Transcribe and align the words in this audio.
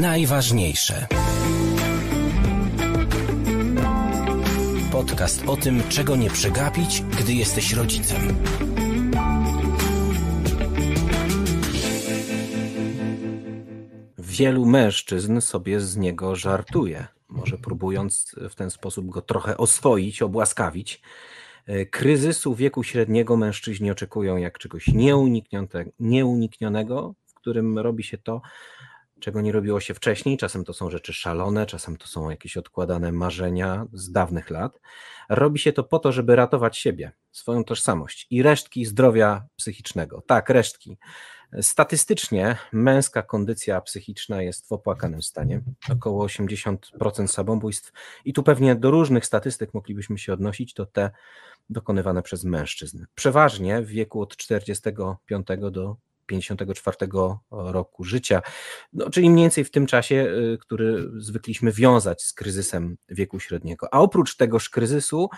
najważniejsze. 0.00 1.06
Podcast 4.92 5.48
o 5.48 5.56
tym, 5.56 5.82
czego 5.88 6.16
nie 6.16 6.30
przegapić, 6.30 7.02
gdy 7.20 7.32
jesteś 7.32 7.72
rodzicem. 7.72 8.20
Wielu 14.18 14.66
mężczyzn 14.66 15.40
sobie 15.40 15.80
z 15.80 15.96
niego 15.96 16.36
żartuje, 16.36 17.06
może 17.28 17.58
próbując 17.58 18.34
w 18.50 18.54
ten 18.54 18.70
sposób 18.70 19.10
go 19.10 19.22
trochę 19.22 19.56
oswoić, 19.56 20.22
obłaskawić. 20.22 21.02
Kryzysu 21.90 22.54
wieku 22.54 22.82
średniego 22.82 23.36
mężczyźni 23.36 23.90
oczekują 23.90 24.36
jak 24.36 24.58
czegoś 24.58 24.86
nieuniknionego, 26.00 27.14
w 27.26 27.34
którym 27.34 27.78
robi 27.78 28.04
się 28.04 28.18
to, 28.18 28.42
czego 29.20 29.40
nie 29.40 29.52
robiło 29.52 29.80
się 29.80 29.94
wcześniej. 29.94 30.36
Czasem 30.36 30.64
to 30.64 30.72
są 30.72 30.90
rzeczy 30.90 31.12
szalone, 31.12 31.66
czasem 31.66 31.96
to 31.96 32.06
są 32.06 32.30
jakieś 32.30 32.56
odkładane 32.56 33.12
marzenia 33.12 33.86
z 33.92 34.12
dawnych 34.12 34.50
lat. 34.50 34.80
Robi 35.28 35.58
się 35.58 35.72
to 35.72 35.84
po 35.84 35.98
to, 35.98 36.12
żeby 36.12 36.36
ratować 36.36 36.78
siebie, 36.78 37.12
swoją 37.32 37.64
tożsamość 37.64 38.26
i 38.30 38.42
resztki 38.42 38.84
zdrowia 38.84 39.46
psychicznego. 39.56 40.22
Tak, 40.26 40.50
resztki. 40.50 40.98
Statystycznie 41.60 42.56
męska 42.72 43.22
kondycja 43.22 43.80
psychiczna 43.80 44.42
jest 44.42 44.68
w 44.68 44.72
opłakanym 44.72 45.22
stanie. 45.22 45.62
Około 45.92 46.26
80% 46.26 47.26
samobójstw, 47.26 47.92
i 48.24 48.32
tu 48.32 48.42
pewnie 48.42 48.74
do 48.74 48.90
różnych 48.90 49.26
statystyk 49.26 49.74
moglibyśmy 49.74 50.18
się 50.18 50.32
odnosić, 50.32 50.74
to 50.74 50.86
te 50.86 51.10
dokonywane 51.70 52.22
przez 52.22 52.44
mężczyzn. 52.44 53.04
Przeważnie 53.14 53.82
w 53.82 53.86
wieku 53.86 54.20
od 54.20 54.36
45 54.36 55.46
do 55.70 55.96
54 56.26 56.96
roku 57.50 58.04
życia, 58.04 58.42
no, 58.92 59.10
czyli 59.10 59.30
mniej 59.30 59.44
więcej 59.44 59.64
w 59.64 59.70
tym 59.70 59.86
czasie, 59.86 60.14
y, 60.14 60.58
który 60.60 61.10
zwykliśmy 61.16 61.72
wiązać 61.72 62.22
z 62.22 62.32
kryzysem 62.32 62.96
wieku 63.08 63.40
średniego. 63.40 63.94
A 63.94 64.00
oprócz 64.00 64.36
tegoż 64.36 64.70
kryzysu, 64.70 65.28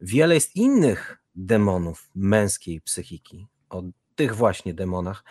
wiele 0.00 0.34
jest 0.34 0.56
innych 0.56 1.18
demonów 1.34 2.10
męskiej 2.14 2.80
psychiki. 2.80 3.46
Od 3.68 3.84
tych 4.14 4.36
właśnie 4.36 4.74
demonach 4.74 5.24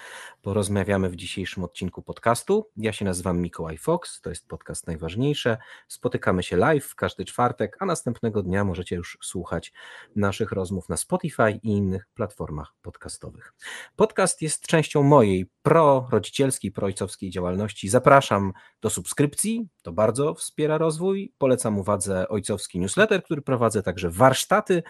porozmawiamy 0.44 1.10
w 1.10 1.16
dzisiejszym 1.16 1.64
odcinku 1.64 2.02
podcastu. 2.02 2.70
Ja 2.78 2.94
się 2.94 3.06
nazywam 3.06 3.42
Mikołaj 3.42 3.78
Fox, 3.78 4.22
to 4.22 4.30
jest 4.30 4.48
podcast 4.48 4.88
najważniejsze. 4.88 5.58
Spotykamy 5.88 6.44
się 6.44 6.58
live 6.58 6.86
w 6.86 6.96
każdy 6.96 7.26
czwartek, 7.26 7.78
a 7.80 7.86
następnego 7.86 8.44
dnia 8.44 8.64
możecie 8.64 8.96
już 8.96 9.18
słuchać 9.22 9.74
naszych 10.16 10.52
rozmów 10.52 10.90
na 10.90 10.98
Spotify 10.98 11.60
i 11.64 11.68
innych 11.68 12.08
platformach 12.14 12.74
podcastowych. 12.82 13.54
Podcast 13.96 14.42
jest 14.42 14.68
częścią 14.68 15.04
mojej 15.04 15.50
pro-rodzicielskiej, 15.62 16.72
pro-ojcowskiej 16.72 17.30
działalności. 17.30 17.90
Zapraszam 17.90 18.54
do 18.82 18.90
subskrypcji, 18.90 19.68
to 19.82 19.92
bardzo 19.92 20.34
wspiera 20.34 20.78
rozwój. 20.78 21.34
Polecam 21.38 21.80
uwadze 21.80 22.28
ojcowski 22.30 22.80
newsletter, 22.80 23.24
który 23.24 23.42
prowadzę, 23.42 23.84
także 23.84 24.10
warsztaty, 24.10 24.84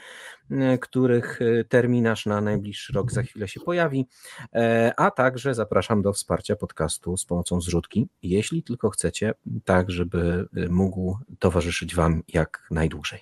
których 0.81 1.39
terminarz 1.69 2.25
na 2.25 2.41
najbliższy 2.41 2.93
rok 2.93 3.11
za 3.11 3.23
chwilę 3.23 3.47
się 3.47 3.59
pojawi, 3.59 4.07
e, 4.53 4.93
a 4.97 5.11
także 5.11 5.42
Także 5.43 5.55
zapraszam 5.55 6.01
do 6.01 6.13
wsparcia 6.13 6.55
podcastu 6.55 7.17
z 7.17 7.25
pomocą 7.25 7.61
zrzutki, 7.61 8.07
jeśli 8.21 8.63
tylko 8.63 8.89
chcecie, 8.89 9.33
tak 9.65 9.91
żeby 9.91 10.47
y, 10.57 10.69
mógł 10.69 11.17
towarzyszyć 11.39 11.95
Wam 11.95 12.23
jak 12.27 12.67
najdłużej. 12.71 13.19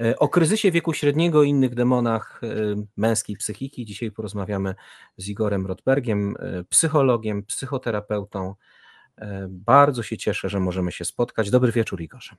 E, 0.00 0.18
o 0.18 0.28
kryzysie 0.28 0.70
wieku 0.70 0.92
średniego 0.92 1.42
i 1.42 1.48
innych 1.48 1.74
demonach 1.74 2.40
y, 2.42 2.76
męskiej 2.96 3.36
psychiki 3.36 3.84
dzisiaj 3.84 4.10
porozmawiamy 4.10 4.74
z 5.16 5.28
Igorem 5.28 5.66
Rotbergiem, 5.66 6.36
y, 6.36 6.64
psychologiem, 6.64 7.42
psychoterapeutą. 7.42 8.54
Bardzo 9.48 10.02
się 10.02 10.16
cieszę, 10.16 10.48
że 10.48 10.60
możemy 10.60 10.92
się 10.92 11.04
spotkać. 11.04 11.50
Dobry 11.50 11.72
wieczór, 11.72 12.00
Igorze. 12.00 12.36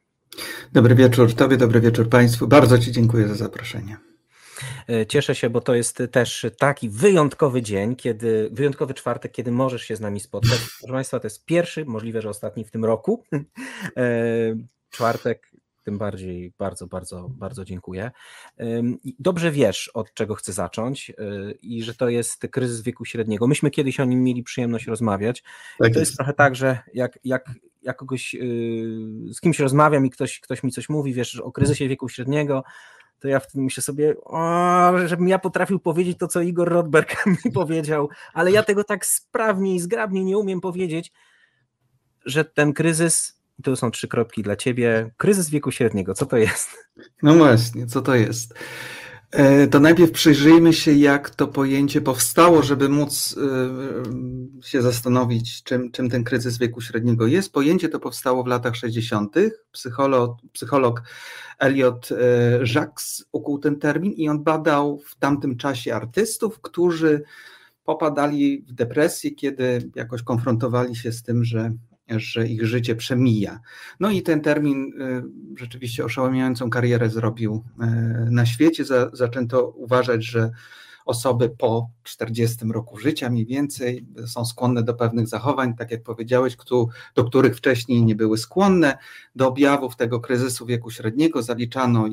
Dobry 0.74 0.96
wieczór 0.96 1.34
Tobie, 1.34 1.58
dobry 1.58 1.82
wieczór 1.82 2.10
Państwu. 2.10 2.48
Bardzo 2.48 2.78
Ci 2.78 2.92
dziękuję 2.92 3.28
za 3.28 3.36
zaproszenie. 3.36 3.98
E, 4.90 5.06
cieszę 5.06 5.36
się, 5.36 5.50
bo 5.50 5.62
to 5.62 5.76
jest 5.76 6.04
też 6.12 6.46
taki 6.58 6.90
wyjątkowy 6.90 7.62
dzień, 7.62 7.96
kiedy 7.96 8.50
wyjątkowy 8.52 8.94
czwartek, 8.94 9.32
kiedy 9.32 9.52
możesz 9.52 9.84
się 9.84 9.96
z 9.96 10.00
nami 10.00 10.20
spotkać. 10.20 10.60
Proszę 10.80 10.94
Państwa, 10.94 11.20
to 11.20 11.28
jest 11.28 11.46
pierwszy, 11.46 11.86
możliwe, 11.86 12.22
że 12.22 12.30
ostatni 12.30 12.64
w 12.64 12.72
tym 12.72 12.86
roku. 12.86 13.24
E, 13.98 14.56
czwartek, 14.90 15.52
tym 15.84 15.98
bardziej 15.98 16.54
bardzo, 16.58 16.88
bardzo, 16.88 17.30
bardzo 17.30 17.66
dziękuję. 17.66 18.12
Dobrze 19.20 19.52
wiesz, 19.52 19.88
od 19.88 20.14
czego 20.14 20.36
chcę 20.36 20.54
zacząć 20.54 21.10
e, 21.10 21.14
i 21.52 21.84
że 21.84 21.96
to 21.96 22.10
jest 22.10 22.48
kryzys 22.52 22.82
wieku 22.82 23.06
średniego. 23.06 23.48
Myśmy 23.48 23.72
kiedyś 23.72 24.00
o 24.00 24.06
nim 24.06 24.24
mieli 24.24 24.44
przyjemność 24.44 24.88
rozmawiać. 24.88 25.44
Tak 25.44 25.78
to 25.78 25.86
jest. 25.86 25.98
jest 25.98 26.16
trochę 26.16 26.34
tak, 26.34 26.56
że 26.56 26.80
jak, 26.94 27.20
jak, 27.24 27.52
jak 27.82 27.98
kogoś 27.98 28.36
z 29.32 29.42
kimś 29.42 29.60
rozmawiam 29.60 30.06
i 30.06 30.10
ktoś, 30.10 30.40
ktoś 30.40 30.64
mi 30.64 30.72
coś 30.72 30.90
mówi, 30.90 31.14
wiesz, 31.14 31.36
o 31.36 31.52
kryzysie 31.52 31.88
wieku 31.88 32.10
średniego, 32.10 32.64
to 33.20 33.28
ja 33.28 33.40
wtedy 33.40 33.64
myślę 33.64 33.84
sobie, 33.84 34.16
o, 34.24 34.92
żebym 35.06 35.28
ja 35.28 35.40
potrafił 35.40 35.80
powiedzieć 35.80 36.18
to, 36.18 36.28
co 36.28 36.42
Igor 36.42 36.70
Rodberg 36.70 37.26
mi 37.46 37.52
powiedział, 37.52 38.10
ale 38.34 38.52
ja 38.52 38.64
tego 38.64 38.84
tak 38.84 39.06
sprawnie 39.06 39.76
i 39.76 39.80
zgrabnie 39.80 40.24
nie 40.24 40.38
umiem 40.38 40.62
powiedzieć, 40.62 41.12
że 42.26 42.46
ten 42.46 42.74
kryzys, 42.74 43.42
to 43.64 43.76
są 43.76 43.92
trzy 43.92 44.08
kropki 44.08 44.44
dla 44.44 44.56
ciebie, 44.56 45.12
kryzys 45.18 45.50
wieku 45.50 45.72
średniego, 45.72 46.14
co 46.14 46.26
to 46.26 46.38
jest? 46.38 46.70
No 47.24 47.34
właśnie, 47.34 47.88
co 47.88 48.02
to 48.02 48.16
jest? 48.16 48.54
E, 49.32 49.68
to 49.68 49.80
najpierw 49.80 50.12
przyjrzyjmy 50.12 50.74
się, 50.74 50.94
jak 50.94 51.30
to 51.30 51.48
pojęcie 51.48 52.02
powstało, 52.02 52.64
żeby 52.64 52.90
móc 52.90 53.36
e, 53.38 54.64
się 54.64 54.82
zastanowić, 54.82 55.64
czym, 55.64 55.92
czym 55.92 56.10
ten 56.10 56.24
kryzys 56.24 56.58
wieku 56.58 56.82
średniego 56.82 57.28
jest. 57.28 57.54
Pojęcie 57.54 57.90
to 57.90 58.00
powstało 58.00 58.44
w 58.44 58.48
latach 58.48 58.76
60. 58.76 59.36
Psycholog, 59.72 60.38
psycholog 60.52 61.04
Elliot 61.60 62.10
e, 62.12 62.16
Jacques 62.76 63.26
ukuł 63.32 63.60
ten 63.60 63.80
termin 63.80 64.12
i 64.12 64.30
on 64.30 64.44
badał 64.44 65.00
w 65.00 65.16
tamtym 65.16 65.58
czasie 65.58 65.96
artystów, 65.96 66.62
którzy 66.62 67.24
popadali 67.84 68.66
w 68.68 68.74
depresję, 68.74 69.32
kiedy 69.32 69.92
jakoś 69.96 70.24
konfrontowali 70.24 70.96
się 70.96 71.12
z 71.12 71.24
tym, 71.24 71.44
że 71.44 71.72
że 72.10 72.48
ich 72.48 72.66
życie 72.66 72.96
przemija. 72.96 73.60
No 74.00 74.12
i 74.12 74.22
ten 74.22 74.42
termin 74.42 75.02
y, 75.02 75.24
rzeczywiście 75.60 76.06
oszałamiającą 76.06 76.70
karierę 76.70 77.10
zrobił 77.10 77.64
y, 77.66 77.86
na 78.32 78.46
świecie. 78.46 78.84
Zaczęto 79.14 79.70
uważać, 79.70 80.26
że 80.26 80.52
osoby 81.06 81.50
po 81.50 81.90
40 82.04 82.58
roku 82.74 82.98
życia 82.98 83.30
mniej 83.30 83.46
więcej 83.46 84.06
są 84.26 84.46
skłonne 84.46 84.84
do 84.84 84.94
pewnych 84.94 85.28
zachowań, 85.28 85.76
tak 85.76 85.92
jak 85.92 86.04
powiedziałeś, 86.04 86.58
do 87.16 87.24
których 87.24 87.58
wcześniej 87.58 88.04
nie 88.04 88.16
były 88.16 88.38
skłonne. 88.38 88.98
Do 89.36 89.48
objawów 89.48 89.96
tego 89.96 90.20
kryzysu 90.20 90.66
wieku 90.66 90.92
średniego 90.92 91.42
zaliczano 91.42 92.10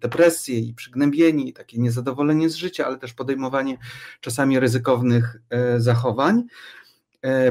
depresję 0.00 0.58
i 0.58 0.74
przygnębienie, 0.74 1.52
takie 1.52 1.78
niezadowolenie 1.78 2.50
z 2.50 2.54
życia, 2.54 2.86
ale 2.86 2.98
też 2.98 3.12
podejmowanie 3.14 3.78
czasami 4.20 4.60
ryzykownych 4.60 5.36
y, 5.76 5.80
zachowań. 5.80 6.44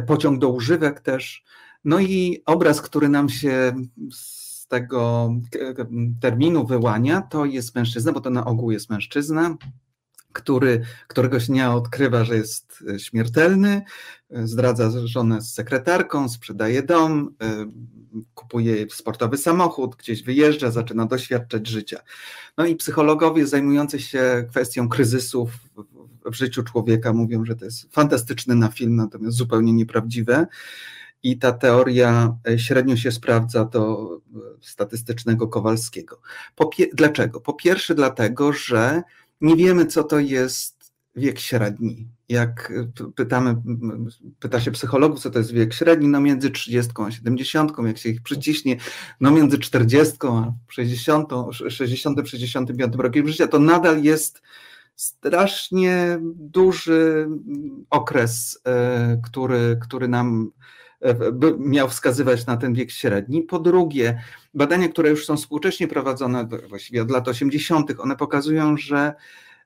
Pociąg 0.08 0.40
do 0.40 0.50
używek 0.50 1.00
też 1.00 1.44
no 1.84 2.00
i 2.00 2.44
obraz, 2.46 2.82
który 2.82 3.10
nam 3.10 3.30
się 3.30 3.74
z 4.14 4.68
tego 4.68 5.32
terminu 6.22 6.66
wyłania, 6.66 7.22
to 7.22 7.46
jest 7.46 7.76
mężczyzna, 7.76 8.12
bo 8.12 8.22
to 8.22 8.30
na 8.30 8.46
ogół 8.46 8.72
jest 8.72 8.90
mężczyzna, 8.90 9.56
który 10.34 10.82
któregoś 11.08 11.48
dnia 11.48 11.74
odkrywa, 11.74 12.26
że 12.26 12.36
jest 12.36 12.84
śmiertelny, 12.98 13.82
zdradza 14.30 14.92
żonę 15.08 15.42
z 15.42 15.54
sekretarką, 15.54 16.30
sprzedaje 16.30 16.84
dom, 16.84 17.36
kupuje 18.34 18.90
sportowy 18.90 19.38
samochód, 19.38 19.96
gdzieś 19.96 20.24
wyjeżdża, 20.24 20.72
zaczyna 20.72 21.06
doświadczać 21.06 21.68
życia. 21.68 22.00
No 22.58 22.66
i 22.66 22.76
psychologowie 22.76 23.48
zajmujący 23.48 24.00
się 24.00 24.46
kwestią 24.50 24.90
kryzysów 24.90 25.52
w 26.26 26.34
życiu 26.34 26.64
człowieka 26.64 27.14
mówią, 27.14 27.46
że 27.46 27.56
to 27.56 27.66
jest 27.66 27.94
fantastyczne 27.94 28.56
na 28.56 28.68
film, 28.68 28.96
natomiast 28.96 29.38
zupełnie 29.38 29.74
nieprawdziwe 29.74 30.48
i 31.24 31.38
ta 31.38 31.52
teoria 31.52 32.38
e, 32.48 32.60
średnio 32.60 32.98
się 32.98 33.12
sprawdza 33.12 33.66
do 33.66 34.16
e, 34.36 34.40
statystycznego 34.62 35.48
Kowalskiego. 35.48 36.22
Po 36.56 36.70
dlaczego? 36.94 37.42
Po 37.42 37.54
pierwsze, 37.54 37.96
dlatego, 37.96 38.54
że 38.54 39.02
nie 39.42 39.56
wiemy, 39.56 39.86
co 39.86 40.04
to 40.04 40.20
jest 40.20 40.92
wiek 41.16 41.40
średni. 41.40 42.08
Jak 42.30 42.74
e, 43.00 43.12
pytamy, 43.16 43.56
pyta 44.40 44.60
się 44.62 44.72
psychologów, 44.72 45.20
co 45.20 45.32
to 45.32 45.40
jest 45.40 45.52
wiek 45.52 45.74
średni, 45.74 46.08
no 46.08 46.22
między 46.22 46.52
30 46.52 46.92
a 47.08 47.12
70, 47.12 47.72
jak 47.86 47.98
się 47.98 48.10
ich 48.10 48.24
przyciśnie, 48.24 48.78
no 49.20 49.32
między 49.32 49.60
40 49.60 50.18
a 50.24 50.54
60, 50.70 51.30
60 51.70 52.30
65 52.30 52.96
rokiem 52.98 53.28
życia, 53.28 53.48
to 53.48 53.60
nadal 53.60 54.04
jest 54.04 54.42
strasznie 54.96 56.20
duży 56.36 57.28
okres, 57.90 58.62
który, 59.24 59.78
który 59.82 60.08
nam 60.08 60.52
miał 61.60 61.90
wskazywać 61.90 62.46
na 62.46 62.58
ten 62.58 62.74
wiek 62.74 62.92
średni. 62.92 63.42
Po 63.42 63.60
drugie, 63.60 64.22
badania, 64.54 64.90
które 64.90 65.10
już 65.10 65.26
są 65.26 65.38
współcześnie 65.38 65.88
prowadzone, 65.88 66.48
właściwie 66.70 67.02
od 67.02 67.12
lat 67.12 67.28
80., 67.28 67.92
one 68.00 68.16
pokazują, 68.16 68.78
że 68.78 69.14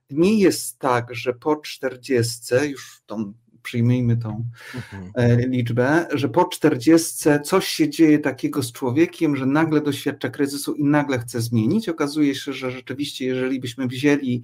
nie 0.09 0.39
jest 0.39 0.79
tak, 0.79 1.15
że 1.15 1.33
po 1.33 1.55
40, 1.55 2.55
już 2.69 3.01
tą 3.05 3.33
przyjmijmy 3.65 4.17
tą 4.17 4.45
mhm. 4.75 5.11
E, 5.15 5.47
liczbę, 5.47 6.07
że 6.13 6.29
po 6.29 6.45
40 6.45 7.29
coś 7.43 7.67
się 7.67 7.89
dzieje 7.89 8.19
takiego 8.19 8.63
z 8.63 8.71
człowiekiem, 8.71 9.35
że 9.35 9.45
nagle 9.45 9.81
doświadcza 9.81 10.29
kryzysu 10.29 10.73
i 10.73 10.83
nagle 10.83 11.19
chce 11.19 11.41
zmienić. 11.41 11.89
Okazuje 11.89 12.35
się, 12.35 12.53
że 12.53 12.71
rzeczywiście, 12.71 13.25
jeżeli 13.25 13.59
byśmy 13.59 13.87
wzięli 13.87 14.43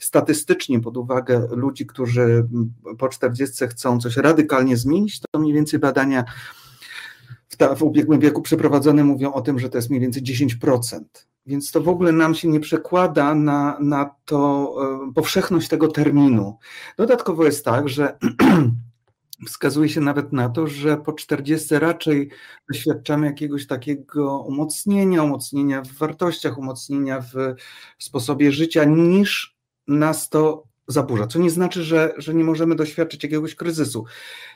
statystycznie 0.00 0.80
pod 0.80 0.96
uwagę 0.96 1.48
ludzi, 1.50 1.86
którzy 1.86 2.48
po 2.98 3.08
40 3.08 3.66
chcą 3.66 4.00
coś 4.00 4.16
radykalnie 4.16 4.76
zmienić, 4.76 5.20
to 5.20 5.40
mniej 5.40 5.54
więcej 5.54 5.80
badania 5.80 6.24
w, 7.48 7.56
ta, 7.56 7.74
w 7.74 7.82
ubiegłym 7.82 8.20
wieku 8.20 8.42
przeprowadzone 8.42 9.04
mówią 9.04 9.32
o 9.32 9.40
tym, 9.40 9.58
że 9.58 9.68
to 9.68 9.78
jest 9.78 9.90
mniej 9.90 10.00
więcej 10.00 10.22
10%. 10.22 11.00
Więc 11.46 11.72
to 11.72 11.80
w 11.80 11.88
ogóle 11.88 12.12
nam 12.12 12.34
się 12.34 12.48
nie 12.48 12.60
przekłada 12.60 13.34
na, 13.34 13.78
na 13.80 14.14
to 14.24 14.74
e, 15.08 15.12
powszechność 15.14 15.68
tego 15.68 15.88
terminu. 15.88 16.58
Dodatkowo 16.96 17.44
jest 17.44 17.64
tak, 17.64 17.88
że 17.88 18.18
wskazuje 19.46 19.88
się 19.88 20.00
nawet 20.00 20.32
na 20.32 20.48
to, 20.48 20.66
że 20.66 20.96
po 20.96 21.12
40 21.12 21.78
raczej 21.78 22.30
doświadczamy 22.68 23.26
jakiegoś 23.26 23.66
takiego 23.66 24.40
umocnienia, 24.40 25.22
umocnienia 25.22 25.82
w 25.82 25.92
wartościach, 25.92 26.58
umocnienia 26.58 27.20
w 27.20 27.34
sposobie 27.98 28.52
życia, 28.52 28.84
niż 28.84 29.49
nas 29.90 30.28
to 30.28 30.70
zaburza. 30.92 31.26
Co 31.26 31.38
nie 31.38 31.50
znaczy, 31.50 31.84
że, 31.84 32.14
że 32.16 32.34
nie 32.34 32.44
możemy 32.44 32.74
doświadczyć 32.74 33.22
jakiegoś 33.22 33.54
kryzysu, 33.54 34.04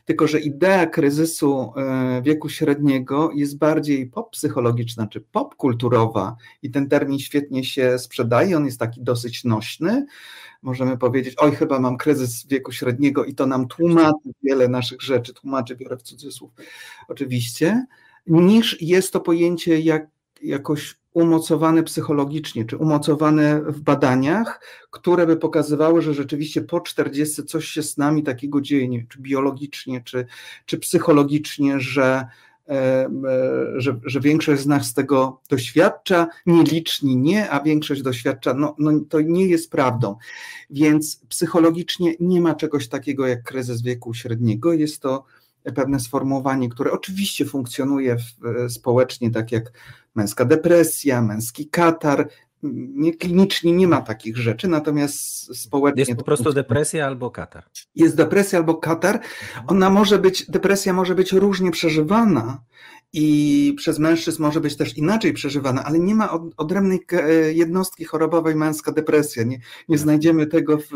tylko 0.04 0.26
że 0.26 0.40
idea 0.40 0.86
kryzysu 0.86 1.72
e, 1.76 2.22
wieku 2.22 2.48
średniego 2.48 3.30
jest 3.34 3.58
bardziej 3.58 4.06
pop-psychologiczna 4.06 5.06
czy 5.06 5.20
pop-kulturowa 5.20 6.36
i 6.62 6.70
ten 6.70 6.88
termin 6.88 7.18
świetnie 7.18 7.64
się 7.64 7.98
sprzedaje, 7.98 8.56
on 8.56 8.66
jest 8.66 8.78
taki 8.78 9.02
dosyć 9.02 9.44
nośny. 9.44 10.06
Możemy 10.62 10.98
powiedzieć, 10.98 11.34
oj, 11.38 11.52
chyba 11.52 11.80
mam 11.80 11.96
kryzys 11.96 12.46
wieku 12.46 12.72
średniego 12.72 13.24
i 13.24 13.34
to 13.34 13.46
nam 13.46 13.68
tłumaczy 13.68 14.28
wiele 14.42 14.68
naszych 14.68 15.02
rzeczy, 15.02 15.34
tłumaczy, 15.34 15.76
biorę 15.76 15.96
w 15.96 16.02
cudzysłów 16.02 16.50
oczywiście, 17.08 17.86
niż 18.26 18.82
jest 18.82 19.12
to 19.12 19.20
pojęcie 19.20 19.80
jak, 19.80 20.06
jakoś 20.42 20.96
umocowane 21.14 21.82
psychologicznie, 21.82 22.64
czy 22.64 22.76
umocowane 22.76 23.60
w 23.62 23.80
badaniach, 23.80 24.60
które 24.90 25.26
by 25.26 25.36
pokazywały, 25.36 26.02
że 26.02 26.14
rzeczywiście 26.14 26.60
po 26.60 26.80
40 26.80 27.44
coś 27.44 27.68
się 27.68 27.82
z 27.82 27.96
nami 27.96 28.22
takiego 28.22 28.60
dzieje, 28.60 28.88
nie, 28.88 29.06
czy 29.08 29.20
biologicznie, 29.20 30.02
czy, 30.04 30.26
czy 30.66 30.78
psychologicznie, 30.78 31.80
że, 31.80 32.26
e, 32.68 33.08
że, 33.76 34.00
że 34.04 34.20
większość 34.20 34.62
z 34.62 34.66
nas 34.66 34.94
tego 34.94 35.40
doświadcza, 35.50 36.28
nieliczni 36.46 37.16
nie, 37.16 37.50
a 37.50 37.62
większość 37.62 38.02
doświadcza, 38.02 38.54
no, 38.54 38.74
no 38.78 39.00
to 39.08 39.20
nie 39.20 39.46
jest 39.46 39.70
prawdą. 39.70 40.16
Więc 40.70 41.20
psychologicznie 41.28 42.14
nie 42.20 42.40
ma 42.40 42.54
czegoś 42.54 42.88
takiego 42.88 43.26
jak 43.26 43.42
kryzys 43.42 43.82
wieku 43.82 44.14
średniego, 44.14 44.72
jest 44.72 45.02
to 45.02 45.24
pewne 45.72 46.00
sformułowanie, 46.00 46.68
które 46.68 46.92
oczywiście 46.92 47.44
funkcjonuje 47.44 48.16
w, 48.16 48.72
społecznie, 48.72 49.30
tak 49.30 49.52
jak 49.52 49.72
męska 50.14 50.44
depresja, 50.44 51.22
męski 51.22 51.68
katar. 51.68 52.28
Nie, 52.94 53.14
klinicznie 53.14 53.72
nie 53.72 53.88
ma 53.88 54.00
takich 54.00 54.36
rzeczy, 54.36 54.68
natomiast 54.68 55.56
społecznie. 55.56 56.00
Jest 56.00 56.14
po 56.16 56.24
prostu 56.24 56.52
depresja 56.52 57.06
albo 57.06 57.30
katar. 57.30 57.64
Jest 57.94 58.16
depresja 58.16 58.58
albo 58.58 58.74
katar. 58.74 59.20
Ona 59.66 59.90
może 59.90 60.18
być, 60.18 60.50
depresja 60.50 60.92
może 60.92 61.14
być 61.14 61.32
różnie 61.32 61.70
przeżywana 61.70 62.64
i 63.12 63.74
przez 63.76 63.98
mężczyzn 63.98 64.42
może 64.42 64.60
być 64.60 64.76
też 64.76 64.96
inaczej 64.96 65.32
przeżywana, 65.32 65.84
ale 65.84 65.98
nie 65.98 66.14
ma 66.14 66.38
odrębnej 66.56 67.00
jednostki 67.52 68.04
chorobowej 68.04 68.54
męska 68.54 68.92
depresja. 68.92 69.42
Nie, 69.42 69.60
nie 69.88 69.98
znajdziemy 69.98 70.46
tego 70.46 70.78
w, 70.78 70.88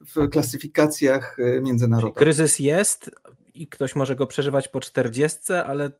w 0.00 0.28
klasyfikacjach 0.28 1.36
e, 1.38 1.60
międzynarodowych. 1.60 2.18
Kryzys 2.18 2.58
jest 2.58 3.10
i 3.54 3.66
ktoś 3.66 3.96
może 3.96 4.16
go 4.16 4.26
przeżywać 4.26 4.68
po 4.68 4.80
40, 4.80 5.38
ale 5.66 5.90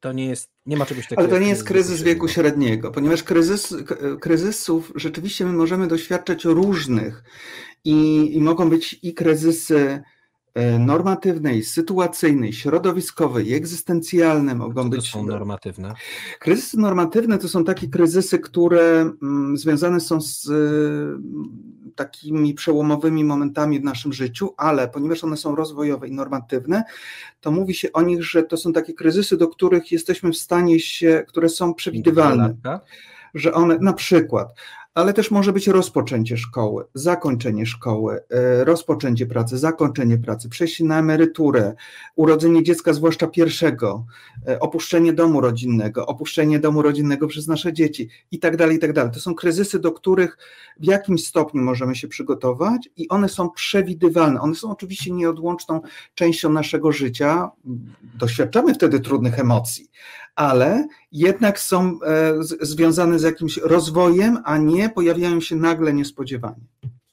to 0.00 0.12
nie 0.12 0.26
jest, 0.26 0.50
nie 0.66 0.76
ma 0.76 0.86
czegoś 0.86 1.04
takiego. 1.04 1.22
Ale 1.22 1.30
to 1.30 1.38
nie 1.38 1.48
jest 1.48 1.64
kryzys 1.64 2.02
wieku 2.02 2.28
średniego, 2.28 2.90
ponieważ 2.90 3.22
kryzys, 3.22 3.74
kryzysów 4.20 4.92
rzeczywiście 4.94 5.44
my 5.44 5.52
możemy 5.52 5.86
doświadczać 5.86 6.44
różnych 6.44 7.24
i, 7.84 8.30
i 8.36 8.40
mogą 8.40 8.70
być 8.70 8.98
i 9.02 9.14
kryzysy 9.14 10.02
e, 10.54 10.78
normatywne, 10.78 11.56
i 11.56 11.62
sytuacyjne, 11.62 12.48
i 12.48 12.52
środowiskowe, 12.52 13.42
i 13.42 13.54
egzystencjalne 13.54 14.54
mogą 14.54 14.82
Co 14.82 14.90
to 14.90 14.96
być. 14.96 15.10
są 15.10 15.26
normatywne? 15.26 15.94
Kryzysy 16.38 16.78
normatywne 16.78 17.38
to 17.38 17.48
są 17.48 17.64
takie 17.64 17.88
kryzysy, 17.88 18.38
które 18.38 19.10
mm, 19.22 19.56
związane 19.56 20.00
są 20.00 20.20
z 20.20 20.50
takimi 22.00 22.54
przełomowymi 22.54 23.24
momentami 23.24 23.80
w 23.80 23.84
naszym 23.84 24.12
życiu, 24.12 24.54
ale 24.56 24.88
ponieważ 24.88 25.24
one 25.24 25.36
są 25.36 25.54
rozwojowe 25.56 26.08
i 26.08 26.12
normatywne, 26.12 26.84
to 27.40 27.50
mówi 27.50 27.74
się 27.74 27.92
o 27.92 28.02
nich, 28.02 28.24
że 28.24 28.42
to 28.42 28.56
są 28.56 28.72
takie 28.72 28.94
kryzysy, 28.94 29.36
do 29.36 29.48
których 29.48 29.92
jesteśmy 29.92 30.32
w 30.32 30.36
stanie 30.36 30.80
się, 30.80 31.24
które 31.28 31.48
są 31.48 31.74
przewidywalne. 31.74 32.54
Że 33.34 33.52
one, 33.52 33.78
na 33.78 33.92
przykład, 33.92 34.48
ale 34.94 35.12
też 35.12 35.30
może 35.30 35.52
być 35.52 35.68
rozpoczęcie 35.68 36.36
szkoły, 36.36 36.84
zakończenie 36.94 37.66
szkoły, 37.66 38.20
e, 38.30 38.64
rozpoczęcie 38.64 39.26
pracy, 39.26 39.58
zakończenie 39.58 40.18
pracy, 40.18 40.48
przejście 40.48 40.84
na 40.84 40.98
emeryturę, 40.98 41.74
urodzenie 42.16 42.62
dziecka, 42.62 42.92
zwłaszcza 42.92 43.26
pierwszego, 43.26 44.04
e, 44.48 44.60
opuszczenie 44.60 45.12
domu 45.12 45.40
rodzinnego, 45.40 46.06
opuszczenie 46.06 46.58
domu 46.58 46.82
rodzinnego 46.82 47.26
przez 47.26 47.48
nasze 47.48 47.72
dzieci 47.72 48.08
i 48.30 48.38
tak 48.38 48.56
dalej, 48.56 48.76
i 48.76 48.78
tak 48.78 48.92
dalej. 48.92 49.12
To 49.12 49.20
są 49.20 49.34
kryzysy, 49.34 49.78
do 49.78 49.92
których 49.92 50.38
w 50.80 50.84
jakimś 50.84 51.26
stopniu 51.26 51.62
możemy 51.62 51.96
się 51.96 52.08
przygotować 52.08 52.88
i 52.96 53.08
one 53.08 53.28
są 53.28 53.50
przewidywalne. 53.50 54.40
One 54.40 54.54
są 54.54 54.70
oczywiście 54.70 55.10
nieodłączną 55.10 55.80
częścią 56.14 56.52
naszego 56.52 56.92
życia. 56.92 57.50
Doświadczamy 58.14 58.74
wtedy 58.74 59.00
trudnych 59.00 59.38
emocji, 59.38 59.90
ale 60.40 60.86
jednak 61.12 61.60
są 61.60 61.98
e, 62.02 62.34
związane 62.60 63.18
z 63.18 63.22
jakimś 63.22 63.56
rozwojem, 63.56 64.38
a 64.44 64.58
nie 64.58 64.88
pojawiają 64.88 65.40
się 65.40 65.56
nagle 65.56 65.92
niespodziewanie. 65.92 66.64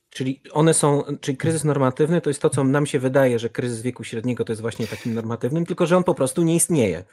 Czyli 0.10 0.42
one 0.52 0.74
są, 0.74 1.04
czyli 1.22 1.38
kryzys 1.38 1.64
normatywny 1.64 2.22
to 2.22 2.30
jest 2.30 2.42
to, 2.42 2.50
co 2.50 2.64
nam 2.64 2.86
się 2.86 3.00
wydaje, 3.00 3.40
że 3.40 3.50
kryzys 3.50 3.82
wieku 3.82 4.04
średniego 4.04 4.46
to 4.46 4.52
jest 4.52 4.62
właśnie 4.62 4.88
takim 4.88 5.14
normatywnym, 5.14 5.66
tylko 5.66 5.86
że 5.86 5.98
on 5.98 6.04
po 6.04 6.16
prostu 6.16 6.42
nie 6.42 6.56
istnieje. 6.56 7.04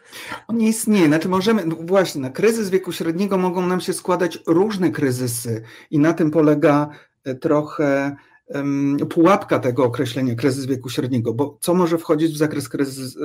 On 0.48 0.56
nie 0.56 0.68
istnieje. 0.68 1.06
Znaczy 1.06 1.28
możemy, 1.28 1.64
no 1.64 1.76
właśnie, 1.80 2.20
na 2.20 2.30
kryzys 2.30 2.70
wieku 2.70 2.92
średniego 2.92 3.38
mogą 3.38 3.66
nam 3.66 3.80
się 3.80 3.92
składać 3.92 4.38
różne 4.46 4.90
kryzysy 4.90 5.62
i 5.90 5.98
na 5.98 6.12
tym 6.12 6.30
polega 6.30 6.88
e, 7.24 7.34
trochę 7.34 8.16
pułapka 9.10 9.58
tego 9.58 9.84
określenia 9.84 10.34
kryzys 10.34 10.66
wieku 10.66 10.90
średniego, 10.90 11.34
bo 11.34 11.58
co 11.60 11.74
może 11.74 11.98
wchodzić 11.98 12.32
w 12.32 12.36
zakres 12.36 12.68
kryzys, 12.68 13.16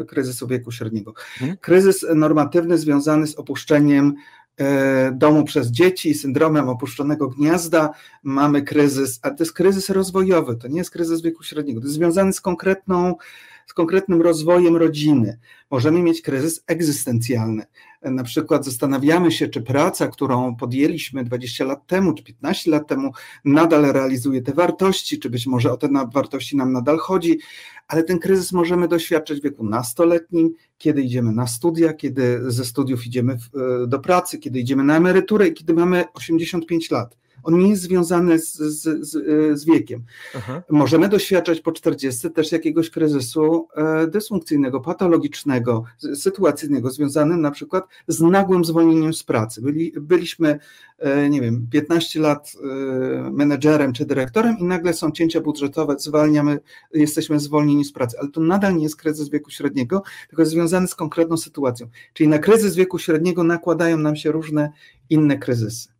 e, 0.00 0.04
kryzysu 0.04 0.46
wieku 0.46 0.72
średniego? 0.72 1.14
Hmm? 1.38 1.56
Kryzys 1.56 2.06
normatywny 2.14 2.78
związany 2.78 3.26
z 3.26 3.34
opuszczeniem 3.34 4.14
e, 4.56 5.12
domu 5.12 5.44
przez 5.44 5.68
dzieci, 5.68 6.14
syndromem 6.14 6.68
opuszczonego 6.68 7.28
gniazda, 7.28 7.90
mamy 8.22 8.62
kryzys, 8.62 9.18
a 9.22 9.30
to 9.30 9.36
jest 9.38 9.52
kryzys 9.52 9.90
rozwojowy, 9.90 10.56
to 10.56 10.68
nie 10.68 10.78
jest 10.78 10.90
kryzys 10.90 11.22
wieku 11.22 11.42
średniego, 11.42 11.80
to 11.80 11.86
jest 11.86 11.96
związany 11.96 12.32
z 12.32 12.40
konkretną 12.40 13.14
z 13.66 13.74
konkretnym 13.74 14.22
rozwojem 14.22 14.76
rodziny. 14.76 15.38
Możemy 15.70 16.02
mieć 16.02 16.22
kryzys 16.22 16.64
egzystencjalny. 16.66 17.66
Na 18.02 18.24
przykład 18.24 18.64
zastanawiamy 18.64 19.32
się, 19.32 19.48
czy 19.48 19.62
praca, 19.62 20.08
którą 20.08 20.56
podjęliśmy 20.56 21.24
20 21.24 21.64
lat 21.64 21.86
temu, 21.86 22.14
czy 22.14 22.24
15 22.24 22.70
lat 22.70 22.88
temu, 22.88 23.12
nadal 23.44 23.92
realizuje 23.92 24.42
te 24.42 24.52
wartości, 24.52 25.18
czy 25.18 25.30
być 25.30 25.46
może 25.46 25.72
o 25.72 25.76
te 25.76 25.88
wartości 26.12 26.56
nam 26.56 26.72
nadal 26.72 26.98
chodzi, 26.98 27.38
ale 27.88 28.02
ten 28.02 28.18
kryzys 28.18 28.52
możemy 28.52 28.88
doświadczyć 28.88 29.40
w 29.40 29.44
wieku 29.44 29.64
nastoletnim, 29.64 30.54
kiedy 30.78 31.02
idziemy 31.02 31.32
na 31.32 31.46
studia, 31.46 31.92
kiedy 31.92 32.40
ze 32.46 32.64
studiów 32.64 33.06
idziemy 33.06 33.38
do 33.86 33.98
pracy, 33.98 34.38
kiedy 34.38 34.60
idziemy 34.60 34.84
na 34.84 34.96
emeryturę 34.96 35.48
i 35.48 35.52
kiedy 35.52 35.74
mamy 35.74 36.04
85 36.14 36.90
lat. 36.90 37.16
On 37.46 37.58
nie 37.58 37.68
jest 37.68 37.82
związany 37.82 38.38
z, 38.38 38.54
z, 38.54 39.06
z 39.60 39.64
wiekiem. 39.64 40.04
Aha. 40.36 40.62
Możemy 40.70 41.08
doświadczać 41.08 41.60
po 41.60 41.72
40 41.72 42.30
też 42.30 42.52
jakiegoś 42.52 42.90
kryzysu 42.90 43.68
e, 43.76 44.06
dysfunkcyjnego, 44.06 44.80
patologicznego, 44.80 45.84
sytuacyjnego, 46.14 46.90
związanym 46.90 47.40
na 47.40 47.50
przykład 47.50 47.84
z 48.08 48.20
nagłym 48.20 48.64
zwolnieniem 48.64 49.14
z 49.14 49.22
pracy. 49.22 49.62
Byli, 49.62 49.92
byliśmy, 50.00 50.58
e, 50.98 51.30
nie 51.30 51.40
wiem, 51.40 51.66
15 51.70 52.20
lat 52.20 52.52
e, 52.54 53.30
menedżerem 53.30 53.92
czy 53.92 54.06
dyrektorem 54.06 54.58
i 54.58 54.64
nagle 54.64 54.94
są 54.94 55.10
cięcia 55.10 55.40
budżetowe, 55.40 55.96
zwalniamy, 55.98 56.58
jesteśmy 56.94 57.40
zwolnieni 57.40 57.84
z 57.84 57.92
pracy, 57.92 58.16
ale 58.20 58.30
to 58.30 58.40
nadal 58.40 58.76
nie 58.76 58.82
jest 58.82 58.96
kryzys 58.96 59.28
wieku 59.28 59.50
średniego, 59.50 60.02
tylko 60.28 60.42
jest 60.42 60.52
związany 60.52 60.88
z 60.88 60.94
konkretną 60.94 61.36
sytuacją. 61.36 61.88
Czyli 62.12 62.28
na 62.28 62.38
kryzys 62.38 62.74
wieku 62.74 62.98
średniego 62.98 63.44
nakładają 63.44 63.96
nam 63.96 64.16
się 64.16 64.32
różne 64.32 64.70
inne 65.10 65.38
kryzysy. 65.38 65.95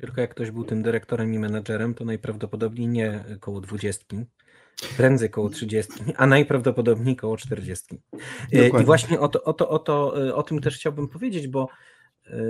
Tylko 0.00 0.20
jak 0.20 0.30
ktoś 0.30 0.50
był 0.50 0.64
tym 0.64 0.82
dyrektorem 0.82 1.34
i 1.34 1.38
menedżerem, 1.38 1.94
to 1.94 2.04
najprawdopodobniej 2.04 2.88
nie 2.88 3.24
koło 3.40 3.60
dwudziestki, 3.60 4.24
prędzej 4.96 5.30
koło 5.30 5.50
trzydziestki, 5.50 6.04
a 6.16 6.26
najprawdopodobniej 6.26 7.16
koło 7.16 7.36
czterdziestki. 7.36 8.00
E, 8.52 8.68
I 8.68 8.84
właśnie 8.84 9.20
o, 9.20 9.28
to, 9.28 9.44
o, 9.44 9.52
to, 9.52 9.68
o, 9.68 9.78
to, 9.78 10.26
e, 10.28 10.34
o 10.34 10.42
tym 10.42 10.60
też 10.60 10.76
chciałbym 10.76 11.08
powiedzieć, 11.08 11.48
bo 11.48 11.68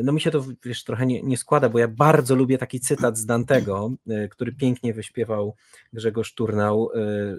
no 0.03 0.13
mi 0.13 0.21
się 0.21 0.31
to 0.31 0.45
wiesz, 0.65 0.85
trochę 0.85 1.07
nie, 1.07 1.23
nie, 1.23 1.37
składa, 1.37 1.69
bo 1.69 1.79
ja 1.79 1.89
bardzo 1.89 2.35
lubię 2.35 2.59
taki 2.59 2.81
cytat 2.81 3.19
z 3.19 3.27
Dantego, 3.27 3.93
e, 4.09 4.29
który 4.29 4.53
pięknie 4.53 4.95
wyśpiewał 4.95 5.55
Grzegorz 5.93 6.35
Turnał. 6.35 6.91
E, 6.95 6.97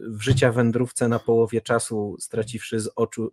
w 0.08 0.22
życia 0.22 0.52
wędrówce 0.52 1.08
na 1.08 1.20
połowie 1.20 1.62
czasu, 1.62 2.16
straciwszy 2.20 2.80
z 2.80 2.90
oczu 2.96 3.30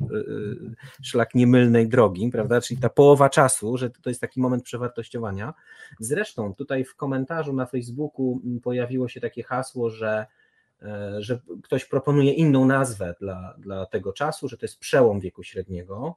szlak 1.03 1.35
niemylnej 1.35 1.89
drogi, 1.89 2.31
prawda? 2.31 2.61
Czyli 2.61 2.81
ta 2.81 2.89
połowa 2.89 3.31
czasu, 3.31 3.77
że 3.77 3.91
to 3.91 4.11
jest 4.11 4.21
taki 4.21 4.41
moment 4.41 4.63
przewartościowania. 4.63 5.55
Zresztą 6.01 6.55
tutaj 6.55 6.85
w 6.85 6.97
komentarzu 6.97 7.53
na 7.53 7.67
Facebooku 7.67 8.41
pojawiło 8.63 9.09
się 9.09 9.21
takie 9.21 9.43
hasło, 9.43 9.91
że 9.91 10.27
że 11.19 11.41
ktoś 11.63 11.85
proponuje 11.85 12.33
inną 12.33 12.65
nazwę 12.65 13.15
dla, 13.21 13.55
dla 13.59 13.87
tego 13.87 14.13
czasu, 14.13 14.49
że 14.49 14.57
to 14.57 14.67
jest 14.67 14.79
przełom 14.79 15.21
wieku 15.21 15.43
średniego. 15.43 16.15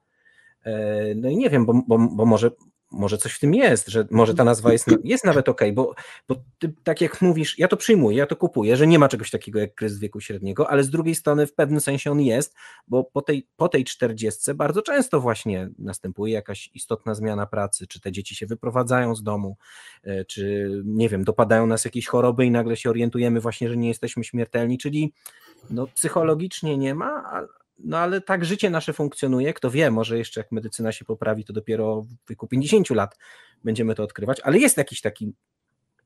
No 1.16 1.30
i 1.30 1.38
nie 1.38 1.50
wiem, 1.50 1.66
bo, 1.66 1.74
bo, 1.88 1.98
bo 1.98 2.26
może, 2.26 2.52
może 2.92 3.18
coś 3.18 3.34
w 3.34 3.40
tym 3.40 3.54
jest, 3.54 3.88
że 3.88 4.08
może 4.12 4.34
ta 4.34 4.44
nazwa 4.44 4.72
jest, 4.72 4.86
jest 5.04 5.26
nawet 5.26 5.50
ok, 5.50 5.62
bo, 5.74 5.96
bo 6.28 6.36
ty, 6.60 6.74
tak 6.84 7.02
jak 7.02 7.22
mówisz, 7.22 7.60
ja 7.60 7.68
to 7.68 7.78
przyjmuję, 7.78 8.18
ja 8.18 8.26
to 8.26 8.36
kupuję, 8.36 8.78
że 8.78 8.88
nie 8.88 9.00
ma 9.00 9.08
czegoś 9.08 9.32
takiego 9.32 9.60
jak 9.60 9.76
kryzys 9.76 10.00
wieku 10.00 10.22
średniego, 10.22 10.70
ale 10.70 10.84
z 10.84 10.90
drugiej 10.90 11.16
strony 11.16 11.48
w 11.48 11.54
pewnym 11.54 11.82
sensie 11.82 12.12
on 12.12 12.22
jest, 12.22 12.56
bo 12.88 13.04
po 13.04 13.22
tej, 13.22 13.48
po 13.58 13.70
tej 13.70 13.84
40 13.84 14.54
bardzo 14.54 14.82
często 14.82 15.22
właśnie 15.22 15.70
następuje 15.80 16.34
jakaś 16.34 16.70
istotna 16.74 17.16
zmiana 17.16 17.46
pracy, 17.46 17.88
czy 17.88 18.02
te 18.02 18.12
dzieci 18.12 18.36
się 18.36 18.46
wyprowadzają 18.46 19.16
z 19.16 19.24
domu, 19.24 19.58
e, 20.04 20.26
czy 20.26 20.72
nie 20.86 21.10
wiem, 21.10 21.24
dopadają 21.24 21.68
nas 21.68 21.86
jakieś 21.86 22.08
choroby 22.08 22.46
i 22.46 22.52
nagle 22.52 22.78
się 22.78 22.90
orientujemy 22.90 23.40
właśnie, 23.40 23.70
że 23.70 23.78
nie 23.78 23.88
jesteśmy 23.88 24.24
śmiertelni, 24.24 24.78
czyli 24.78 25.14
no, 25.70 25.88
psychologicznie 25.88 26.78
nie 26.78 26.96
ma, 26.96 27.42
no 27.84 27.98
ale 27.98 28.22
tak 28.22 28.46
życie 28.46 28.70
nasze 28.70 28.94
funkcjonuje. 28.94 29.54
Kto 29.54 29.72
wie, 29.72 29.92
może 29.92 30.18
jeszcze 30.18 30.40
jak 30.40 30.52
medycyna 30.52 30.92
się 30.92 31.06
poprawi, 31.06 31.46
to 31.46 31.54
dopiero 31.54 32.02
w 32.02 32.30
wieku 32.30 32.48
50 32.48 32.90
lat 32.90 33.18
będziemy 33.64 33.96
to 33.96 34.04
odkrywać, 34.04 34.40
ale 34.40 34.58
jest 34.58 34.78
jakiś 34.78 35.02
taki 35.02 35.34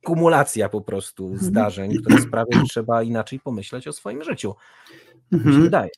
kumulacja 0.06 0.70
po 0.70 0.82
prostu 0.82 1.24
mhm. 1.24 1.44
zdarzeń, 1.44 1.98
które 1.98 2.22
sprawia, 2.22 2.60
że 2.60 2.64
trzeba 2.64 3.04
inaczej 3.04 3.40
pomyśleć 3.40 3.88
o 3.88 3.94
swoim 3.94 4.24
życiu. 4.24 4.56
Mi 5.32 5.40
się 5.40 5.46
mhm. 5.46 5.64
wydaje. 5.64 5.90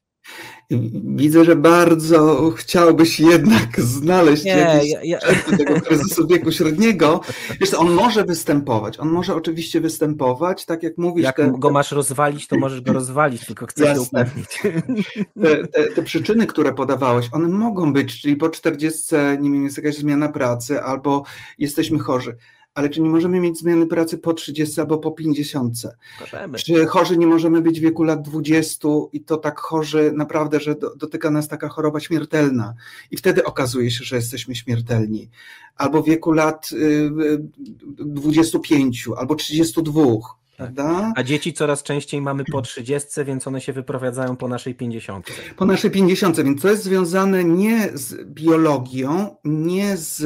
Widzę, 1.15 1.46
że 1.46 1.55
bardzo 1.55 2.51
chciałbyś 2.51 3.19
jednak 3.19 3.81
znaleźć 3.81 4.43
Nie, 4.43 4.51
jakieś 4.51 4.91
ja, 4.91 5.00
ja... 5.03 5.19
tego 5.57 5.81
kryzysu 5.81 6.27
wieku 6.27 6.51
średniego. 6.51 7.22
Wiesz, 7.62 7.74
on 7.74 7.91
może 7.91 8.24
występować, 8.24 9.00
on 9.00 9.10
może 9.10 9.36
oczywiście 9.36 9.81
występować, 9.81 10.65
tak 10.65 10.84
jak 10.84 10.98
mówisz. 10.98 11.24
Jak 11.24 11.36
te, 11.36 11.53
go 11.57 11.69
masz 11.69 11.91
rozwalić, 11.91 12.48
to 12.48 12.57
możesz 12.57 12.81
go 12.81 12.93
rozwalić, 12.93 13.46
tylko 13.46 13.65
chcę 13.65 13.96
się 13.96 14.01
upewnić. 14.01 14.48
Te, 15.43 15.67
te, 15.67 15.84
te, 15.84 16.03
przyczyny, 16.03 16.48
które 16.48 16.74
podawałeś, 16.74 17.29
one 17.31 17.48
mogą 17.48 17.93
być, 17.93 18.22
czyli 18.22 18.36
po 18.36 18.50
40 18.50 19.15
nie 19.39 19.51
wiem, 19.51 19.63
jest 19.63 19.77
jakaś 19.77 19.96
zmiana 19.96 20.29
pracy 20.29 20.81
albo 20.81 21.24
jesteśmy 21.57 22.00
chorzy 22.00 22.38
ale 22.77 22.89
czy 22.89 23.01
nie 23.01 23.10
możemy 23.10 23.39
mieć 23.39 23.60
zmiany 23.60 23.88
pracy 23.88 24.17
po 24.17 24.34
30 24.34 24.81
albo 24.81 24.98
po 24.98 25.12
50? 25.12 25.74
Możemy. 26.22 26.57
Czy 26.57 26.86
chorzy 26.86 27.17
nie 27.17 27.27
możemy 27.27 27.62
być 27.62 27.79
w 27.79 27.84
wieku 27.84 28.03
lat 28.03 28.22
20 28.22 28.88
i 29.13 29.22
to 29.22 29.38
tak 29.38 29.60
chorzy 29.60 30.12
naprawdę, 30.15 30.60
że 30.60 30.75
do, 30.75 30.96
dotyka 30.96 31.31
nas 31.31 31.48
taka 31.48 31.69
choroba 31.69 32.00
śmiertelna 32.00 32.74
i 33.12 33.17
wtedy 33.17 33.43
okazuje 33.43 33.91
się, 33.91 34.03
że 34.03 34.15
jesteśmy 34.15 34.55
śmiertelni. 34.55 35.29
Albo 35.75 36.03
w 36.03 36.05
wieku 36.05 36.31
lat 36.31 36.69
y, 36.74 37.12
25 38.00 39.10
albo 39.17 39.36
32. 39.36 40.01
Tak. 40.57 40.72
A 41.15 41.24
dzieci 41.24 41.53
coraz 41.53 41.84
częściej 41.84 42.22
mamy 42.22 42.43
po 42.51 42.62
30, 42.62 43.07
więc 43.25 43.48
one 43.48 43.62
się 43.62 43.74
wyprowadzają 43.74 44.36
po 44.36 44.48
naszej 44.48 44.75
50. 44.75 45.27
Po 45.55 45.65
naszej 45.65 45.91
50, 45.91 46.41
więc 46.41 46.62
to 46.62 46.69
jest 46.69 46.84
związane 46.84 47.43
nie 47.43 47.89
z 47.93 48.25
biologią, 48.25 49.36
nie 49.43 49.98
z 49.98 50.22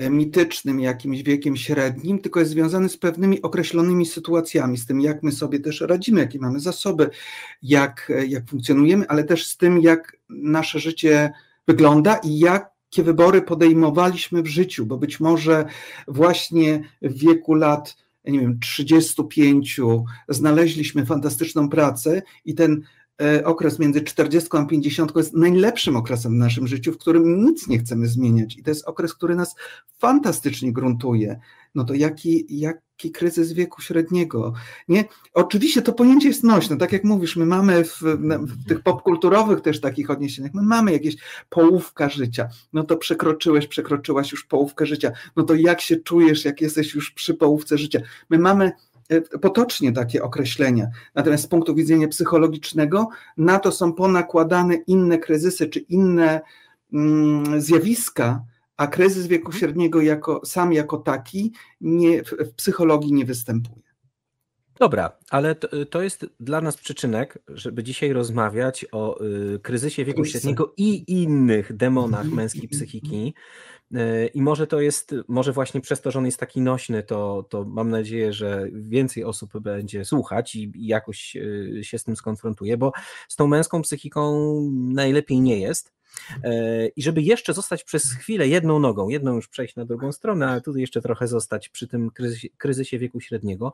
mitycznym 0.00 0.80
jakimś 0.80 1.22
wiekiem 1.22 1.56
średnim, 1.56 2.18
tylko 2.18 2.40
jest 2.40 2.52
związany 2.52 2.88
z 2.88 2.96
pewnymi 2.96 3.42
określonymi 3.42 4.06
sytuacjami, 4.06 4.78
z 4.78 4.86
tym, 4.86 5.00
jak 5.00 5.22
my 5.22 5.32
sobie 5.32 5.60
też 5.60 5.80
radzimy, 5.80 6.20
jakie 6.20 6.38
mamy 6.38 6.60
zasoby, 6.60 7.10
jak, 7.62 8.12
jak 8.28 8.48
funkcjonujemy, 8.48 9.08
ale 9.08 9.24
też 9.24 9.46
z 9.46 9.56
tym, 9.56 9.80
jak 9.80 10.16
nasze 10.28 10.78
życie 10.78 11.32
wygląda 11.68 12.16
i 12.16 12.38
jakie 12.38 13.02
wybory 13.02 13.42
podejmowaliśmy 13.42 14.42
w 14.42 14.46
życiu, 14.46 14.86
bo 14.86 14.96
być 14.96 15.20
może 15.20 15.64
właśnie 16.08 16.82
w 17.02 17.18
wieku 17.18 17.54
lat 17.54 18.06
nie 18.24 18.40
wiem, 18.40 18.58
35 18.60 19.80
znaleźliśmy 20.28 21.06
fantastyczną 21.06 21.68
pracę 21.68 22.22
i 22.44 22.54
ten 22.54 22.82
E, 22.82 23.05
okres 23.44 23.78
między 23.78 24.00
40 24.00 24.48
a 24.52 24.64
50 24.64 25.16
jest 25.16 25.34
najlepszym 25.34 25.96
okresem 25.96 26.32
w 26.32 26.36
naszym 26.36 26.66
życiu, 26.66 26.92
w 26.92 26.98
którym 26.98 27.44
nic 27.44 27.68
nie 27.68 27.78
chcemy 27.78 28.06
zmieniać. 28.06 28.56
I 28.56 28.62
to 28.62 28.70
jest 28.70 28.88
okres, 28.88 29.14
który 29.14 29.34
nas 29.34 29.54
fantastycznie 29.98 30.72
gruntuje. 30.72 31.40
No 31.74 31.84
to 31.84 31.94
jaki, 31.94 32.46
jaki 32.48 33.12
kryzys 33.12 33.52
wieku 33.52 33.82
średniego? 33.82 34.52
Nie? 34.88 35.04
Oczywiście 35.34 35.82
to 35.82 35.92
pojęcie 35.92 36.28
jest 36.28 36.44
nośne. 36.44 36.76
Tak 36.76 36.92
jak 36.92 37.04
mówisz, 37.04 37.36
my 37.36 37.46
mamy 37.46 37.84
w, 37.84 38.02
w 38.40 38.68
tych 38.68 38.82
popkulturowych 38.82 39.60
też 39.60 39.80
takich 39.80 40.10
odniesieniach, 40.10 40.54
my 40.54 40.62
mamy 40.62 40.92
jakieś 40.92 41.16
połówka 41.48 42.08
życia. 42.08 42.48
No 42.72 42.84
to 42.84 42.96
przekroczyłeś, 42.96 43.66
przekroczyłaś 43.66 44.32
już 44.32 44.44
połówkę 44.44 44.86
życia. 44.86 45.12
No 45.36 45.42
to 45.42 45.54
jak 45.54 45.80
się 45.80 45.96
czujesz, 45.96 46.44
jak 46.44 46.60
jesteś 46.60 46.94
już 46.94 47.10
przy 47.10 47.34
połówce 47.34 47.78
życia? 47.78 48.00
My 48.30 48.38
mamy 48.38 48.72
E, 48.95 48.95
potocznie 49.40 49.92
takie 49.92 50.22
określenia. 50.22 50.88
Natomiast 51.14 51.44
z 51.44 51.46
punktu 51.46 51.74
widzenia 51.74 52.08
psychologicznego 52.08 53.08
na 53.36 53.58
to 53.58 53.72
są 53.72 53.92
ponakładane 53.92 54.74
inne 54.74 55.18
kryzysy 55.18 55.68
czy 55.68 55.78
inne 55.78 56.40
mm, 56.92 57.60
zjawiska, 57.60 58.44
a 58.76 58.86
kryzys 58.86 59.26
wieku 59.26 59.46
mhm. 59.46 59.60
średniego 59.60 60.00
jako, 60.00 60.40
sam 60.44 60.72
jako 60.72 60.96
taki 60.96 61.52
nie, 61.80 62.24
w, 62.24 62.30
w 62.30 62.54
psychologii 62.54 63.12
nie 63.12 63.24
występuje. 63.24 63.86
Dobra, 64.78 65.12
ale 65.30 65.54
to, 65.54 65.86
to, 65.86 66.02
jest 66.02 66.26
dla 66.40 66.60
nas 66.60 66.76
przyczynek, 66.76 67.38
żeby 67.48 67.82
dzisiaj 67.82 68.12
rozmawiać 68.12 68.86
o 68.92 69.24
y, 69.54 69.58
kryzysie 69.58 70.04
wieku 70.04 70.24
średniego 70.24 70.74
i 70.76 71.04
innych 71.22 71.76
demonach 71.76 72.20
mhm. 72.20 72.36
męskiej 72.36 72.68
psychiki. 72.68 73.34
E, 73.94 74.26
I 74.26 74.42
może 74.42 74.66
to 74.66 74.80
jest, 74.80 75.14
może 75.28 75.52
właśnie 75.52 75.80
przez 75.80 76.00
to, 76.00 76.10
że 76.10 76.18
on 76.18 76.26
jest 76.26 76.40
taki 76.40 76.60
nośny, 76.60 77.02
to, 77.02 77.46
to 77.48 77.64
mam 77.64 77.90
nadzieję, 77.90 78.32
że 78.32 78.66
więcej 78.72 79.24
osób 79.24 79.58
będzie 79.58 80.04
słuchać 80.04 80.54
i, 80.56 80.72
jakoś 80.74 81.36
e, 81.36 81.84
się 81.84 81.98
z 81.98 82.04
tym 82.04 82.16
skonfrontuje, 82.16 82.76
bo 82.76 82.92
z 83.28 83.36
tą 83.36 83.46
męską 83.46 83.82
psychiką 83.82 84.50
najlepiej 84.72 85.40
nie 85.40 85.58
jest. 85.60 85.96
E, 86.44 86.86
I 86.86 87.02
żeby 87.02 87.22
jeszcze 87.22 87.54
zostać 87.54 87.84
przez 87.84 88.12
chwilę 88.12 88.48
jedną 88.48 88.78
nogą, 88.78 89.08
jedną 89.08 89.34
już 89.34 89.48
przejść 89.48 89.76
na 89.76 89.84
drugą 89.84 90.12
stronę, 90.12 90.46
ale 90.46 90.60
tutaj 90.60 90.80
jeszcze 90.80 91.02
trochę 91.02 91.28
zostać 91.28 91.68
przy 91.68 91.88
tym 91.88 92.10
kryzysie, 92.10 92.48
kryzysie 92.58 92.98
wieku 92.98 93.20
średniego, 93.20 93.72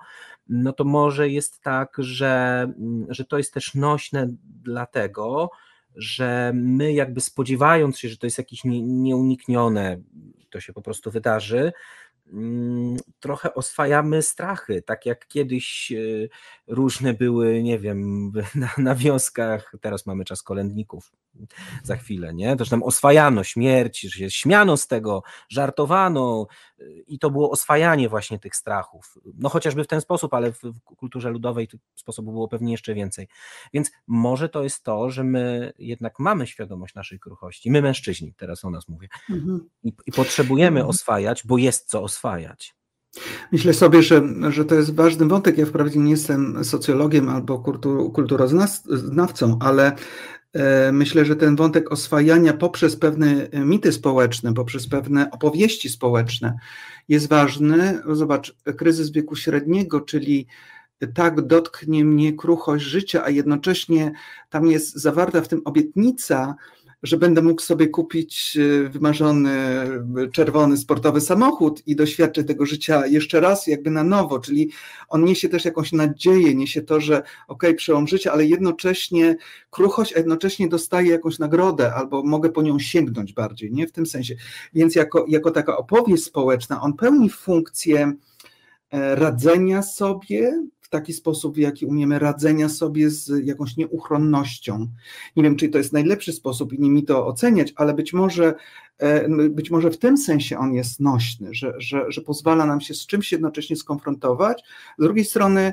no 0.48 0.72
to 0.72 0.84
może 0.84 1.28
jest 1.28 1.60
tak, 1.60 1.96
że, 1.98 2.66
że 3.08 3.24
to 3.24 3.38
jest 3.38 3.54
też 3.54 3.74
nośne 3.74 4.28
dlatego, 4.62 5.50
że 5.96 6.52
my 6.54 6.92
jakby 6.92 7.20
spodziewając 7.20 7.98
się, 7.98 8.08
że 8.08 8.16
to 8.16 8.26
jest 8.26 8.38
jakieś 8.38 8.64
nieuniknione, 8.64 10.02
to 10.50 10.60
się 10.60 10.72
po 10.72 10.82
prostu 10.82 11.10
wydarzy, 11.10 11.72
mm, 12.32 12.96
trochę 13.20 13.54
oswajamy 13.54 14.22
strachy, 14.22 14.82
tak 14.82 15.06
jak 15.06 15.28
kiedyś 15.28 15.92
e, 15.92 16.28
różne 16.66 17.14
były, 17.14 17.62
nie 17.62 17.78
wiem, 17.78 18.32
na, 18.54 18.70
na 18.78 18.94
wioskach, 18.94 19.72
teraz 19.80 20.06
mamy 20.06 20.24
czas 20.24 20.42
kolędników, 20.42 21.12
za 21.82 21.96
chwilę, 21.96 22.34
nie? 22.34 22.56
Też 22.56 22.68
tam 22.68 22.82
oswajano 22.82 23.44
śmierć, 23.44 24.00
że 24.00 24.10
się 24.10 24.30
śmiano 24.30 24.76
z 24.76 24.86
tego, 24.86 25.22
żartowano 25.48 26.46
i 27.06 27.18
to 27.18 27.30
było 27.30 27.50
oswajanie 27.50 28.08
właśnie 28.08 28.38
tych 28.38 28.56
strachów. 28.56 29.14
No 29.34 29.48
chociażby 29.48 29.84
w 29.84 29.86
ten 29.86 30.00
sposób, 30.00 30.34
ale 30.34 30.52
w, 30.52 30.62
w 30.62 30.80
kulturze 30.80 31.30
ludowej 31.30 31.68
tych 31.68 31.80
sposobów 31.94 32.34
było 32.34 32.48
pewnie 32.48 32.72
jeszcze 32.72 32.94
więcej. 32.94 33.28
Więc 33.74 33.90
może 34.06 34.48
to 34.48 34.62
jest 34.62 34.82
to, 34.82 35.10
że 35.10 35.24
my 35.24 35.72
jednak 35.78 36.18
mamy 36.18 36.46
świadomość 36.46 36.94
naszej 36.94 37.20
kruchości, 37.20 37.70
my 37.70 37.82
mężczyźni, 37.82 38.34
teraz 38.34 38.64
o 38.64 38.70
nas 38.70 38.88
mówię, 38.88 39.08
mhm. 39.30 39.68
i, 39.82 39.92
i 40.06 40.12
potrzebujemy 40.12 40.80
mhm. 40.80 40.90
oswajać, 40.90 41.46
bo 41.46 41.58
jest 41.58 41.88
co 41.88 42.02
oswajać. 42.02 42.74
Myślę 43.52 43.74
sobie, 43.74 44.02
że, 44.02 44.22
że 44.48 44.64
to 44.64 44.74
jest 44.74 44.94
ważny 44.94 45.26
wątek. 45.26 45.58
Ja 45.58 45.66
wprawdzie 45.66 45.98
nie 45.98 46.10
jestem 46.10 46.64
socjologiem 46.64 47.28
albo 47.28 47.58
kultur, 47.58 48.12
kulturoznawcą, 48.12 49.58
ale 49.60 49.92
myślę, 50.92 51.24
że 51.24 51.36
ten 51.36 51.56
wątek 51.56 51.92
oswajania 51.92 52.52
poprzez 52.52 52.96
pewne 52.96 53.48
mity 53.52 53.92
społeczne, 53.92 54.54
poprzez 54.54 54.88
pewne 54.88 55.30
opowieści 55.30 55.88
społeczne 55.88 56.58
jest 57.08 57.28
ważny. 57.28 58.02
Zobacz, 58.12 58.56
kryzys 58.76 59.10
wieku 59.10 59.36
średniego, 59.36 60.00
czyli 60.00 60.46
tak 61.14 61.40
dotknie 61.40 62.04
mnie 62.04 62.32
kruchość 62.32 62.84
życia, 62.84 63.24
a 63.24 63.30
jednocześnie 63.30 64.12
tam 64.50 64.66
jest 64.66 64.94
zawarta 64.94 65.40
w 65.40 65.48
tym 65.48 65.62
obietnica 65.64 66.54
że 67.02 67.16
będę 67.16 67.42
mógł 67.42 67.62
sobie 67.62 67.88
kupić 67.88 68.58
e, 68.58 68.88
wymarzony 68.88 69.52
czerwony 70.32 70.76
sportowy 70.76 71.20
samochód 71.20 71.82
i 71.86 71.96
doświadczyć 71.96 72.46
tego 72.46 72.66
życia 72.66 73.06
jeszcze 73.06 73.40
raz, 73.40 73.66
jakby 73.66 73.90
na 73.90 74.04
nowo. 74.04 74.38
Czyli 74.38 74.70
on 75.08 75.24
niesie 75.24 75.48
też 75.48 75.64
jakąś 75.64 75.92
nadzieję, 75.92 76.54
niesie 76.54 76.82
to, 76.82 77.00
że 77.00 77.22
ok, 77.48 77.62
przełom 77.76 78.08
życia, 78.08 78.32
ale 78.32 78.46
jednocześnie 78.46 79.36
kruchość, 79.70 80.12
a 80.14 80.18
jednocześnie 80.18 80.68
dostaje 80.68 81.10
jakąś 81.10 81.38
nagrodę 81.38 81.94
albo 81.94 82.22
mogę 82.22 82.50
po 82.50 82.62
nią 82.62 82.78
sięgnąć 82.78 83.32
bardziej, 83.32 83.72
nie 83.72 83.86
w 83.86 83.92
tym 83.92 84.06
sensie. 84.06 84.34
Więc 84.74 84.94
jako, 84.94 85.24
jako 85.28 85.50
taka 85.50 85.76
opowieść 85.76 86.24
społeczna, 86.24 86.80
on 86.80 86.94
pełni 86.94 87.30
funkcję 87.30 88.12
e, 88.90 89.14
radzenia 89.14 89.82
sobie 89.82 90.62
taki 90.92 91.12
sposób, 91.12 91.54
w 91.54 91.58
jaki 91.58 91.86
umiemy 91.86 92.18
radzenia 92.18 92.68
sobie 92.68 93.10
z 93.10 93.46
jakąś 93.46 93.76
nieuchronnością. 93.76 94.88
Nie 95.36 95.42
wiem, 95.42 95.56
czy 95.56 95.68
to 95.68 95.78
jest 95.78 95.92
najlepszy 95.92 96.32
sposób 96.32 96.72
i 96.72 96.80
nie 96.80 96.90
mi 96.90 97.04
to 97.04 97.26
oceniać, 97.26 97.72
ale 97.76 97.94
być 97.94 98.12
może, 98.12 98.54
e, 98.98 99.28
być 99.48 99.70
może 99.70 99.90
w 99.90 99.98
tym 99.98 100.16
sensie 100.16 100.58
on 100.58 100.74
jest 100.74 101.00
nośny, 101.00 101.54
że, 101.54 101.74
że, 101.78 102.04
że 102.08 102.20
pozwala 102.20 102.66
nam 102.66 102.80
się 102.80 102.94
z 102.94 103.06
czymś 103.06 103.32
jednocześnie 103.32 103.76
skonfrontować. 103.76 104.62
Z 104.98 105.02
drugiej 105.02 105.24
strony, 105.24 105.72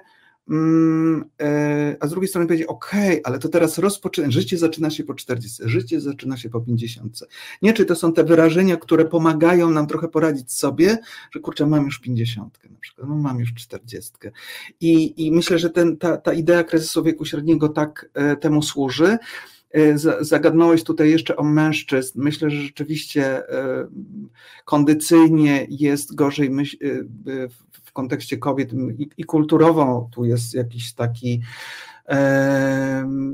a 1.99 2.07
z 2.07 2.09
drugiej 2.09 2.27
strony 2.27 2.47
powiedzieć, 2.47 2.67
ok, 2.67 2.91
ale 3.23 3.39
to 3.39 3.49
teraz 3.49 3.77
rozpoczyna, 3.77 4.31
życie 4.31 4.57
zaczyna 4.57 4.89
się 4.89 5.03
po 5.03 5.13
40, 5.13 5.63
życie 5.65 6.01
zaczyna 6.01 6.37
się 6.37 6.49
po 6.49 6.61
50. 6.61 7.19
Nie, 7.61 7.73
czy 7.73 7.85
to 7.85 7.95
są 7.95 8.13
te 8.13 8.23
wyrażenia, 8.23 8.77
które 8.77 9.05
pomagają 9.05 9.71
nam 9.71 9.87
trochę 9.87 10.07
poradzić 10.07 10.51
sobie, 10.51 10.97
że 11.31 11.39
kurczę, 11.39 11.65
mam 11.67 11.85
już 11.85 11.99
50 11.99 12.59
na 12.69 12.79
przykład, 12.79 13.07
no 13.09 13.15
mam 13.15 13.39
już 13.39 13.53
40. 13.53 14.11
I, 14.81 15.25
i 15.25 15.31
myślę, 15.31 15.59
że 15.59 15.69
ten, 15.69 15.97
ta, 15.97 16.17
ta 16.17 16.33
idea 16.33 16.63
kryzysu 16.63 17.03
wieku 17.03 17.25
średniego 17.25 17.69
tak 17.69 18.09
e, 18.13 18.35
temu 18.35 18.61
służy. 18.61 19.17
E, 19.71 19.97
zagadnąłeś 20.21 20.83
tutaj 20.83 21.09
jeszcze 21.09 21.35
o 21.35 21.43
mężczyzn. 21.43 22.21
Myślę, 22.21 22.49
że 22.49 22.61
rzeczywiście 22.61 23.43
kondycyjnie 24.65 25.67
jest 25.69 26.15
gorzej 26.15 26.51
w 27.71 27.88
kontekście 27.99 28.37
kobiet 28.37 28.73
i, 28.73 29.09
i 29.17 29.23
kulturowo 29.23 30.09
tu 30.11 30.25
jest 30.25 30.53
jakiś 30.53 30.93
taki 30.93 31.41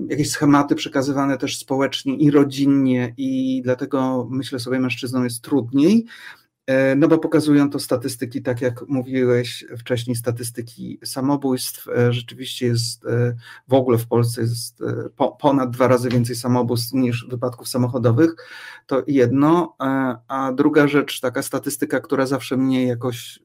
jakieś 0.10 0.29
schematy 0.29 0.75
przekazywane 0.75 1.38
też 1.38 1.57
społecznie 1.57 2.15
i 2.15 2.31
rodzinnie 2.31 3.13
i 3.17 3.62
dlatego 3.63 4.27
myślę 4.31 4.60
sobie 4.60 4.79
mężczyznom 4.79 5.24
jest 5.24 5.41
trudniej, 5.41 6.05
e, 6.67 6.95
no 6.95 7.07
bo 7.07 7.17
pokazują 7.17 7.69
to 7.69 7.79
statystyki, 7.79 8.41
tak 8.41 8.62
jak 8.62 8.88
mówiłeś 8.88 9.65
wcześniej, 9.79 10.15
statystyki 10.15 11.00
samobójstw. 11.03 11.88
E, 11.88 12.13
rzeczywiście 12.13 12.65
jest 12.65 13.05
e, 13.05 13.36
w 13.67 13.74
ogóle 13.74 13.98
w 13.98 14.07
Polsce 14.07 14.41
jest 14.41 14.84
ponad 15.39 15.69
dwa 15.69 15.88
razy 15.88 16.10
więcej 16.10 16.36
samobójstw 16.36 16.93
niż 16.93 17.27
wypadków 17.29 17.67
samochodowych. 17.67 18.36
To 18.88 19.03
jedno. 19.07 19.75
A 20.27 20.51
druga 20.55 20.88
rzecz, 20.88 21.19
taka 21.19 21.41
statystyka, 21.41 22.00
która 22.00 22.25
zawsze 22.25 22.57
mnie 22.57 22.88
jakoś 22.88 23.39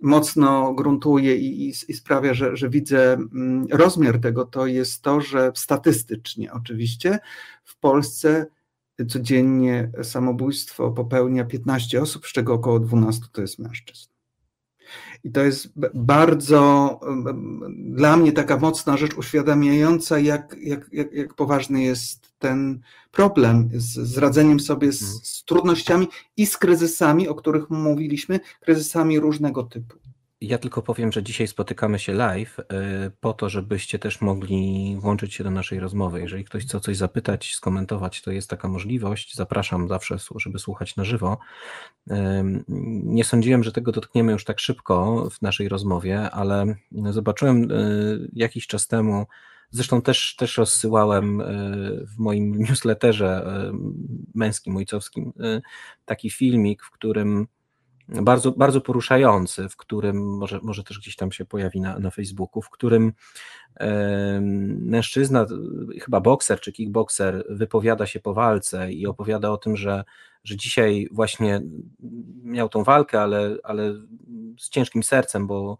mocno 0.00 0.74
gruntuje 0.74 1.36
i, 1.36 1.68
i, 1.68 1.68
i 1.68 1.94
sprawia, 1.94 2.34
że, 2.34 2.56
że 2.56 2.68
widzę 2.68 3.12
mm, 3.12 3.66
rozmiar 3.70 4.20
tego, 4.20 4.44
to 4.44 4.66
jest 4.66 5.02
to, 5.02 5.20
że 5.20 5.52
statystycznie 5.54 6.52
oczywiście 6.52 7.18
w 7.64 7.78
Polsce 7.78 8.46
codziennie 9.08 9.90
samobójstwo 10.02 10.90
popełnia 10.90 11.44
15 11.44 12.02
osób, 12.02 12.26
z 12.26 12.32
czego 12.32 12.54
około 12.54 12.80
12 12.80 13.24
to 13.32 13.40
jest 13.40 13.58
mężczyzn. 13.58 14.15
I 15.24 15.30
to 15.30 15.40
jest 15.40 15.68
bardzo 15.94 17.00
dla 17.68 18.16
mnie 18.16 18.32
taka 18.32 18.56
mocna 18.56 18.96
rzecz 18.96 19.14
uświadamiająca, 19.14 20.18
jak, 20.18 20.56
jak, 20.60 20.88
jak, 20.92 21.12
jak 21.12 21.34
poważny 21.34 21.82
jest 21.82 22.32
ten 22.38 22.80
problem 23.12 23.70
z, 23.74 23.92
z 23.92 24.18
radzeniem 24.18 24.60
sobie 24.60 24.92
z, 24.92 25.02
mhm. 25.02 25.20
z 25.22 25.44
trudnościami 25.44 26.08
i 26.36 26.46
z 26.46 26.56
kryzysami, 26.56 27.28
o 27.28 27.34
których 27.34 27.70
mówiliśmy, 27.70 28.40
kryzysami 28.60 29.20
różnego 29.20 29.62
typu. 29.62 30.05
Ja 30.40 30.58
tylko 30.58 30.82
powiem, 30.82 31.12
że 31.12 31.22
dzisiaj 31.22 31.46
spotykamy 31.48 31.98
się 31.98 32.12
live 32.12 32.58
y, 32.58 32.64
po 33.20 33.32
to, 33.32 33.48
żebyście 33.48 33.98
też 33.98 34.20
mogli 34.20 34.96
włączyć 35.00 35.34
się 35.34 35.44
do 35.44 35.50
naszej 35.50 35.80
rozmowy. 35.80 36.20
Jeżeli 36.20 36.44
ktoś 36.44 36.64
chce 36.64 36.80
coś 36.80 36.96
zapytać, 36.96 37.54
skomentować, 37.54 38.22
to 38.22 38.32
jest 38.32 38.50
taka 38.50 38.68
możliwość. 38.68 39.34
Zapraszam 39.34 39.88
zawsze, 39.88 40.16
żeby 40.36 40.58
słuchać 40.58 40.96
na 40.96 41.04
żywo. 41.04 41.38
Nie 43.04 43.24
sądziłem, 43.24 43.64
że 43.64 43.72
tego 43.72 43.92
dotkniemy 43.92 44.32
już 44.32 44.44
tak 44.44 44.60
szybko 44.60 45.28
w 45.30 45.42
naszej 45.42 45.68
rozmowie, 45.68 46.30
ale 46.30 46.74
zobaczyłem 47.10 47.70
y, 47.70 48.30
jakiś 48.32 48.66
czas 48.66 48.86
temu, 48.86 49.26
zresztą 49.70 50.02
też, 50.02 50.36
też 50.36 50.58
rozsyłałem 50.58 51.40
y, 51.40 52.06
w 52.06 52.18
moim 52.18 52.58
newsletterze 52.68 53.46
męskim, 54.34 54.76
ojcowskim 54.76 55.32
taki 56.04 56.30
filmik, 56.30 56.82
w 56.82 56.90
którym 56.90 57.46
bardzo, 58.08 58.52
bardzo 58.52 58.80
poruszający, 58.80 59.68
w 59.68 59.76
którym 59.76 60.36
może, 60.36 60.60
może 60.62 60.84
też 60.84 60.98
gdzieś 60.98 61.16
tam 61.16 61.32
się 61.32 61.44
pojawi 61.44 61.80
na, 61.80 61.98
na 61.98 62.10
Facebooku, 62.10 62.62
w 62.62 62.70
którym 62.70 63.12
e, 63.80 64.40
mężczyzna, 64.80 65.46
chyba 66.02 66.20
bokser 66.20 66.60
czy 66.60 66.72
kickbokser, 66.72 67.44
wypowiada 67.48 68.06
się 68.06 68.20
po 68.20 68.34
walce 68.34 68.92
i 68.92 69.06
opowiada 69.06 69.50
o 69.50 69.56
tym, 69.56 69.76
że, 69.76 70.04
że 70.44 70.56
dzisiaj 70.56 71.08
właśnie 71.12 71.60
miał 72.42 72.68
tą 72.68 72.84
walkę, 72.84 73.22
ale, 73.22 73.56
ale 73.62 73.94
z 74.58 74.68
ciężkim 74.68 75.02
sercem, 75.02 75.46
bo, 75.46 75.78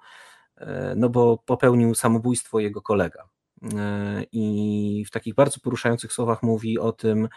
e, 0.57 0.95
no 0.97 1.09
bo 1.09 1.39
popełnił 1.39 1.95
samobójstwo 1.95 2.61
jego 2.61 2.83
kolega. 2.83 3.29
E, 3.62 4.23
I 4.33 5.05
w 5.07 5.11
takich 5.11 5.35
bardzo 5.35 5.61
poruszających 5.61 6.12
słowach 6.12 6.43
mówi 6.43 6.79
o 6.79 6.93
tym, 6.93 7.29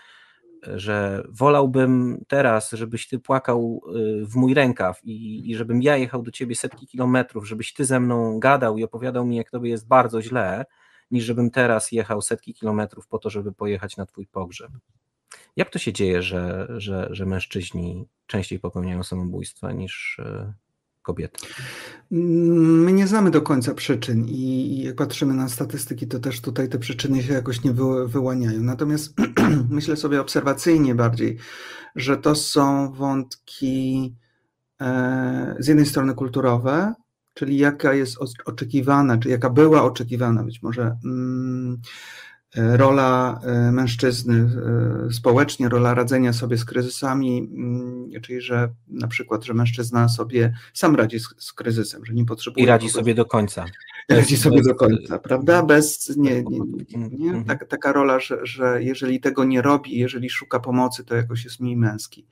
że 0.63 1.23
wolałbym 1.29 2.23
teraz, 2.27 2.71
żebyś 2.71 3.07
ty 3.07 3.19
płakał 3.19 3.81
y, 3.95 4.25
w 4.25 4.35
mój 4.35 4.53
rękaw 4.53 4.99
i, 5.03 5.49
i 5.51 5.55
żebym 5.55 5.81
ja 5.81 5.97
jechał 5.97 6.23
do 6.23 6.31
ciebie 6.31 6.55
setki 6.55 6.87
kilometrów, 6.87 7.47
żebyś 7.47 7.73
ty 7.73 7.85
ze 7.85 7.99
mną 7.99 8.39
gadał 8.39 8.77
i 8.77 8.83
opowiadał 8.83 9.25
mi, 9.25 9.35
jak 9.35 9.51
tobie 9.51 9.69
jest 9.69 9.87
bardzo 9.87 10.21
źle, 10.21 10.65
niż 11.11 11.25
żebym 11.25 11.51
teraz 11.51 11.91
jechał 11.91 12.21
setki 12.21 12.53
kilometrów 12.53 13.07
po 13.07 13.19
to, 13.19 13.29
żeby 13.29 13.51
pojechać 13.51 13.97
na 13.97 14.05
twój 14.05 14.27
pogrzeb. 14.27 14.71
Jak 15.55 15.69
to 15.69 15.79
się 15.79 15.93
dzieje, 15.93 16.21
że, 16.21 16.67
że, 16.77 17.07
że 17.11 17.25
mężczyźni 17.25 18.07
częściej 18.27 18.59
popełniają 18.59 19.03
samobójstwa 19.03 19.71
niż 19.71 20.21
kobiety? 21.09 21.39
My 22.11 22.93
nie 22.93 23.07
znamy 23.07 23.31
do 23.31 23.41
końca 23.41 23.73
przyczyn 23.73 24.25
i 24.27 24.81
jak 24.83 24.95
patrzymy 24.95 25.33
na 25.33 25.49
statystyki, 25.49 26.07
to 26.07 26.19
też 26.19 26.41
tutaj 26.41 26.69
te 26.69 26.79
przyczyny 26.79 27.23
się 27.23 27.33
jakoś 27.33 27.63
nie 27.63 27.73
wyłaniają. 28.05 28.63
Natomiast 28.63 29.13
myślę 29.77 29.97
sobie 29.97 30.21
obserwacyjnie 30.21 30.95
bardziej, 30.95 31.37
że 31.95 32.17
to 32.17 32.35
są 32.35 32.91
wątki 32.91 34.15
e, 34.81 35.55
z 35.59 35.67
jednej 35.67 35.85
strony 35.85 36.13
kulturowe, 36.13 36.93
czyli 37.33 37.57
jaka 37.57 37.93
jest 37.93 38.17
oczekiwana, 38.45 39.17
czy 39.17 39.29
jaka 39.29 39.49
była 39.49 39.83
oczekiwana 39.83 40.43
być 40.43 40.61
może 40.61 40.97
mm, 41.05 41.81
rola 42.55 43.39
e, 43.43 43.71
mężczyzny 43.71 44.49
e, 45.07 45.13
społecznie, 45.13 45.69
rola 45.69 45.93
radzenia 45.93 46.33
sobie 46.33 46.57
z 46.57 46.65
kryzysami, 46.65 47.37
mm, 47.39 48.21
czyli 48.21 48.41
że 48.41 48.69
na 48.87 49.07
przykład, 49.07 49.45
że 49.45 49.53
mężczyzna 49.53 50.09
sobie 50.09 50.53
sam 50.73 50.95
radzi 50.95 51.19
z, 51.19 51.27
z 51.37 51.53
kryzysem, 51.53 52.05
że 52.05 52.13
nie 52.13 52.25
potrzebuje. 52.25 52.65
I 52.65 52.67
radzi 52.67 52.89
sobie 52.89 53.15
do 53.15 53.25
końca. 53.25 53.65
Radzi 54.09 54.37
sobie 54.37 54.61
do 54.61 54.75
końca, 54.75 55.19
prawda? 55.19 55.63
Bez, 55.63 56.17
nie, 56.17 56.43
nie, 56.43 56.59
nie? 57.09 57.27
Mhm. 57.27 57.45
Tak, 57.45 57.67
taka 57.67 57.93
rola, 57.93 58.19
że, 58.19 58.37
że 58.43 58.83
jeżeli 58.83 59.19
tego 59.19 59.43
nie 59.43 59.61
robi, 59.61 59.99
jeżeli 59.99 60.29
szuka 60.29 60.59
pomocy, 60.59 61.03
to 61.03 61.15
jakoś 61.15 61.43
jest 61.43 61.59
mniej 61.59 61.77
męski. 61.77 62.25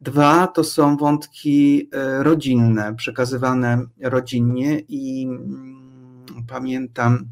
Dwa 0.00 0.46
to 0.46 0.64
są 0.64 0.96
wątki 0.96 1.90
rodzinne, 2.18 2.94
przekazywane 2.94 3.86
rodzinnie 4.00 4.78
i 4.88 5.26
mm, 5.26 5.82
pamiętam, 6.48 7.28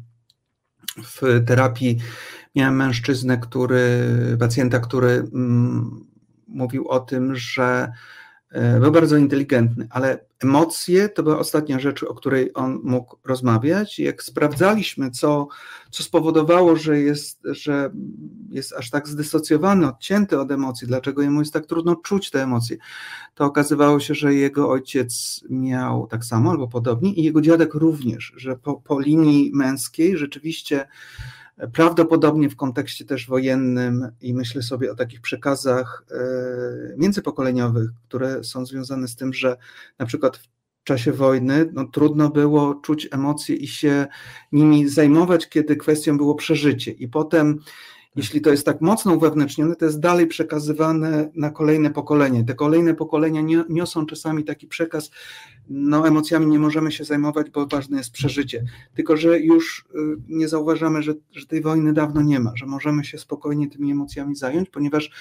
w 0.97 1.43
terapii 1.45 1.97
miałem 2.55 2.75
mężczyznę, 2.75 3.37
który, 3.37 4.07
pacjenta, 4.39 4.79
który 4.79 5.09
mm, 5.09 6.05
mówił 6.47 6.87
o 6.87 6.99
tym, 6.99 7.35
że 7.35 7.91
był 8.79 8.91
bardzo 8.91 9.17
inteligentny, 9.17 9.87
ale 9.89 10.19
emocje 10.43 11.09
to 11.09 11.23
była 11.23 11.39
ostatnia 11.39 11.79
rzecz, 11.79 12.03
o 12.03 12.13
której 12.13 12.51
on 12.53 12.79
mógł 12.83 13.17
rozmawiać. 13.25 13.99
Jak 13.99 14.23
sprawdzaliśmy, 14.23 15.11
co, 15.11 15.47
co 15.91 16.03
spowodowało, 16.03 16.75
że 16.75 16.99
jest, 16.99 17.41
że 17.43 17.91
jest 18.49 18.73
aż 18.73 18.89
tak 18.89 19.07
zdysocjowany, 19.07 19.87
odcięty 19.87 20.39
od 20.39 20.51
emocji, 20.51 20.87
dlaczego 20.87 21.21
jemu 21.21 21.39
jest 21.39 21.53
tak 21.53 21.65
trudno 21.65 21.95
czuć 21.95 22.31
te 22.31 22.43
emocje, 22.43 22.77
to 23.35 23.45
okazywało 23.45 23.99
się, 23.99 24.15
że 24.15 24.33
jego 24.33 24.69
ojciec 24.69 25.41
miał 25.49 26.07
tak 26.07 26.25
samo 26.25 26.51
albo 26.51 26.67
podobnie 26.67 27.13
i 27.13 27.23
jego 27.23 27.41
dziadek 27.41 27.73
również, 27.73 28.33
że 28.35 28.55
po, 28.55 28.73
po 28.73 28.99
linii 28.99 29.51
męskiej 29.53 30.17
rzeczywiście 30.17 30.87
prawdopodobnie 31.67 32.49
w 32.49 32.55
kontekście 32.55 33.05
też 33.05 33.27
wojennym 33.27 34.11
i 34.21 34.33
myślę 34.33 34.61
sobie 34.61 34.91
o 34.91 34.95
takich 34.95 35.21
przekazach 35.21 36.05
e, 36.11 36.17
międzypokoleniowych, 36.97 37.89
które 38.07 38.43
są 38.43 38.65
związane 38.65 39.07
z 39.07 39.15
tym, 39.15 39.33
że 39.33 39.57
na 39.99 40.05
przykład 40.05 40.37
w 40.37 40.83
czasie 40.83 41.11
wojny 41.11 41.69
no, 41.73 41.85
trudno 41.85 42.29
było 42.29 42.75
czuć 42.75 43.07
emocje 43.11 43.55
i 43.55 43.67
się 43.67 44.07
nimi 44.51 44.89
zajmować, 44.89 45.49
kiedy 45.49 45.75
kwestią 45.75 46.17
było 46.17 46.35
przeżycie. 46.35 46.91
I 46.91 47.07
potem 47.07 47.59
Jeśli 48.15 48.41
to 48.41 48.51
jest 48.51 48.65
tak 48.65 48.81
mocno 48.81 49.13
uwewnętrznione, 49.13 49.75
to 49.75 49.85
jest 49.85 49.99
dalej 49.99 50.27
przekazywane 50.27 51.29
na 51.35 51.49
kolejne 51.49 51.89
pokolenie. 51.89 52.43
Te 52.43 52.53
kolejne 52.53 52.93
pokolenia 52.93 53.41
niosą 53.69 54.05
czasami 54.05 54.43
taki 54.43 54.67
przekaz, 54.67 55.11
no 55.69 56.07
emocjami 56.07 56.47
nie 56.47 56.59
możemy 56.59 56.91
się 56.91 57.03
zajmować, 57.03 57.49
bo 57.49 57.67
ważne 57.67 57.97
jest 57.97 58.11
przeżycie. 58.11 58.63
Tylko, 58.93 59.17
że 59.17 59.39
już 59.39 59.85
y, 59.95 59.97
nie 60.27 60.47
zauważamy, 60.47 61.03
że, 61.03 61.13
że 61.31 61.45
tej 61.45 61.61
wojny 61.61 61.93
dawno 61.93 62.21
nie 62.21 62.39
ma, 62.39 62.51
że 62.55 62.65
możemy 62.65 63.05
się 63.05 63.17
spokojnie 63.17 63.69
tymi 63.69 63.91
emocjami 63.91 64.35
zająć, 64.35 64.69
ponieważ 64.69 65.11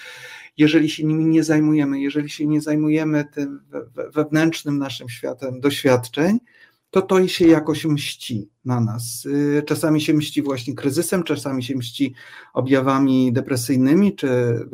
jeżeli 0.57 0.91
się 0.91 1.05
nimi 1.05 1.27
nie 1.27 1.45
zajmujemy, 1.45 2.01
jeżeli 2.01 2.31
się 2.31 2.47
nie 2.47 2.61
zajmujemy 2.61 3.25
tym 3.35 3.61
wewnętrznym 4.15 4.79
naszym 4.79 5.09
światem 5.09 5.61
doświadczeń, 5.61 6.39
to 6.91 7.03
to 7.03 7.29
się 7.29 7.47
jakoś 7.47 7.85
mści 7.85 8.49
na 8.65 8.81
nas. 8.81 9.27
Y, 9.27 9.63
czasami 9.67 10.01
się 10.01 10.15
mści 10.15 10.43
właśnie 10.43 10.75
kryzysem, 10.75 11.23
czasami 11.23 11.65
się 11.65 11.77
mści 11.77 12.15
objawami 12.55 13.33
depresyjnymi, 13.33 14.15
czy 14.17 14.29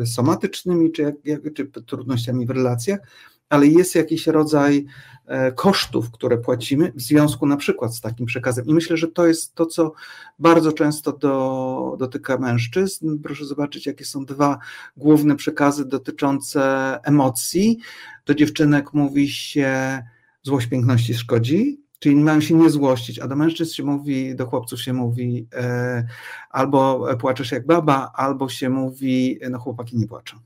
somatycznymi, 0.05 0.93
czy, 0.93 1.03
jak, 1.25 1.41
czy 1.55 1.67
trudnościami 1.67 2.47
w 2.47 2.51
relacjach, 2.51 3.01
ale 3.49 3.67
jest 3.67 3.95
jakiś 3.95 4.27
rodzaj 4.27 4.87
e, 5.27 5.53
kosztów, 5.53 6.11
które 6.11 6.39
płacimy 6.39 6.93
w 6.97 7.03
związku 7.03 7.47
na 7.47 7.57
przykład 7.57 7.95
z 7.95 8.01
takim 8.01 8.27
przekazem. 8.27 8.67
I 8.67 8.75
myślę, 8.75 8.97
że 8.97 9.09
to 9.09 9.27
jest 9.27 9.55
to, 9.55 9.67
co 9.67 9.93
bardzo 10.39 10.73
często 10.73 11.13
do, 11.13 11.97
dotyka 11.99 12.39
mężczyzn. 12.39 13.19
Proszę 13.23 13.45
zobaczyć, 13.45 13.87
jakie 13.87 14.05
są 14.05 14.25
dwa 14.25 14.59
główne 14.97 15.37
przekazy 15.37 15.85
dotyczące 15.85 16.61
emocji. 17.03 17.79
Do 18.27 18.35
dziewczynek 18.35 18.93
mówi 18.93 19.29
się, 19.29 20.03
złość 20.43 20.67
piękności 20.67 21.15
szkodzi, 21.15 21.86
Czyli 21.99 22.17
mają 22.17 22.41
się 22.41 22.55
nie 22.55 22.71
złościć, 22.71 23.19
a 23.19 23.29
do 23.29 23.37
mężczyzn 23.37 23.75
się 23.75 23.83
mówi, 23.83 24.37
do 24.37 24.47
chłopców 24.47 24.83
się 24.83 24.93
mówi 24.93 25.47
e, 25.55 26.07
albo 26.51 27.09
płaczesz 27.21 27.53
jak 27.53 27.67
baba, 27.67 28.13
albo 28.15 28.49
się 28.49 28.71
mówi, 28.71 29.39
no 29.51 29.59
chłopaki 29.59 29.97
nie 29.97 30.07
płaczą. 30.07 30.37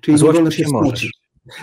Czyli 0.00 0.16
nie 0.16 0.32
wolno 0.32 0.50
się, 0.50 0.56
się 0.56 0.68
smucić. 0.68 1.18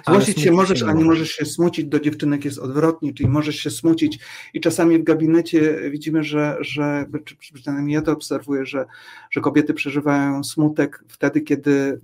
Złościć 0.08 0.41
się 0.41 0.51
możesz, 0.51 0.84
a 0.84 0.93
nie 0.93 1.05
możesz 1.05 1.29
się 1.29 1.45
smucić, 1.45 1.86
do 1.86 1.99
dziewczynek 1.99 2.45
jest 2.45 2.60
odwrotnie, 2.60 3.13
czyli 3.13 3.29
możesz 3.29 3.55
się 3.55 3.69
smucić. 3.69 4.19
I 4.53 4.62
czasami 4.62 4.99
w 4.99 5.03
gabinecie 5.03 5.89
widzimy, 5.91 6.23
że, 6.23 6.58
że 6.62 7.05
przynajmniej 7.53 7.95
ja 7.95 8.01
to 8.01 8.12
obserwuję, 8.12 8.65
że, 8.65 8.86
że 9.31 9.41
kobiety 9.41 9.73
przeżywają 9.73 10.43
smutek 10.43 11.03
wtedy, 11.08 11.41
kiedy 11.41 11.99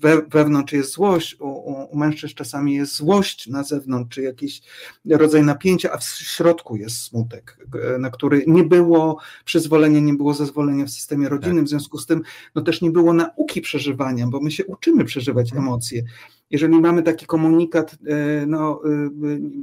we, 0.00 0.22
wewnątrz 0.22 0.72
jest 0.72 0.92
złość, 0.92 1.36
u, 1.40 1.48
u, 1.90 1.96
mężczyzn 1.96 2.34
czasami 2.34 2.74
jest 2.74 2.94
złość 2.94 3.46
na 3.46 3.62
zewnątrz, 3.62 4.14
czy 4.14 4.22
jakiś 4.22 4.62
rodzaj 5.10 5.42
napięcia, 5.42 5.92
a 5.92 5.98
w 5.98 6.04
środku 6.04 6.76
jest 6.76 6.96
smutek, 6.96 7.58
na 7.98 8.10
który 8.10 8.44
nie 8.46 8.64
było 8.64 9.18
przyzwolenia, 9.44 10.00
nie 10.00 10.14
było 10.14 10.34
zezwolenia 10.34 10.84
w 10.84 10.90
systemie 10.90 11.28
rodzinnym, 11.28 11.64
w 11.64 11.68
związku 11.68 11.98
z 11.98 12.06
tym 12.06 12.22
no 12.54 12.62
też 12.62 12.80
nie 12.80 12.90
było 12.90 13.12
nauki 13.12 13.60
przeżywania, 13.60 14.26
bo 14.26 14.40
my 14.40 14.50
się 14.50 14.66
uczymy 14.66 15.04
przeżywać 15.04 15.48
mhm. 15.48 15.66
emocje. 15.66 16.02
Jeżeli 16.50 16.80
mamy 16.80 17.02
taki 17.02 17.26
komunikat, 17.26 17.92
e, 17.92 18.46
no 18.46 18.80
e, 18.84 18.88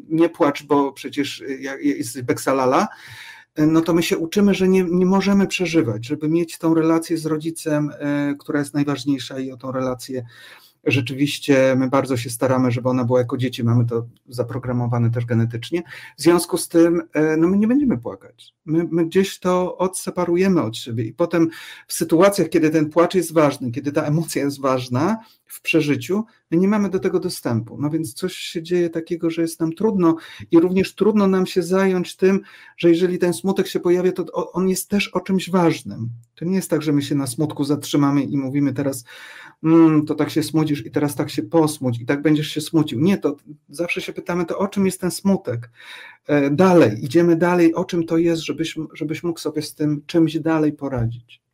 nie 0.09 0.29
płacz, 0.29 0.63
bo 0.63 0.91
przecież 0.91 1.43
jest 1.81 2.21
beksalala, 2.21 2.87
no 3.57 3.81
to 3.81 3.93
my 3.93 4.03
się 4.03 4.17
uczymy, 4.17 4.53
że 4.53 4.67
nie, 4.67 4.83
nie 4.83 5.05
możemy 5.05 5.47
przeżywać, 5.47 6.05
żeby 6.05 6.29
mieć 6.29 6.57
tą 6.57 6.73
relację 6.73 7.17
z 7.17 7.25
rodzicem, 7.25 7.91
e, 7.99 8.35
która 8.39 8.59
jest 8.59 8.73
najważniejsza 8.73 9.39
i 9.39 9.51
o 9.51 9.57
tą 9.57 9.71
relację 9.71 10.25
rzeczywiście 10.85 11.75
my 11.77 11.89
bardzo 11.89 12.17
się 12.17 12.29
staramy, 12.29 12.71
żeby 12.71 12.89
ona 12.89 13.03
była 13.05 13.19
jako 13.19 13.37
dzieci, 13.37 13.63
mamy 13.63 13.85
to 13.85 14.05
zaprogramowane 14.29 15.11
też 15.11 15.25
genetycznie. 15.25 15.83
W 16.17 16.21
związku 16.21 16.57
z 16.57 16.67
tym, 16.67 17.01
e, 17.13 17.37
no 17.37 17.47
my 17.47 17.57
nie 17.57 17.67
będziemy 17.67 17.97
płakać. 17.97 18.53
My, 18.65 18.87
my, 18.91 19.05
gdzieś 19.05 19.39
to 19.39 19.77
odseparujemy 19.77 20.61
od 20.61 20.77
siebie 20.77 21.03
i 21.03 21.13
potem 21.13 21.49
w 21.87 21.93
sytuacjach, 21.93 22.49
kiedy 22.49 22.69
ten 22.69 22.89
płacz 22.89 23.15
jest 23.15 23.33
ważny, 23.33 23.71
kiedy 23.71 23.91
ta 23.91 24.03
emocja 24.03 24.43
jest 24.43 24.61
ważna 24.61 25.17
w 25.45 25.61
przeżyciu, 25.61 26.23
my 26.51 26.57
nie 26.57 26.67
mamy 26.67 26.89
do 26.89 26.99
tego 26.99 27.19
dostępu. 27.19 27.77
No 27.81 27.89
więc 27.89 28.13
coś 28.13 28.35
się 28.35 28.63
dzieje 28.63 28.89
takiego, 28.89 29.29
że 29.29 29.41
jest 29.41 29.59
nam 29.59 29.73
trudno 29.73 30.15
i 30.51 30.59
również 30.59 30.95
trudno 30.95 31.27
nam 31.27 31.45
się 31.45 31.63
zająć 31.63 32.15
tym, 32.15 32.41
że 32.77 32.89
jeżeli 32.89 33.17
ten 33.17 33.33
smutek 33.33 33.67
się 33.67 33.79
pojawia, 33.79 34.11
to 34.11 34.51
on 34.51 34.69
jest 34.69 34.89
też 34.89 35.07
o 35.07 35.19
czymś 35.19 35.49
ważnym. 35.49 36.09
To 36.35 36.45
nie 36.45 36.55
jest 36.55 36.69
tak, 36.69 36.81
że 36.81 36.91
my 36.91 37.01
się 37.01 37.15
na 37.15 37.27
smutku 37.27 37.63
zatrzymamy 37.63 38.23
i 38.23 38.37
mówimy 38.37 38.73
teraz, 38.73 39.05
mmm, 39.63 40.05
to 40.05 40.15
tak 40.15 40.29
się 40.29 40.43
smucisz 40.43 40.85
i 40.85 40.91
teraz 40.91 41.15
tak 41.15 41.29
się 41.29 41.43
posmuć 41.43 41.99
i 42.01 42.05
tak 42.05 42.21
będziesz 42.21 42.47
się 42.47 42.61
smucił. 42.61 42.99
Nie, 42.99 43.17
to 43.17 43.35
zawsze 43.69 44.01
się 44.01 44.13
pytamy, 44.13 44.45
to 44.45 44.57
o 44.57 44.67
czym 44.67 44.85
jest 44.85 45.01
ten 45.01 45.11
smutek? 45.11 45.69
E, 46.27 46.49
dalej, 46.49 47.05
idziemy 47.05 47.35
dalej, 47.35 47.73
o 47.73 47.85
czym 47.85 48.05
to 48.05 48.17
jest, 48.17 48.41
żebyś, 48.41 48.75
żebyś 48.93 49.23
mógł 49.23 49.39
sobie 49.39 49.61
z 49.61 49.75
tym 49.75 50.01
czymś 50.05 50.39
dalej 50.39 50.73
poradzić. 50.73 51.44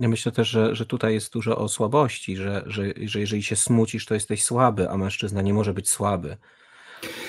Ja 0.00 0.08
myślę 0.08 0.32
też, 0.32 0.48
że, 0.48 0.74
że 0.74 0.86
tutaj 0.86 1.14
jest 1.14 1.32
dużo 1.32 1.58
o 1.58 1.68
słabości, 1.68 2.36
że, 2.36 2.62
że, 2.66 2.82
że 3.04 3.20
jeżeli 3.20 3.42
się 3.42 3.56
smucisz, 3.56 4.06
to 4.06 4.14
jesteś 4.14 4.44
słaby, 4.44 4.90
a 4.90 4.96
mężczyzna 4.96 5.42
nie 5.42 5.54
może 5.54 5.74
być 5.74 5.88
słaby. 5.88 6.36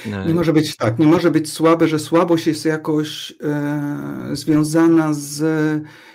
E, 0.05 0.25
nie 0.27 0.33
może 0.33 0.53
być 0.53 0.77
tak, 0.77 0.99
nie 0.99 1.07
może 1.07 1.31
być 1.31 1.51
słaby, 1.51 1.87
że 1.87 1.99
słabość 1.99 2.47
jest 2.47 2.65
jakoś 2.65 3.33
e, 3.43 4.29
związana 4.31 5.13
z 5.13 5.43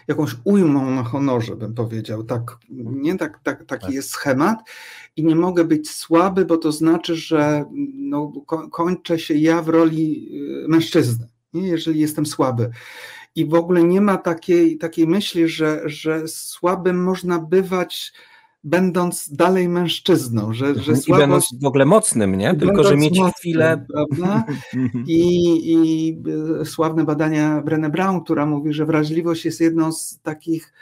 jakąś 0.08 0.36
ujmą 0.44 0.90
na 0.90 1.04
honorze, 1.04 1.56
bym 1.56 1.74
powiedział. 1.74 2.22
Tak, 2.22 2.58
nie 2.70 3.18
tak, 3.18 3.40
tak, 3.42 3.64
taki 3.64 3.86
tak. 3.86 3.94
jest 3.94 4.10
schemat 4.10 4.58
i 5.16 5.24
nie 5.24 5.36
mogę 5.36 5.64
być 5.64 5.90
słaby, 5.90 6.44
bo 6.44 6.56
to 6.56 6.72
znaczy, 6.72 7.16
że 7.16 7.64
no, 7.94 8.32
kończę 8.72 9.18
się 9.18 9.34
ja 9.34 9.62
w 9.62 9.68
roli 9.68 10.30
e, 10.64 10.68
mężczyzny, 10.68 11.28
nie? 11.52 11.68
jeżeli 11.68 12.00
jestem 12.00 12.26
słaby. 12.26 12.70
I 13.36 13.46
w 13.46 13.54
ogóle 13.54 13.84
nie 13.84 14.00
ma 14.00 14.16
takiej, 14.16 14.78
takiej 14.78 15.06
myśli, 15.06 15.48
że, 15.48 15.82
że 15.84 16.28
słabym 16.28 17.04
można 17.04 17.38
bywać 17.38 18.12
będąc 18.64 19.28
dalej 19.32 19.68
mężczyzną, 19.68 20.52
że, 20.52 20.74
że 20.74 20.92
I 21.06 21.12
będąc 21.12 21.48
w 21.62 21.66
ogóle 21.66 21.84
mocnym, 21.84 22.36
nie? 22.36 22.54
Tylko, 22.54 22.84
że 22.84 22.96
mieć 22.96 23.18
mocnym, 23.18 23.32
chwilę... 23.32 23.86
Prawda? 23.92 24.44
I, 25.06 25.22
I 25.72 26.16
sławne 26.64 27.04
badania 27.04 27.62
Brené 27.62 27.90
Brown, 27.90 28.24
która 28.24 28.46
mówi, 28.46 28.72
że 28.72 28.86
wrażliwość 28.86 29.44
jest 29.44 29.60
jedną 29.60 29.92
z 29.92 30.20
takich 30.22 30.72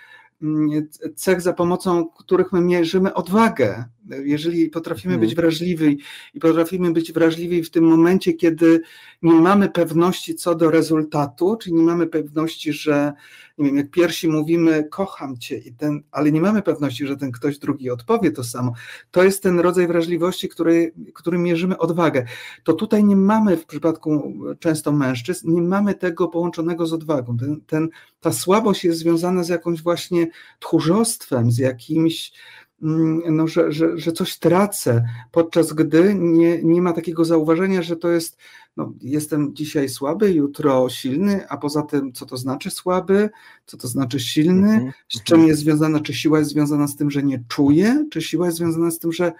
mm, 0.42 0.88
cech, 1.14 1.40
za 1.40 1.52
pomocą 1.52 2.08
których 2.18 2.52
my 2.52 2.60
mierzymy 2.60 3.14
odwagę. 3.14 3.84
Jeżeli 4.24 4.70
potrafimy 4.70 5.18
być 5.18 5.30
mhm. 5.30 5.46
wrażliwi 5.46 5.98
i 6.34 6.40
potrafimy 6.40 6.92
być 6.92 7.12
wrażliwi 7.12 7.62
w 7.62 7.70
tym 7.70 7.84
momencie, 7.84 8.32
kiedy 8.32 8.80
nie 9.22 9.32
mamy 9.32 9.68
pewności 9.68 10.34
co 10.34 10.54
do 10.54 10.70
rezultatu, 10.70 11.56
czyli 11.56 11.74
nie 11.74 11.82
mamy 11.82 12.06
pewności, 12.06 12.72
że 12.72 13.12
nie 13.58 13.66
wiem, 13.66 13.76
jak 13.76 13.90
piersi 13.90 14.28
mówimy 14.28 14.88
kocham 14.90 15.38
cię, 15.38 15.58
i 15.58 15.72
ten, 15.72 16.02
ale 16.10 16.32
nie 16.32 16.40
mamy 16.40 16.62
pewności, 16.62 17.06
że 17.06 17.16
ten 17.16 17.32
ktoś 17.32 17.58
drugi 17.58 17.90
odpowie 17.90 18.30
to 18.30 18.44
samo. 18.44 18.72
To 19.10 19.24
jest 19.24 19.42
ten 19.42 19.60
rodzaj 19.60 19.86
wrażliwości, 19.86 20.48
który, 20.48 20.92
którym 21.14 21.42
mierzymy 21.42 21.78
odwagę. 21.78 22.24
To 22.64 22.72
tutaj 22.72 23.04
nie 23.04 23.16
mamy 23.16 23.56
w 23.56 23.66
przypadku 23.66 24.34
często 24.58 24.92
mężczyzn, 24.92 25.54
nie 25.54 25.62
mamy 25.62 25.94
tego 25.94 26.28
połączonego 26.28 26.86
z 26.86 26.92
odwagą. 26.92 27.36
Ten, 27.36 27.60
ten, 27.66 27.88
ta 28.20 28.32
słabość 28.32 28.84
jest 28.84 28.98
związana 28.98 29.42
z 29.42 29.48
jakimś 29.48 29.82
właśnie 29.82 30.26
tchórzostwem, 30.60 31.50
z 31.50 31.58
jakimś 31.58 32.32
no, 32.80 33.46
że, 33.48 33.72
że, 33.72 33.98
że 33.98 34.12
coś 34.12 34.38
tracę, 34.38 35.04
podczas 35.32 35.72
gdy 35.72 36.14
nie, 36.14 36.62
nie 36.62 36.82
ma 36.82 36.92
takiego 36.92 37.24
zauważenia, 37.24 37.82
że 37.82 37.96
to 37.96 38.08
jest, 38.08 38.38
no, 38.76 38.92
jestem 39.00 39.54
dzisiaj 39.54 39.88
słaby, 39.88 40.32
jutro 40.32 40.88
silny, 40.88 41.48
a 41.48 41.56
poza 41.56 41.82
tym, 41.82 42.12
co 42.12 42.26
to 42.26 42.36
znaczy 42.36 42.70
słaby, 42.70 43.30
co 43.66 43.76
to 43.76 43.88
znaczy 43.88 44.20
silny, 44.20 44.72
mhm, 44.72 44.92
z 45.08 45.22
czym 45.22 45.34
mhm. 45.34 45.48
jest 45.48 45.60
związana, 45.60 46.00
czy 46.00 46.14
siła 46.14 46.38
jest 46.38 46.50
związana 46.50 46.88
z 46.88 46.96
tym, 46.96 47.10
że 47.10 47.22
nie 47.22 47.44
czuję, 47.48 48.06
czy 48.10 48.22
siła 48.22 48.46
jest 48.46 48.58
związana 48.58 48.90
z 48.90 48.98
tym, 48.98 49.12
że 49.12 49.32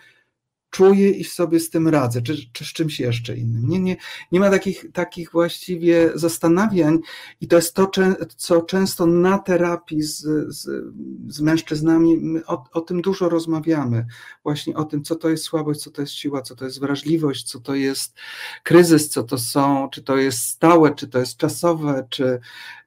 czuję 0.75 1.11
i 1.11 1.25
sobie 1.25 1.61
z 1.61 1.71
tym 1.71 1.89
radzę, 1.89 2.23
czy, 2.23 2.37
czy 2.53 2.65
z 2.65 2.69
czymś 2.69 3.01
jeszcze 3.01 3.37
innym. 3.37 3.69
Nie, 3.69 3.81
nie, 3.81 3.97
nie 4.33 4.41
ma 4.41 4.51
takich, 4.51 4.87
takich 4.93 5.31
właściwie 5.31 6.11
zastanawiań 6.15 6.99
i 7.41 7.49
to 7.49 7.57
jest 7.57 7.75
to, 7.75 7.91
co 8.37 8.63
często 8.63 9.07
na 9.07 9.39
terapii 9.39 10.03
z, 10.03 10.21
z, 10.49 10.85
z 11.29 11.41
mężczyznami, 11.41 12.41
o, 12.47 12.65
o 12.73 12.81
tym 12.81 13.03
dużo 13.03 13.29
rozmawiamy, 13.29 14.07
właśnie 14.43 14.77
o 14.77 14.85
tym, 14.85 15.03
co 15.03 15.15
to 15.17 15.29
jest 15.29 15.45
słabość, 15.45 15.81
co 15.81 15.91
to 15.91 16.01
jest 16.01 16.13
siła, 16.13 16.43
co 16.43 16.57
to 16.57 16.65
jest 16.65 16.81
wrażliwość, 16.81 17.45
co 17.45 17.61
to 17.61 17.75
jest 17.75 18.15
kryzys, 18.63 19.09
co 19.09 19.23
to 19.23 19.39
są, 19.39 19.89
czy 19.93 20.03
to 20.03 20.17
jest 20.17 20.39
stałe, 20.39 20.95
czy 20.95 21.09
to 21.09 21.19
jest 21.19 21.37
czasowe, 21.37 22.07
czy, 22.11 22.41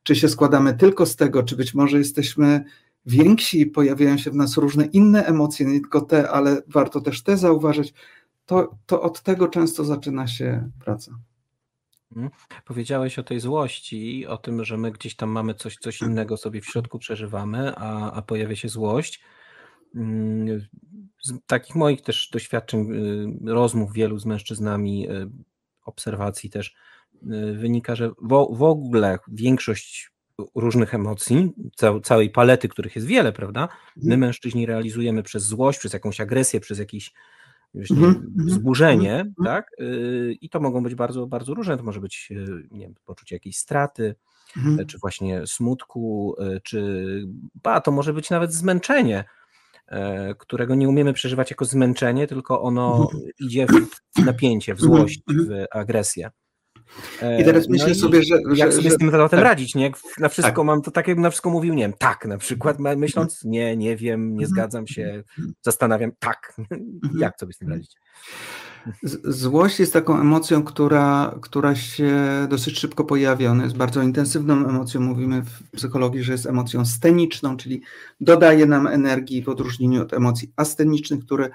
czy 0.03 0.15
się 0.15 0.29
składamy 0.29 0.73
tylko 0.73 1.05
z 1.05 1.15
tego, 1.15 1.43
czy 1.43 1.55
być 1.55 1.73
może 1.73 1.97
jesteśmy 1.97 2.63
więksi, 3.07 3.65
pojawiają 3.65 4.17
się 4.17 4.31
w 4.31 4.35
nas 4.35 4.57
różne 4.57 4.85
inne 4.85 5.25
emocje, 5.25 5.65
nie 5.65 5.79
tylko 5.79 6.01
te, 6.01 6.29
ale 6.29 6.61
warto 6.67 7.01
też 7.01 7.23
te 7.23 7.37
zauważyć, 7.37 7.93
to, 8.45 8.77
to 8.85 9.01
od 9.01 9.21
tego 9.21 9.47
często 9.47 9.85
zaczyna 9.85 10.27
się 10.27 10.69
praca. 10.79 11.11
Mhm. 12.15 12.29
Powiedziałeś 12.65 13.19
o 13.19 13.23
tej 13.23 13.39
złości, 13.39 14.27
o 14.27 14.37
tym, 14.37 14.65
że 14.65 14.77
my 14.77 14.91
gdzieś 14.91 15.15
tam 15.15 15.29
mamy 15.29 15.53
coś, 15.53 15.77
coś 15.77 16.01
innego 16.01 16.37
sobie 16.37 16.61
w 16.61 16.65
środku 16.65 16.99
przeżywamy, 16.99 17.75
a, 17.75 18.11
a 18.11 18.21
pojawia 18.21 18.55
się 18.55 18.69
złość. 18.69 19.23
Mm, 19.95 20.67
z 21.21 21.33
takich 21.47 21.75
moich 21.75 22.01
też 22.01 22.29
doświadczeń, 22.33 22.91
y, 23.47 23.53
rozmów 23.53 23.93
wielu 23.93 24.19
z 24.19 24.25
mężczyznami, 24.25 25.09
y, 25.09 25.29
obserwacji 25.85 26.49
też 26.49 26.75
y, 27.13 27.53
wynika, 27.53 27.95
że 27.95 28.09
w, 28.09 28.47
w 28.51 28.63
ogóle 28.63 29.19
większość 29.27 30.11
różnych 30.55 30.93
emocji, 30.93 31.53
całej 32.03 32.29
palety, 32.29 32.67
których 32.67 32.95
jest 32.95 33.07
wiele, 33.07 33.31
prawda? 33.31 33.67
My, 33.95 34.03
Mhm. 34.03 34.19
mężczyźni, 34.19 34.65
realizujemy 34.65 35.23
przez 35.23 35.43
złość, 35.43 35.79
przez 35.79 35.93
jakąś 35.93 36.21
agresję, 36.21 36.59
przez 36.59 36.79
jakieś 36.79 37.13
wiesz, 37.75 37.91
nie, 37.91 37.97
Mhm, 37.97 38.15
mhm, 38.15 38.47
wzburzenie, 38.47 39.25
tak? 39.45 39.71
Y, 39.79 40.35
I 40.41 40.49
to 40.49 40.59
mogą 40.59 40.83
być 40.83 40.95
bardzo, 40.95 41.27
bardzo 41.27 41.53
różne. 41.53 41.77
To 41.77 41.83
może 41.83 42.01
być 42.01 42.27
y, 42.31 42.67
nie 42.71 42.85
wiem, 42.85 42.95
poczucie 43.05 43.35
jakiejś 43.35 43.57
straty, 43.57 44.15
czy 44.87 44.97
właśnie 44.97 45.47
smutku, 45.47 46.35
y, 46.41 46.61
czy 46.63 47.21
ba, 47.63 47.81
to 47.81 47.91
może 47.91 48.13
być 48.13 48.29
nawet 48.29 48.53
zmęczenie, 48.53 49.23
e, 49.87 50.35
którego 50.35 50.75
nie 50.75 50.89
umiemy 50.89 51.13
przeżywać 51.13 51.49
jako 51.49 51.65
zmęczenie, 51.65 52.27
tylko 52.27 52.61
ono 52.61 53.09
idzie 53.39 53.67
w 54.15 54.25
napięcie, 54.25 54.75
w 54.75 54.81
złość, 54.81 55.21
w 55.27 55.65
agresję. 55.71 56.31
I 57.41 57.43
teraz 57.43 57.65
E, 57.65 57.67
myślę 57.69 57.87
no 57.89 57.95
sobie, 57.95 58.23
że, 58.23 58.35
Jak 58.55 58.71
że, 58.71 58.77
sobie 58.77 58.89
że 58.89 58.95
z 58.95 58.97
tym 58.97 59.11
tematem 59.11 59.39
tak. 59.39 59.49
radzić, 59.49 59.75
nie? 59.75 59.83
Jak 59.83 59.95
na 60.19 60.29
wszystko 60.29 60.55
Tak. 60.55 60.65
mam, 60.65 60.81
to 60.81 60.91
tak 60.91 61.07
jakbym 61.07 61.23
na 61.23 61.29
wszystko 61.29 61.49
mówił, 61.49 61.73
nie 61.73 61.83
wiem, 61.83 61.93
tak 61.99 62.25
na 62.25 62.37
przykład, 62.37 62.77
myśląc, 62.79 63.43
nie, 63.43 63.77
nie 63.77 63.97
wiem, 63.97 64.27
nie 64.29 64.45
Mhm. 64.45 64.49
zgadzam 64.49 64.87
się, 64.87 65.23
zastanawiam, 65.61 66.11
tak. 66.19 66.53
Jak 67.17 67.39
sobie 67.39 67.53
z 67.53 67.57
tym 67.57 67.69
radzić? 67.69 67.95
Złość 69.23 69.79
jest 69.79 69.93
taką 69.93 70.19
emocją, 70.21 70.63
która, 70.63 71.35
która 71.41 71.75
się 71.75 72.15
dosyć 72.49 72.79
szybko 72.79 73.03
pojawia. 73.03 73.51
Ona 73.51 73.63
jest 73.63 73.77
bardzo 73.77 74.01
intensywną 74.01 74.53
emocją. 74.53 75.01
Mówimy 75.01 75.41
w 75.41 75.71
psychologii, 75.71 76.23
że 76.23 76.31
jest 76.31 76.45
emocją 76.45 76.85
steniczną, 76.85 77.57
czyli 77.57 77.81
dodaje 78.21 78.65
nam 78.65 78.87
energii 78.87 79.43
w 79.43 79.49
odróżnieniu 79.49 80.01
od 80.01 80.13
emocji 80.13 80.51
astenicznych, 80.55 81.19
które 81.25 81.49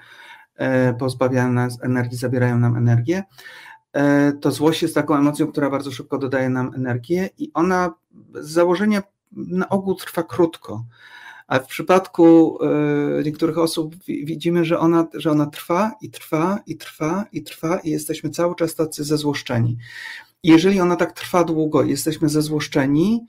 e, 0.55 0.93
pozbawiają 0.93 1.51
nas 1.53 1.83
energii, 1.83 2.17
zabierają 2.17 2.59
nam 2.59 2.75
energię. 2.77 3.23
E, 3.93 4.31
To 4.41 4.51
złość 4.51 4.81
jest 4.81 4.95
taką 4.95 5.15
emocją, 5.15 5.47
która 5.51 5.69
bardzo 5.69 5.91
szybko 5.91 6.17
dodaje 6.17 6.49
nam 6.49 6.71
energię 6.75 7.29
i 7.37 7.51
ona 7.53 7.93
z 8.33 8.49
założenia 8.49 9.03
na 9.31 9.69
ogół 9.69 9.95
trwa 9.95 10.23
krótko. 10.23 10.83
A 11.47 11.59
w 11.59 11.67
przypadku 11.67 12.57
e, 13.19 13.23
niektórych 13.23 13.57
osób 13.57 13.95
wi- 13.95 14.25
widzimy, 14.25 14.65
że 14.65 14.79
ona, 14.79 15.07
że 15.13 15.31
ona 15.31 15.45
trwa 15.45 15.91
i 16.01 16.09
trwa 16.09 16.59
i 16.67 16.77
trwa 16.77 17.25
i 17.31 17.43
trwa 17.43 17.79
i 17.79 17.89
jesteśmy 17.89 18.29
cały 18.29 18.55
czas 18.55 18.75
tacy 18.75 19.03
zezłoszczeni. 19.03 19.77
Jeżeli 20.43 20.79
ona 20.81 20.95
tak 20.95 21.11
trwa 21.11 21.43
długo 21.43 21.83
i 21.83 21.89
jesteśmy 21.89 22.29
zezłoszczeni, 22.29 23.25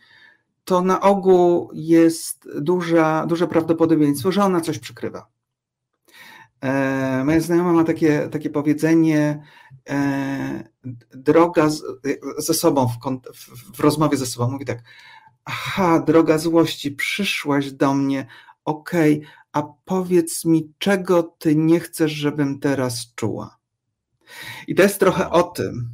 to 0.64 0.83
na 0.83 1.00
ogół 1.00 1.70
jest 1.74 2.48
duża, 2.61 3.27
duże 3.27 3.46
prawdopodobieństwo, 3.46 4.33
że 4.33 4.44
ona 4.44 4.61
coś 4.61 4.79
przykrywa. 4.79 5.27
E, 6.64 7.24
moja 7.24 7.40
znajoma 7.40 7.72
ma 7.72 7.85
takie, 7.85 8.29
takie 8.29 8.50
powiedzenie, 8.50 9.42
e, 9.88 10.68
droga 11.11 11.68
z, 11.68 11.83
ze 12.38 12.55
sobą, 12.55 12.88
w, 12.88 12.98
w, 13.35 13.77
w 13.77 13.81
rozmowie 13.81 14.16
ze 14.16 14.27
sobą, 14.27 14.50
mówi 14.50 14.64
tak, 14.64 14.83
aha, 15.44 16.05
droga 16.07 16.38
złości, 16.38 16.90
przyszłaś 16.90 17.72
do 17.72 17.94
mnie, 17.94 18.27
okej, 18.64 19.22
a 19.53 19.62
powiedz 19.85 20.44
mi, 20.44 20.72
czego 20.79 21.22
ty 21.22 21.57
nie 21.57 21.81
chcesz, 21.81 22.12
żebym 22.12 22.61
teraz 22.61 23.14
czuła. 23.14 23.59
I 24.66 24.74
to 24.74 24.83
jest 24.83 25.00
trochę 25.00 25.31
o 25.31 25.42
tym, 25.42 25.90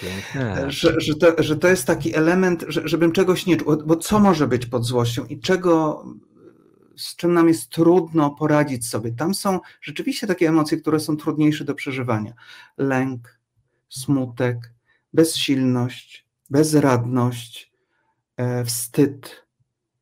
Piękne. 0.00 0.70
że, 0.70 1.00
że, 1.00 1.14
to, 1.14 1.42
że 1.42 1.56
to 1.56 1.68
jest 1.68 1.86
taki 1.86 2.14
element, 2.14 2.64
że, 2.68 2.88
żebym 2.88 3.12
czegoś 3.12 3.46
nie 3.46 3.56
czuł, 3.56 3.76
bo 3.86 3.96
co 3.96 4.18
może 4.18 4.48
być 4.48 4.66
pod 4.66 4.84
złością 4.84 5.24
i 5.24 5.40
czego, 5.40 6.04
z 6.96 7.16
czym 7.16 7.34
nam 7.34 7.48
jest 7.48 7.68
trudno 7.68 8.30
poradzić 8.30 8.88
sobie. 8.88 9.12
Tam 9.12 9.34
są 9.34 9.60
rzeczywiście 9.80 10.26
takie 10.26 10.48
emocje, 10.48 10.78
które 10.78 11.00
są 11.00 11.16
trudniejsze 11.16 11.64
do 11.64 11.74
przeżywania. 11.74 12.32
Lęk, 12.78 13.38
smutek, 13.88 14.72
bezsilność, 15.12 16.26
bezradność, 16.50 17.72
e, 18.36 18.64
wstyd, 18.64 19.46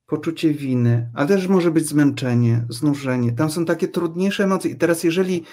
poczucie 0.06 0.54
winy, 0.54 1.10
ale 1.14 1.28
też 1.28 1.48
może 1.48 1.70
być 1.70 1.88
zmęczenie, 1.88 2.64
znużenie. 2.68 3.32
Tam 3.32 3.50
są 3.50 3.64
takie 3.64 3.88
trudniejsze 3.88 4.44
emocje. 4.44 4.70
I 4.70 4.76
teraz, 4.76 5.04
jeżeli 5.04 5.44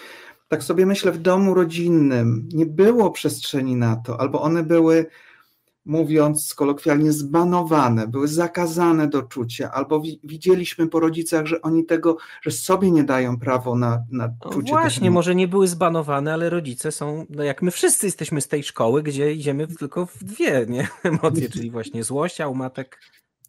tak 0.47 0.63
sobie 0.63 0.85
myślę, 0.85 1.11
w 1.11 1.17
domu 1.17 1.53
rodzinnym 1.53 2.49
nie 2.53 2.65
było 2.65 3.11
przestrzeni 3.11 3.75
na 3.75 3.95
to, 3.95 4.19
albo 4.19 4.41
one 4.41 4.63
były, 4.63 5.05
mówiąc 5.85 6.53
kolokwialnie, 6.55 7.11
zbanowane, 7.11 8.07
były 8.07 8.27
zakazane 8.27 9.07
do 9.07 9.21
czucia, 9.21 9.71
albo 9.71 9.99
wi- 10.01 10.19
widzieliśmy 10.23 10.87
po 10.87 10.99
rodzicach, 10.99 11.45
że 11.45 11.61
oni 11.61 11.85
tego, 11.85 12.17
że 12.41 12.51
sobie 12.51 12.91
nie 12.91 13.03
dają 13.03 13.39
prawo 13.39 13.75
na, 13.75 14.03
na 14.11 14.27
No 14.45 14.51
czucie. 14.51 14.61
tych 14.65 14.71
właśnie, 14.81 15.11
może 15.11 15.35
nie 15.35 15.47
były 15.47 15.67
zbanowane, 15.67 16.33
ale 16.33 16.49
rodzice 16.49 16.91
są, 16.91 17.25
no 17.29 17.43
jak 17.43 17.61
my 17.61 17.71
wszyscy 17.71 18.05
jesteśmy 18.05 18.41
z 18.41 18.47
tej 18.47 18.63
szkoły, 18.63 19.03
gdzie 19.03 19.33
idziemy 19.33 19.67
tylko 19.67 20.05
w 20.05 20.23
dwie 20.23 20.65
nie? 20.69 20.87
emocje, 21.03 21.49
czyli 21.49 21.71
właśnie 21.71 22.03
złość, 22.03 22.41
a 22.41 22.47
u 22.47 22.55
matek, 22.55 22.99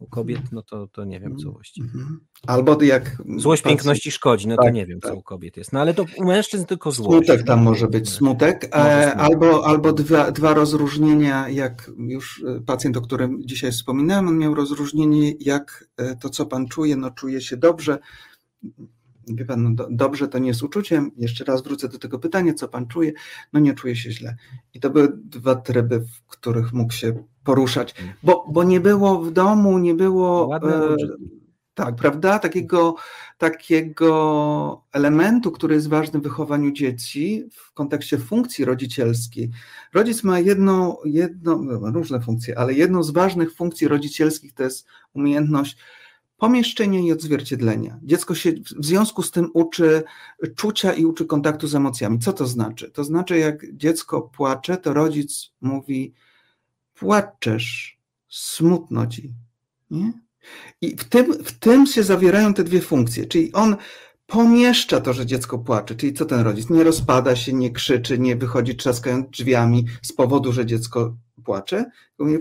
u 0.01 0.07
kobiet, 0.07 0.53
no 0.53 0.63
to, 0.63 0.87
to 0.87 1.05
nie 1.05 1.21
wiem 1.21 1.37
co 1.37 1.53
właściwie. 1.53 1.87
Mhm. 1.87 2.21
Albo 2.47 2.83
jak. 2.83 3.23
Złość 3.37 3.63
piękności 3.63 4.11
szkodzi, 4.11 4.49
no 4.49 4.57
to 4.57 4.63
Tak, 4.63 4.75
nie 4.75 4.87
wiem 4.87 5.01
co 5.01 5.09
tak. 5.09 5.19
u 5.19 5.23
kobiet 5.23 5.57
jest. 5.57 5.73
No 5.73 5.81
ale 5.81 5.95
to 5.95 6.05
u 6.17 6.25
mężczyzn 6.25 6.65
tylko 6.67 6.93
złość. 6.93 7.27
Smutek 7.27 7.47
tam 7.47 7.63
może 7.63 7.89
być, 7.89 8.11
smutek, 8.11 8.71
Może 8.77 9.03
smutek. 9.03 9.19
albo, 9.19 9.67
albo 9.67 9.93
dwa, 9.93 10.31
dwa 10.31 10.55
rozróżnienia, 10.55 11.49
jak 11.49 11.91
już 11.99 12.45
e, 12.49 12.61
pacjent, 12.61 12.97
o 12.97 13.01
którym 13.01 13.39
dzisiaj 13.45 13.73
wspominałem, 13.73 14.29
on 14.29 14.39
miał 14.39 14.55
rozróżnienie, 14.55 15.33
jak 15.41 15.89
e, 15.97 16.17
to, 16.17 16.31
co 16.31 16.47
pan 16.47 16.69
czuje, 16.69 16.97
no 16.97 17.11
czuje 17.11 17.41
się 17.41 17.57
dobrze. 17.57 17.99
Wie 19.27 19.45
pan, 19.45 19.63
no, 19.63 19.71
do, 19.71 19.89
dobrze 19.91 20.29
to 20.29 20.39
nie 20.39 20.49
jest 20.49 20.63
uczuciem. 20.63 21.11
Jeszcze 21.17 21.45
raz 21.45 21.63
wrócę 21.63 21.89
do 21.89 21.99
tego 21.99 22.19
pytania, 22.19 22.55
co 22.55 22.69
pan 22.69 22.87
czuje. 22.87 23.13
No 23.53 23.61
nie 23.61 23.75
czuje 23.75 23.97
się 23.97 24.11
źle. 24.11 24.37
I 24.75 24.81
to 24.81 24.91
były 24.91 25.09
dwa 25.15 25.55
tryby, 25.55 26.01
w 26.01 26.27
których 26.27 26.73
mógł 26.73 26.93
się 26.93 27.25
poruszać, 27.45 27.95
bo, 28.23 28.47
bo 28.53 28.65
nie 28.65 28.81
było 28.81 29.23
w 29.23 29.31
domu, 29.31 29.79
nie 29.79 29.95
było. 29.95 30.57
E, 30.57 30.97
tak, 31.75 31.97
prawda? 31.97 32.39
Takiego, 32.39 32.95
takiego 33.39 34.85
elementu, 34.93 35.53
który 35.53 35.75
jest 35.75 35.89
ważny 35.89 36.21
w 36.21 36.23
wychowaniu 36.23 36.73
dzieci 36.73 37.45
w 37.53 37.73
kontekście 37.73 38.19
funkcji 38.19 38.65
rodzicielskiej. 38.65 39.51
Rodzic 39.95 40.23
ma 40.23 40.41
jedną, 40.41 40.97
jedną 41.05 41.63
no, 41.63 41.91
różne 41.91 42.21
funkcje, 42.21 42.59
ale 42.59 42.75
jedną 42.75 43.03
z 43.03 43.11
ważnych 43.11 43.55
funkcji 43.55 43.89
rodzicielskich 43.89 44.55
to 44.55 44.63
jest 44.63 44.87
umiejętność 45.13 45.77
pomieszczenia 46.43 47.01
i 47.01 47.13
odzwierciedlenia. 47.13 47.99
Dziecko 48.03 48.35
się 48.35 48.53
w 48.53 48.85
związku 48.87 49.23
z 49.23 49.31
tym 49.31 49.51
uczy 49.55 50.03
czucia 50.57 50.93
i 50.93 51.05
uczy 51.05 51.27
kontaktu 51.27 51.67
z 51.67 51.75
emocjami. 51.75 52.19
Co 52.19 52.33
to 52.33 52.47
znaczy? 52.47 52.91
To 52.91 53.05
znaczy, 53.05 53.39
jak 53.39 53.77
dziecko 53.77 54.23
płacze, 54.23 54.77
to 54.77 54.93
rodzic 54.93 55.53
mówi: 55.61 56.15
Płaczesz, 56.95 57.99
smutno 58.29 59.07
ci. 59.07 59.33
Nie? 59.91 60.13
I 60.81 60.97
w 60.97 61.05
tym, 61.05 61.33
w 61.45 61.53
tym 61.53 61.87
się 61.87 62.03
zawierają 62.03 62.55
te 62.55 62.65
dwie 62.65 62.81
funkcje, 62.81 63.27
czyli 63.27 63.53
on 63.53 63.77
pomieszcza 64.27 65.01
to, 65.01 65.13
że 65.13 65.27
dziecko 65.27 65.59
płacze, 65.59 65.95
czyli 65.95 66.13
co 66.13 66.25
ten 66.25 66.41
rodzic? 66.41 66.71
Nie 66.71 66.85
rozpada 66.85 67.37
się, 67.37 67.53
nie 67.53 67.71
krzyczy, 67.71 68.19
nie 68.19 68.37
wychodzi 68.37 68.77
trzaskając 68.77 69.31
drzwiami 69.31 69.85
z 70.03 70.13
powodu, 70.13 70.53
że 70.53 70.67
dziecko 70.67 71.17
płacze, 71.45 71.91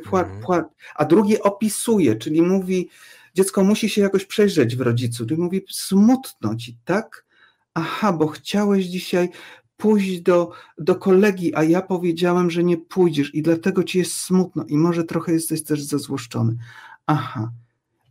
pła, 0.03 0.21
Mhm. 0.21 0.41
pła, 0.41 0.69
a 0.95 1.05
drugie 1.05 1.43
opisuje, 1.43 2.15
czyli 2.15 2.41
mówi, 2.41 2.89
dziecko 3.33 3.63
musi 3.63 3.89
się 3.89 4.01
jakoś 4.01 4.25
przejrzeć 4.25 4.75
w 4.75 4.81
rodzicu, 4.81 5.25
czyli 5.25 5.41
mówi 5.41 5.61
smutno 5.69 6.55
ci, 6.55 6.77
tak? 6.85 7.25
Aha, 7.73 8.13
bo 8.13 8.27
chciałeś 8.27 8.85
dzisiaj 8.85 9.29
pójść 9.77 10.21
do, 10.21 10.51
do 10.77 10.95
kolegi, 10.95 11.55
a 11.55 11.63
ja 11.63 11.81
powiedziałem, 11.81 12.51
że 12.51 12.63
nie 12.63 12.77
pójdziesz 12.77 13.35
i 13.35 13.41
dlatego 13.41 13.83
ci 13.83 13.97
jest 13.97 14.13
smutno 14.13 14.65
i 14.67 14.77
może 14.77 15.03
trochę 15.03 15.33
jesteś 15.33 15.63
też 15.63 15.83
zezłoszczony. 15.83 16.57
Aha. 17.05 17.51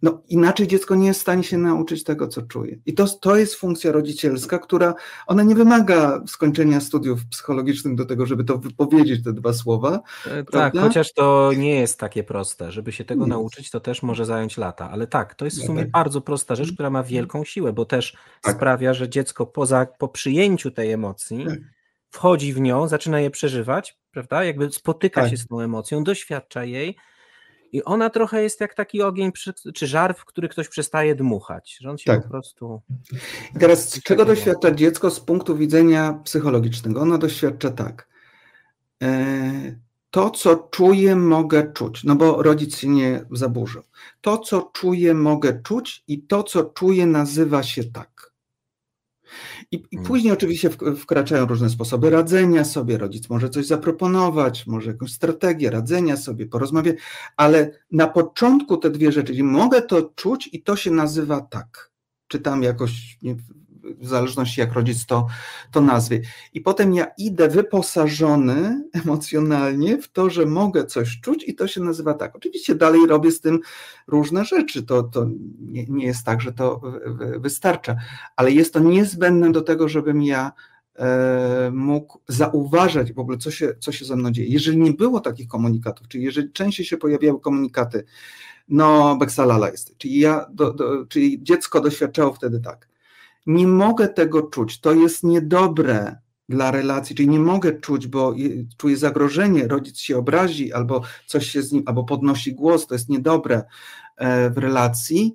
No 0.02 0.22
inaczej 0.28 0.66
dziecko 0.66 0.94
nie 0.94 1.06
jest 1.06 1.20
w 1.20 1.22
stanie 1.22 1.42
się 1.44 1.58
nauczyć 1.58 2.04
tego, 2.04 2.28
co 2.28 2.42
czuje. 2.42 2.78
I 2.86 2.94
to, 2.94 3.08
to 3.08 3.36
jest 3.36 3.54
funkcja 3.54 3.92
rodzicielska, 3.92 4.58
która, 4.58 4.94
ona 5.26 5.42
nie 5.42 5.54
wymaga 5.54 6.22
skończenia 6.26 6.80
studiów 6.80 7.26
psychologicznych 7.26 7.94
do 7.94 8.04
tego, 8.06 8.26
żeby 8.26 8.44
to 8.44 8.58
wypowiedzieć, 8.58 9.24
te 9.24 9.32
dwa 9.32 9.52
słowa. 9.52 10.00
E, 10.26 10.30
Tak, 10.30 10.46
Prawda? 10.50 10.80
chociaż 10.80 11.12
to 11.12 11.50
nie 11.56 11.74
jest 11.80 11.98
takie 11.98 12.24
proste. 12.24 12.72
Żeby 12.72 12.92
się 12.92 13.04
tego 13.04 13.20
Nie 13.24 13.28
jest. 13.28 13.38
nauczyć, 13.38 13.70
to 13.70 13.80
też 13.80 14.02
może 14.02 14.24
zająć 14.26 14.56
lata. 14.58 14.90
Ale 14.90 15.06
tak, 15.06 15.34
to 15.34 15.44
jest 15.44 15.62
w 15.62 15.66
sumie 15.66 15.82
tak. 15.82 15.90
bardzo 15.90 16.20
prosta 16.20 16.54
rzecz, 16.54 16.72
która 16.72 16.90
ma 16.90 17.02
wielką 17.02 17.44
siłę, 17.44 17.72
bo 17.72 17.84
też 17.84 18.16
Tak. 18.42 18.56
sprawia, 18.56 18.94
że 18.94 19.08
dziecko 19.08 19.46
poza, 19.46 19.86
po 19.98 20.08
przyjęciu 20.08 20.70
tej 20.70 20.92
emocji 20.92 21.44
Tak. 21.48 21.58
wchodzi 22.10 22.52
w 22.52 22.60
nią, 22.60 22.88
zaczyna 22.88 23.20
je 23.20 23.30
przeżywać, 23.30 23.98
prawda? 24.10 24.44
Jakby 24.44 24.72
spotyka 24.72 25.20
Tak. 25.20 25.30
się 25.30 25.36
z 25.36 25.46
tą 25.46 25.60
emocją, 25.60 26.04
doświadcza 26.04 26.64
jej 26.64 26.96
i 27.72 27.84
ona 27.84 28.10
trochę 28.10 28.42
jest 28.42 28.60
jak 28.60 28.74
taki 28.74 29.02
ogień 29.02 29.32
czy 29.74 29.86
żar, 29.86 30.16
w 30.16 30.24
który 30.24 30.48
ktoś 30.48 30.68
przestaje 30.68 31.14
dmuchać, 31.14 31.76
że 31.80 31.90
on 31.90 31.98
się 31.98 32.10
Tak. 32.10 32.22
po 32.22 32.28
prostu... 32.28 32.80
I 33.56 33.58
teraz 33.58 34.00
czego 34.02 34.24
doświadcza 34.24 34.70
dziecko 34.70 35.10
z 35.10 35.20
punktu 35.20 35.56
widzenia 35.56 36.20
psychologicznego? 36.24 37.00
Ono 37.00 37.18
doświadcza 37.18 37.70
tak. 37.70 38.08
E, 39.02 39.76
To, 40.10 40.30
co 40.30 40.56
czuję, 40.70 41.16
mogę 41.16 41.72
czuć, 41.72 42.04
no 42.04 42.16
bo 42.16 42.42
rodzic 42.42 42.76
się 42.78 42.88
nie 42.88 43.24
zaburzył. 43.30 43.82
To, 44.20 44.38
co 44.38 44.70
czuję, 44.72 45.14
mogę 45.14 45.62
czuć 45.62 46.04
i 46.08 46.22
to, 46.22 46.42
co 46.42 46.64
czuję, 46.64 47.06
nazywa 47.06 47.62
się 47.62 47.84
tak. 47.84 48.29
I, 49.70 49.76
I, 49.90 49.96
mm. 49.96 50.06
później 50.06 50.32
oczywiście 50.32 50.70
wkraczają 50.96 51.46
różne 51.46 51.70
sposoby 51.70 52.10
radzenia 52.10 52.64
sobie. 52.64 52.98
Rodzic 52.98 53.30
może 53.30 53.50
coś 53.50 53.66
zaproponować, 53.66 54.66
może 54.66 54.90
jakąś 54.90 55.12
strategię 55.12 55.70
radzenia 55.70 56.16
sobie, 56.16 56.46
porozmawiać, 56.46 56.96
ale 57.36 57.70
na 57.90 58.06
początku 58.06 58.76
te 58.76 58.90
dwie 58.90 59.12
rzeczy, 59.12 59.26
czyli 59.26 59.42
mogę 59.42 59.82
to 59.82 60.02
czuć 60.02 60.48
i 60.52 60.62
to 60.62 60.76
się 60.76 60.90
nazywa 60.90 61.40
tak. 61.40 61.90
Czy 62.28 62.40
tam 62.40 62.62
jakoś, 62.62 63.18
w 63.98 64.08
zależności 64.08 64.60
jak 64.60 64.72
rodzic 64.72 65.06
to, 65.06 65.26
to 65.70 65.80
nazwie. 65.80 66.20
I 66.54 66.60
potem 66.60 66.94
ja 66.94 67.06
idę 67.18 67.48
wyposażony 67.48 68.84
emocjonalnie 68.92 70.02
w 70.02 70.08
to, 70.08 70.30
że 70.30 70.46
mogę 70.46 70.86
coś 70.86 71.20
czuć 71.20 71.44
i 71.48 71.54
to 71.54 71.68
się 71.68 71.80
nazywa 71.80 72.14
tak. 72.14 72.36
Oczywiście 72.36 72.74
dalej 72.74 73.06
robię 73.06 73.30
z 73.30 73.40
tym 73.40 73.60
różne 74.06 74.44
rzeczy, 74.44 74.82
to, 74.82 75.02
to 75.02 75.26
nie, 75.60 75.86
nie 75.86 76.06
jest 76.06 76.24
tak, 76.24 76.40
że 76.40 76.52
to 76.52 76.80
wystarcza, 77.38 77.96
ale 78.36 78.52
jest 78.52 78.74
to 78.74 78.80
niezbędne 78.80 79.52
do 79.52 79.60
tego, 79.60 79.88
żebym 79.88 80.22
ja 80.22 80.52
e, 80.96 81.70
mógł 81.74 82.20
zauważać 82.28 83.12
w 83.12 83.18
ogóle, 83.18 83.38
co 83.38 83.50
się, 83.50 83.74
co 83.78 83.92
się 83.92 84.04
ze 84.04 84.16
mną 84.16 84.30
dzieje. 84.30 84.48
Jeżeli 84.48 84.78
nie 84.78 84.92
było 84.92 85.20
takich 85.20 85.48
komunikatów, 85.48 86.08
czyli 86.08 86.24
jeżeli 86.24 86.52
częściej 86.52 86.86
się 86.86 86.96
pojawiały 86.96 87.40
komunikaty, 87.40 88.04
no, 88.68 89.16
beksalala 89.16 89.70
jest, 89.70 89.98
czyli, 89.98 90.18
ja 90.18 90.46
do, 90.52 90.72
do, 90.72 91.06
czyli 91.06 91.42
dziecko 91.42 91.80
doświadczało 91.80 92.32
wtedy 92.32 92.60
tak 92.60 92.89
nie 93.46 93.66
mogę 93.66 94.08
tego 94.08 94.42
czuć, 94.42 94.80
to 94.80 94.92
jest 94.92 95.24
niedobre 95.24 96.16
dla 96.48 96.70
relacji, 96.70 97.16
czyli 97.16 97.28
nie 97.28 97.38
mogę 97.38 97.80
czuć, 97.80 98.06
bo 98.06 98.34
czuję 98.76 98.96
zagrożenie, 98.96 99.68
rodzic 99.68 99.98
się 99.98 100.18
obrazi, 100.18 100.72
albo 100.72 101.02
coś 101.26 101.50
się 101.50 101.62
z 101.62 101.72
nim, 101.72 101.82
albo 101.86 102.04
podnosi 102.04 102.54
głos, 102.54 102.86
to 102.86 102.94
jest 102.94 103.08
niedobre 103.08 103.62
e, 104.16 104.50
w 104.50 104.58
relacji 104.58 105.34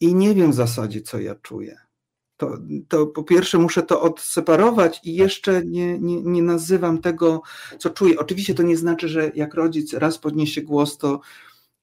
i 0.00 0.14
nie 0.14 0.34
wiem 0.34 0.50
w 0.50 0.54
zasadzie, 0.54 1.00
co 1.00 1.20
ja 1.20 1.34
czuję. 1.34 1.76
To, 2.36 2.58
to 2.88 3.06
po 3.06 3.22
pierwsze 3.22 3.58
muszę 3.58 3.82
to 3.82 4.02
odseparować 4.02 5.00
i 5.04 5.14
jeszcze 5.14 5.64
nie, 5.64 5.98
nie, 5.98 6.22
nie 6.22 6.42
nazywam 6.42 7.00
tego, 7.00 7.42
co 7.78 7.90
czuję. 7.90 8.18
Oczywiście 8.18 8.54
to 8.54 8.62
nie 8.62 8.76
znaczy, 8.76 9.08
że 9.08 9.30
jak 9.34 9.54
rodzic 9.54 9.92
raz 9.92 10.18
podniesie 10.18 10.62
głos, 10.62 10.98
to 10.98 11.20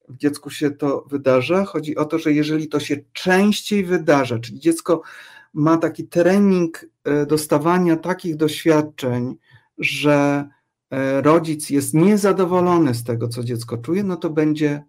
w 0.09 0.17
dziecku 0.17 0.49
się 0.49 0.71
to 0.71 1.05
wydarza. 1.09 1.65
Chodzi 1.65 1.95
o 1.95 2.05
to, 2.05 2.19
że 2.19 2.33
jeżeli 2.33 2.67
to 2.67 2.79
się 2.79 2.97
częściej 3.13 3.85
wydarza, 3.85 4.39
czyli 4.39 4.59
dziecko 4.59 5.01
ma 5.53 5.77
taki 5.77 6.07
trening 6.07 6.85
e, 7.03 7.25
dostawania 7.25 7.95
takich 7.95 8.35
doświadczeń, 8.35 9.35
że 9.77 10.49
e, 10.91 11.21
rodzic 11.21 11.69
jest 11.69 11.93
niezadowolony 11.93 12.93
z 12.93 13.03
tego, 13.03 13.27
co 13.27 13.43
dziecko 13.43 13.77
czuje, 13.77 14.03
no 14.03 14.17
to 14.17 14.29
będzie 14.29 14.83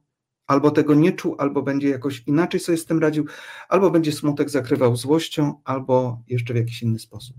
albo 0.46 0.70
tego 0.70 0.94
nie 0.94 1.12
czuł, 1.12 1.36
albo 1.38 1.62
będzie 1.62 1.88
jakoś 1.88 2.22
inaczej 2.26 2.60
sobie 2.60 2.78
z 2.78 2.86
tym 2.86 2.98
radził, 2.98 3.26
albo 3.68 3.90
będzie 3.90 4.12
smutek 4.12 4.50
zakrywał 4.50 4.96
złością, 4.96 5.54
albo 5.64 6.22
jeszcze 6.26 6.54
w 6.54 6.56
jakiś 6.56 6.82
inny 6.82 6.98
sposób. 6.98 7.36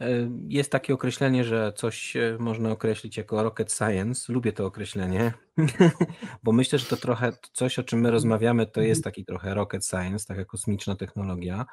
E, 0.00 0.30
jest 0.48 0.72
takie 0.72 0.94
określenie, 0.94 1.44
że 1.44 1.72
coś 1.76 2.16
można 2.38 2.70
określić 2.70 3.16
jako 3.16 3.42
rocket 3.42 3.72
science. 3.72 4.32
Lubię 4.32 4.52
to 4.52 4.66
określenie, 4.66 5.32
bo 6.44 6.52
myślę, 6.52 6.78
że 6.78 6.86
to 6.86 6.96
trochę 6.96 7.32
coś, 7.52 7.78
o 7.78 7.82
czym 7.82 8.00
my 8.00 8.10
rozmawiamy, 8.10 8.66
to 8.66 8.80
jest 8.80 9.04
taki 9.04 9.24
trochę 9.24 9.54
rocket 9.54 9.86
science, 9.86 10.26
taka 10.26 10.44
kosmiczna 10.44 10.96
technologia 10.96 11.66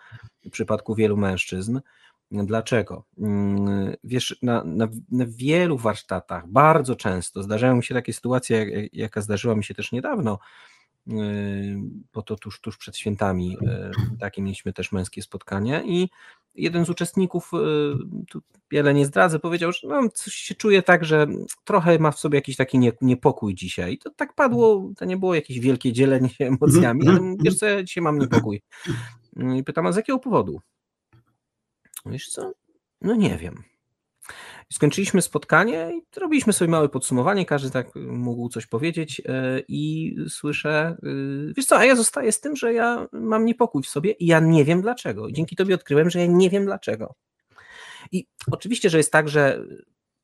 w 0.46 0.50
przypadku 0.50 0.96
wielu 0.96 1.18
mężczyzn. 1.18 1.80
Dlaczego? 2.32 3.06
Mm, 3.18 3.94
wiesz, 4.04 4.38
na, 4.42 4.64
na, 4.64 4.88
na 5.12 5.26
wielu 5.28 5.78
warsztatach 5.78 6.48
bardzo 6.48 6.96
często 6.96 7.44
zdarzają 7.44 7.76
mi 7.76 7.84
się 7.84 7.94
takie 7.94 8.14
sytuacje, 8.14 8.88
jaka 8.94 9.22
zdarzyła 9.22 9.56
mi 9.56 9.64
się 9.64 9.74
też 9.74 9.92
niedawno, 9.92 10.40
bo 12.14 12.22
to 12.22 12.36
tuż, 12.36 12.62
tuż 12.62 12.78
przed 12.78 12.98
świętami 12.98 13.58
takie 14.20 14.42
mieliśmy 14.42 14.74
też 14.74 14.92
męskie 14.92 15.22
spotkania 15.22 15.84
i 15.84 16.10
jeden 16.56 16.86
z 16.86 16.90
uczestników, 16.90 17.52
tu 18.30 18.42
wiele 18.72 18.94
nie 18.94 19.06
zdradzę, 19.06 19.40
powiedział, 19.40 19.72
że 19.72 19.88
no, 19.88 20.10
coś 20.10 20.34
się 20.34 20.56
czuje 20.56 20.82
tak, 20.82 21.06
że 21.06 21.28
trochę 21.64 22.00
ma 22.00 22.12
w 22.12 22.20
sobie 22.20 22.38
jakiś 22.38 22.56
taki 22.56 22.80
niepokój 23.02 23.56
dzisiaj. 23.56 23.98
To 23.98 24.10
tak 24.10 24.36
padło, 24.36 24.92
to 24.98 25.06
nie 25.06 25.18
było 25.18 25.36
jakieś 25.36 25.60
wielkie 25.60 25.94
dzielenie 25.94 26.30
się 26.30 26.46
emocjami, 26.48 27.08
ale 27.08 27.36
wiesz 27.40 27.56
co, 27.56 27.66
ja 27.66 27.84
dzisiaj 27.84 28.04
mam 28.04 28.20
niepokój. 28.20 28.62
I 29.58 29.64
pytam, 29.64 29.88
a 29.88 29.92
z 29.92 29.96
jakiego 29.96 30.20
powodu? 30.20 30.62
Wiesz 32.06 32.30
co? 32.30 32.52
No 33.02 33.16
nie 33.16 33.38
wiem. 33.38 33.64
Skończyliśmy 34.72 35.22
spotkanie 35.22 35.92
i 35.96 36.20
robiliśmy 36.20 36.54
sobie 36.54 36.72
małe 36.72 36.90
podsumowanie, 36.90 37.46
każdy 37.46 37.72
tak 37.72 37.96
mógł 37.96 38.50
coś 38.50 38.66
powiedzieć 38.68 39.22
e, 39.26 39.60
i 39.68 40.16
słyszę, 40.30 40.98
e, 41.04 41.54
wiesz 41.58 41.66
co, 41.66 41.78
a 41.78 41.86
ja 41.86 41.96
zostaję 41.96 42.32
z 42.32 42.40
tym, 42.40 42.56
że 42.56 42.74
ja 42.74 43.08
mam 43.12 43.46
niepokój 43.46 43.84
w 43.84 43.88
sobie 43.88 44.12
i 44.12 44.26
ja 44.26 44.40
nie 44.40 44.66
wiem 44.66 44.82
dlaczego. 44.82 45.32
Dzięki 45.32 45.56
tobie 45.56 45.76
odkryłem, 45.76 46.10
że 46.10 46.20
ja 46.20 46.26
nie 46.26 46.50
wiem 46.50 46.66
dlaczego. 46.66 47.16
I 48.12 48.28
oczywiście, 48.52 48.90
że 48.90 48.98
jest 48.98 49.12
tak, 49.12 49.30
że 49.30 49.66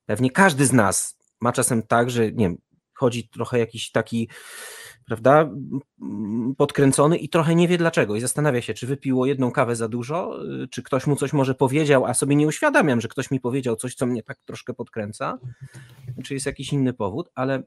pewnie 0.06 0.32
każdy 0.32 0.66
z 0.66 0.74
nas 0.74 1.18
ma 1.42 1.52
czasem 1.52 1.84
tak, 1.84 2.10
że 2.10 2.32
nie 2.32 2.46
wiem, 2.46 2.58
chodzi 2.94 3.30
trochę 3.30 3.60
jakiś 3.60 3.92
taki 3.92 4.30
prawda, 5.10 5.50
podkręcony 6.58 7.18
i 7.18 7.30
trochę 7.30 7.56
nie 7.56 7.68
wie 7.68 7.78
dlaczego 7.78 8.16
i 8.16 8.22
zastanawia 8.22 8.62
się, 8.62 8.74
czy 8.74 8.88
wypiło 8.88 9.26
jedną 9.26 9.52
kawę 9.52 9.76
za 9.76 9.88
dużo, 9.88 10.44
y, 10.64 10.68
czy 10.68 10.84
ktoś 10.84 11.08
mu 11.08 11.16
coś 11.16 11.34
może 11.34 11.56
powiedział, 11.56 12.06
a 12.06 12.14
sobie 12.14 12.36
nie 12.36 12.48
uświadamiam, 12.48 13.02
że 13.02 13.08
ktoś 13.08 13.32
mi 13.32 13.40
powiedział 13.40 13.76
coś, 13.76 13.96
co 13.96 14.06
mnie 14.06 14.24
tak 14.24 14.38
troszkę 14.46 14.74
podkręca, 14.74 15.40
czy 16.24 16.34
jest 16.34 16.46
jakiś 16.46 16.74
inny 16.74 16.94
powód, 16.94 17.30
ale 17.36 17.64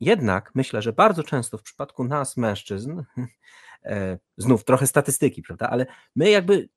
jednak 0.00 0.50
myślę, 0.54 0.82
że 0.82 0.92
bardzo 0.92 1.22
często 1.22 1.58
w 1.58 1.62
przypadku 1.62 2.04
nas, 2.04 2.36
mężczyzn, 2.36 3.02
e, 3.84 4.18
znów 4.36 4.64
trochę 4.64 4.86
statystyki, 4.86 5.42
prawda, 5.42 5.70
ale 5.70 5.86
my 6.16 6.30
jakby 6.30 6.68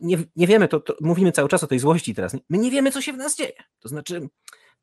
nie, 0.00 0.18
nie 0.36 0.46
wiemy, 0.46 0.68
to, 0.68 0.80
to, 0.80 0.96
mówimy 1.00 1.32
cały 1.32 1.48
czas 1.48 1.64
o 1.64 1.66
tej 1.66 1.78
złości 1.78 2.14
teraz, 2.14 2.36
my 2.48 2.58
nie 2.58 2.70
wiemy, 2.70 2.92
co 2.92 3.00
się 3.00 3.12
w 3.12 3.16
nas 3.16 3.36
dzieje. 3.36 3.62
To 3.80 3.88
znaczy, 3.88 4.28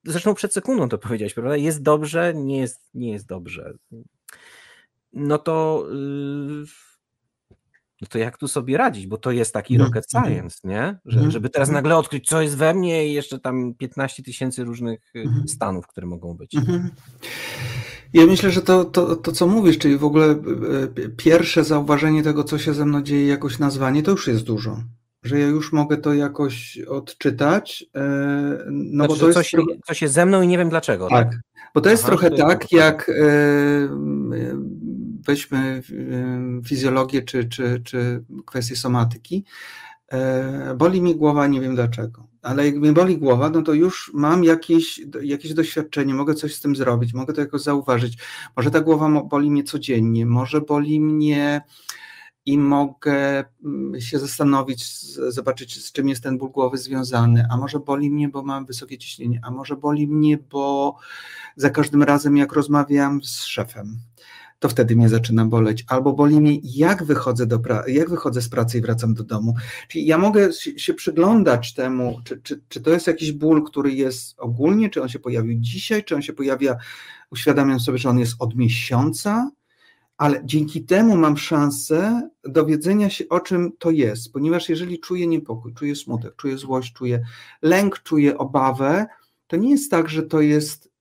zresztą 0.04 0.34
przed 0.34 0.54
sekundą 0.54 0.90
to 0.90 0.98
powiedziałeś, 0.98 1.34
prawda? 1.34 1.58
Jest 1.58 1.82
dobrze, 1.82 2.34
nie 2.36 2.58
jest, 2.58 2.90
nie 2.94 3.12
jest 3.12 3.28
dobrze 3.28 3.74
no 5.14 5.38
to, 5.38 5.86
yy, 5.92 6.66
no 8.02 8.08
to 8.10 8.18
jak 8.18 8.38
tu 8.38 8.48
sobie 8.48 8.78
radzić, 8.78 9.08
bo 9.08 9.18
to 9.18 9.32
jest 9.32 9.54
taki 9.54 9.74
mhm, 9.74 9.90
rocket 9.90 10.06
mhm. 10.16 10.34
science, 10.34 10.60
nie? 10.64 11.00
Że, 11.06 11.16
mhm. 11.16 11.32
żeby 11.32 11.50
teraz 11.50 11.70
nagle 11.70 11.98
odkryć, 11.98 12.28
co 12.28 12.42
jest 12.42 12.58
we 12.58 12.74
mnie 12.74 13.08
i 13.08 13.14
jeszcze 13.14 13.40
tam 13.40 13.74
15 13.74 14.24
tysięcy 14.24 14.64
różnych 14.64 15.16
y, 15.16 15.48
stanów, 15.48 15.88
które 15.88 16.08
mogą 16.08 16.34
być. 16.34 16.56
Ja 18.14 18.26
myślę, 18.26 18.52
że 18.52 18.62
to, 18.62 18.86
to, 18.86 19.16
to, 19.16 19.32
co 19.32 19.48
mówisz, 19.48 19.78
czyli 19.78 19.98
w 19.98 20.04
ogóle 20.04 20.32
y, 20.32 21.02
y, 21.02 21.10
pierwsze 21.10 21.64
zauważenie 21.64 22.24
tego, 22.24 22.44
co 22.44 22.58
się 22.58 22.74
ze 22.74 22.86
mną 22.86 23.02
dzieje, 23.02 23.28
jakoś 23.28 23.60
nazwanie, 23.60 24.04
to 24.04 24.12
już 24.12 24.28
jest 24.28 24.44
dużo. 24.44 24.84
Że 25.24 25.40
ja 25.40 25.48
już 25.48 25.74
mogę 25.74 25.98
to 25.98 26.14
jakoś 26.14 26.80
odczytać. 26.80 27.86
No 28.72 29.06
znaczy, 29.06 29.08
bo 29.08 29.16
to 29.16 29.28
jest 29.28 29.38
coś, 29.38 29.56
coś 29.86 30.02
jest 30.02 30.14
ze 30.14 30.26
mną 30.26 30.42
i 30.42 30.48
nie 30.48 30.58
wiem 30.58 30.70
dlaczego. 30.70 31.08
Tak. 31.10 31.30
tak? 31.30 31.40
Bo 31.76 31.82
to 31.82 31.90
jest 31.90 32.04
Aha, 32.04 32.12
trochę 32.12 32.30
to 32.30 32.38
tak, 32.38 32.72
jak 32.72 33.12
weźmy 35.26 35.84
fizjologię 36.66 37.22
czy, 37.22 37.46
czy, 37.46 37.82
czy 37.86 38.24
kwestię 38.46 38.76
somatyki. 38.76 39.46
E, 40.12 40.76
boli 40.78 41.02
mi 41.02 41.16
głowa, 41.16 41.48
nie 41.48 41.62
wiem 41.62 41.76
dlaczego, 41.76 42.28
ale 42.42 42.66
jak 42.66 42.76
mnie 42.76 42.94
boli 42.94 43.18
głowa, 43.18 43.50
no 43.50 43.62
to 43.62 43.74
już 43.74 44.12
mam 44.14 44.44
jakieś, 44.44 45.02
jakieś 45.22 45.54
doświadczenie, 45.54 46.14
mogę 46.14 46.34
coś 46.34 46.56
z 46.56 46.62
tym 46.62 46.76
zrobić, 46.76 47.14
mogę 47.14 47.34
to 47.34 47.42
jakoś 47.42 47.62
zauważyć. 47.62 48.18
Może 48.58 48.72
ta 48.72 48.82
głowa 48.82 49.22
boli 49.22 49.52
mnie 49.52 49.64
codziennie, 49.64 50.26
może 50.26 50.62
boli 50.62 51.02
mnie 51.02 51.62
i 52.46 52.58
mogę 52.58 53.44
mm, 53.66 54.02
się 54.02 54.20
zastanowić, 54.20 55.02
zobaczyć, 55.30 55.86
z 55.86 55.92
czym 55.92 56.10
jest 56.10 56.24
ten 56.24 56.38
ból 56.38 56.52
głowy 56.52 56.78
związany, 56.78 57.46
a 57.52 57.58
może 57.58 57.80
boli 57.80 58.12
mnie, 58.12 58.30
bo 58.30 58.44
mam 58.44 58.66
wysokie 58.66 58.98
ciśnienie, 58.98 59.40
a 59.44 59.52
może 59.52 59.76
boli 59.76 60.08
mnie, 60.08 60.38
bo 60.38 60.96
za 61.56 61.70
każdym 61.70 62.04
razem, 62.04 62.38
jak 62.38 62.54
rozmawiam 62.54 63.24
z 63.24 63.44
szefem, 63.44 64.00
to 64.62 64.70
wtedy 64.70 64.96
mnie 64.96 65.10
zaczyna 65.10 65.46
boleć. 65.46 65.86
Albo 65.88 66.14
boli 66.14 66.42
mnie, 66.42 66.60
jak 66.64 67.04
wychodzę, 67.04 67.46
do 67.46 67.60
jak 67.88 68.10
wychodzę 68.10 68.42
z 68.42 68.50
pracy 68.50 68.78
i 68.78 68.82
wracam 68.82 69.14
do 69.14 69.24
domu. 69.24 69.56
Czyli 69.88 70.06
ja 70.06 70.18
mogę 70.18 70.54
się 70.54 70.94
przyglądać 70.94 71.74
temu, 71.74 72.20
czy, 72.24 72.42
czy, 72.42 72.62
czy 72.70 72.82
to 72.82 72.90
jest 72.90 73.08
jakiś 73.08 73.32
ból, 73.32 73.64
który 73.64 73.94
jest 73.94 74.40
ogólnie, 74.40 74.90
czy 74.90 75.02
on 75.02 75.10
się 75.10 75.20
pojawił 75.20 75.60
dzisiaj, 75.60 76.04
czy 76.04 76.16
on 76.16 76.22
się 76.22 76.34
pojawia, 76.34 76.78
uświadamiam 77.32 77.80
sobie, 77.80 77.98
że 77.98 78.10
on 78.10 78.20
jest 78.20 78.36
od 78.40 78.56
miesiąca, 78.56 79.52
ale 80.18 80.42
dzięki 80.46 80.84
temu 80.84 81.18
mam 81.18 81.38
szansę 81.38 82.30
dowiedzenia 82.44 83.10
się, 83.10 83.30
o 83.30 83.40
czym 83.40 83.72
to 83.80 83.92
jest, 83.92 84.34
ponieważ 84.34 84.70
jeżeli 84.70 85.00
czuję 85.00 85.28
niepokój, 85.28 85.74
czuję 85.74 85.96
smutek, 85.96 86.36
czuję 86.36 86.58
złość, 86.58 86.94
czuję 86.94 87.24
lęk, 87.62 88.00
czuję 88.04 88.38
obawę, 88.38 89.06
to 89.48 89.56
nie 89.58 89.70
jest 89.70 89.92
tak, 89.92 90.10
że 90.10 90.24
to 90.24 90.42
jest, 90.42 90.92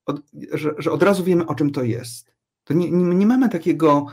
że, 0.52 0.74
że 0.78 0.92
od 0.92 1.02
razu 1.02 1.24
wiemy, 1.24 1.46
o 1.46 1.54
czym 1.54 1.70
to 1.70 1.82
jest. 1.82 2.29
To 2.70 2.74
nie, 2.74 2.90
nie, 2.90 3.14
nie 3.14 3.26
mamy 3.26 3.48
takiego 3.48 4.06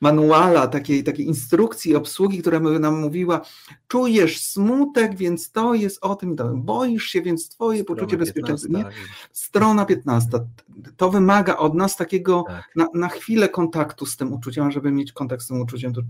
manuala, 0.00 0.66
takiej, 0.66 1.04
takiej 1.04 1.26
instrukcji 1.26 1.96
obsługi, 1.96 2.38
która 2.38 2.60
by 2.60 2.78
nam 2.78 3.00
mówiła, 3.00 3.40
czujesz 3.88 4.40
smutek, 4.40 5.16
więc 5.16 5.50
to 5.50 5.74
jest 5.74 6.04
o 6.04 6.16
tym, 6.16 6.36
to 6.36 6.54
boisz 6.54 7.04
się, 7.04 7.22
więc 7.22 7.48
twoje 7.48 7.82
Strona 7.82 7.96
poczucie 7.96 8.16
bezpieczeństwa. 8.16 8.78
Nie? 8.78 8.84
Strona 9.32 9.84
15. 9.84 10.30
To 10.96 11.10
wymaga 11.10 11.56
od 11.56 11.74
nas 11.74 11.96
takiego 11.96 12.44
tak. 12.46 12.70
na, 12.76 12.88
na 12.94 13.08
chwilę 13.08 13.48
kontaktu 13.48 14.06
z 14.06 14.16
tym 14.16 14.32
uczuciem, 14.32 14.70
żeby 14.70 14.92
mieć 14.92 15.12
kontakt 15.12 15.42
z 15.42 15.46
tym 15.46 15.60
uczuciem, 15.60 15.92
to 15.92 16.00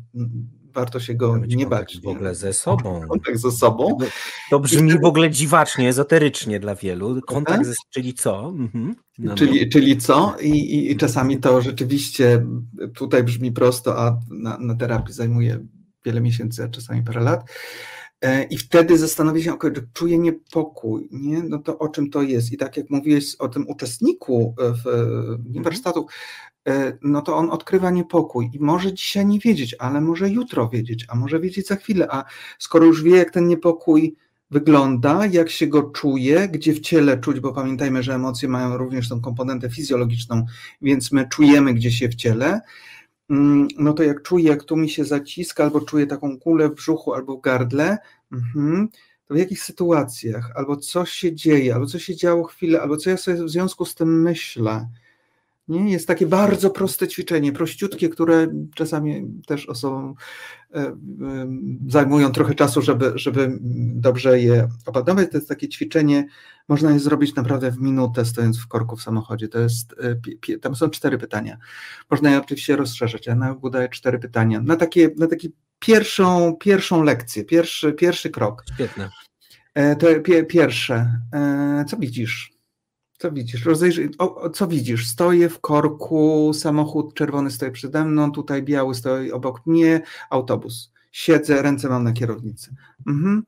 warto 0.74 1.00
się 1.00 1.14
go 1.14 1.36
nie 1.36 1.66
bać. 1.66 2.00
W 2.00 2.08
ogóle 2.08 2.34
ze 2.34 2.52
sobą. 2.52 3.00
Kontakt 3.08 3.38
ze 3.38 3.52
sobą. 3.52 3.98
To 4.50 4.60
brzmi 4.60 4.98
w 4.98 5.04
ogóle 5.04 5.30
dziwacznie, 5.30 5.88
ezoterycznie 5.88 6.60
dla 6.60 6.74
wielu. 6.74 7.20
Kontakt, 7.22 7.66
ze, 7.66 7.74
czyli 7.90 8.14
co? 8.14 8.48
Mhm. 8.48 8.94
No, 9.18 9.34
czyli, 9.34 9.60
no. 9.60 9.72
czyli 9.72 9.96
co? 9.96 10.36
I, 10.40 10.90
I, 10.90 10.96
czasami 10.96 11.38
to 11.38 11.62
rzeczywiście 11.62 12.46
tutaj 12.94 13.24
brzmi 13.24 13.52
prosto, 13.52 13.98
a 13.98 14.20
na, 14.30 14.58
na 14.58 14.74
terapii 14.74 15.14
zajmuje 15.14 15.66
wiele 16.04 16.20
miesięcy, 16.20 16.64
a 16.64 16.68
czasami 16.68 17.02
parę 17.02 17.20
lat. 17.20 17.50
E, 18.20 18.44
I 18.44 18.58
wtedy 18.58 18.98
zastanowię 18.98 19.42
się, 19.42 19.52
okay, 19.52 19.72
czuję 19.92 20.18
niepokój, 20.18 21.08
nie? 21.12 21.42
No 21.42 21.58
to 21.58 21.78
o 21.78 21.88
czym 21.88 22.10
to 22.10 22.22
jest? 22.22 22.52
I 22.52 22.56
tak 22.56 22.76
jak 22.76 22.90
mówiłeś 22.90 23.34
o 23.34 23.48
tym 23.48 23.68
uczestniku 23.68 24.54
e, 24.60 24.72
w 24.72 24.86
mhm. 24.86 25.64
E, 26.68 26.98
no 27.02 27.22
to 27.22 27.36
on 27.36 27.50
odkrywa 27.50 27.90
niepokój 27.90 28.50
i 28.52 28.60
może 28.60 28.92
dzisiaj 28.92 29.26
nie 29.26 29.38
wiedzieć, 29.38 29.76
ale 29.78 30.00
może 30.00 30.30
jutro 30.30 30.68
wiedzieć, 30.68 31.06
a 31.08 31.14
może 31.14 31.40
wiedzieć 31.40 31.66
za 31.66 31.76
chwilę. 31.76 32.06
A 32.10 32.24
skoro 32.58 32.84
już 32.84 33.02
wie, 33.02 33.16
jak 33.16 33.30
ten 33.30 33.48
niepokój 33.48 34.16
wygląda, 34.50 35.26
jak 35.26 35.50
się 35.50 35.66
go 35.66 35.82
czuje, 35.82 36.48
gdzie 36.48 36.72
w 36.72 36.80
ciele 36.80 37.18
czuć, 37.18 37.40
bo 37.40 37.52
pamiętajmy, 37.52 38.02
że 38.02 38.14
emocje 38.14 38.48
mają 38.48 38.76
również 38.76 39.08
tą 39.08 39.20
komponentę 39.20 39.70
fizjologiczną, 39.70 40.46
więc 40.82 41.12
my 41.12 41.28
czujemy 41.28 41.74
gdzieś 41.74 41.98
się 41.98 42.08
w 42.08 42.14
ciele, 42.14 42.60
mm, 43.30 43.68
no 43.78 43.92
to 43.92 44.02
jak 44.02 44.22
czuję, 44.22 44.44
jak 44.44 44.64
tu 44.64 44.76
mi 44.76 44.90
się 44.90 45.04
zaciska, 45.04 45.64
albo 45.64 45.80
czuję 45.80 46.06
taką 46.06 46.38
kulę 46.38 46.68
w 46.68 46.74
brzuchu, 46.74 47.14
albo 47.14 47.36
w 47.36 47.40
gardle, 47.40 47.98
mhm, 48.32 48.88
to 49.26 49.34
w 49.34 49.36
jakich 49.36 49.62
sytuacjach, 49.62 50.52
albo 50.54 50.76
co 50.76 51.04
się 51.04 51.34
dzieje, 51.34 51.74
albo 51.74 51.86
co 51.86 51.98
się 51.98 52.16
działo 52.16 52.44
chwilę, 52.44 52.82
albo 52.82 52.96
co 52.96 53.10
ja 53.10 53.16
sobie 53.16 53.44
w 53.44 53.50
związku 53.50 53.84
z 53.84 53.94
tym 53.94 54.22
myślę, 54.22 54.88
nie? 55.68 55.92
Jest 55.92 56.06
takie 56.06 56.26
bardzo 56.26 56.70
proste 56.70 57.08
ćwiczenie, 57.08 57.52
prościutkie, 57.52 58.08
które 58.08 58.48
czasami 58.74 59.24
też 59.46 59.68
osobom 59.68 60.14
e, 60.74 60.78
e, 60.78 60.94
zajmują 61.88 62.32
trochę 62.32 62.54
czasu, 62.54 62.82
żeby, 62.82 63.12
żeby 63.14 63.58
dobrze 63.94 64.40
je 64.40 64.68
opanować. 64.86 65.30
To 65.30 65.36
jest 65.36 65.48
takie 65.48 65.68
ćwiczenie, 65.68 66.26
można 66.68 66.90
je 66.90 67.00
zrobić 67.00 67.34
naprawdę 67.34 67.70
w 67.70 67.80
minutę, 67.80 68.24
stojąc 68.24 68.58
w 68.58 68.68
korku 68.68 68.96
w 68.96 69.02
samochodzie. 69.02 69.48
To 69.48 69.58
jest, 69.58 69.94
e, 70.52 70.58
tam 70.58 70.74
są 70.74 70.90
cztery 70.90 71.18
pytania. 71.18 71.58
Można 72.10 72.30
je 72.30 72.38
oczywiście 72.38 72.76
rozszerzyć, 72.76 73.26
ja 73.26 73.34
na 73.34 73.50
ogół 73.50 73.70
daję 73.70 73.88
cztery 73.88 74.18
pytania. 74.18 74.60
Na 74.60 74.76
takie, 74.76 75.10
na 75.16 75.26
taki 75.26 75.52
pierwszą, 75.78 76.56
pierwszą 76.60 77.02
lekcję, 77.02 77.44
pierwszy, 77.44 77.92
pierwszy 77.92 78.30
krok. 78.30 78.64
Świetne. 78.74 79.10
To 79.98 80.06
pierwsze. 80.48 81.20
Co 81.88 81.96
widzisz? 81.96 82.53
Co 83.18 83.32
widzisz? 83.32 83.64
Rozejrzyj, 83.64 84.10
o, 84.18 84.50
co 84.50 84.66
widzisz? 84.66 85.08
Stoję 85.08 85.48
w 85.48 85.60
korku, 85.60 86.52
samochód 86.54 87.14
czerwony 87.14 87.50
stoi 87.50 87.70
przede 87.70 88.04
mną, 88.04 88.32
tutaj 88.32 88.62
biały 88.62 88.94
stoi 88.94 89.32
obok 89.32 89.66
mnie, 89.66 90.02
autobus. 90.30 90.92
Siedzę, 91.12 91.62
ręce 91.62 91.88
mam 91.88 92.04
na 92.04 92.12
kierownicy. 92.12 92.74
Mhm. 93.06 93.44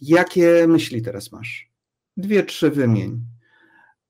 Jakie 0.00 0.66
myśli 0.68 1.02
teraz 1.02 1.32
masz? 1.32 1.70
Dwie, 2.16 2.42
trzy 2.42 2.70
wymień. 2.70 3.26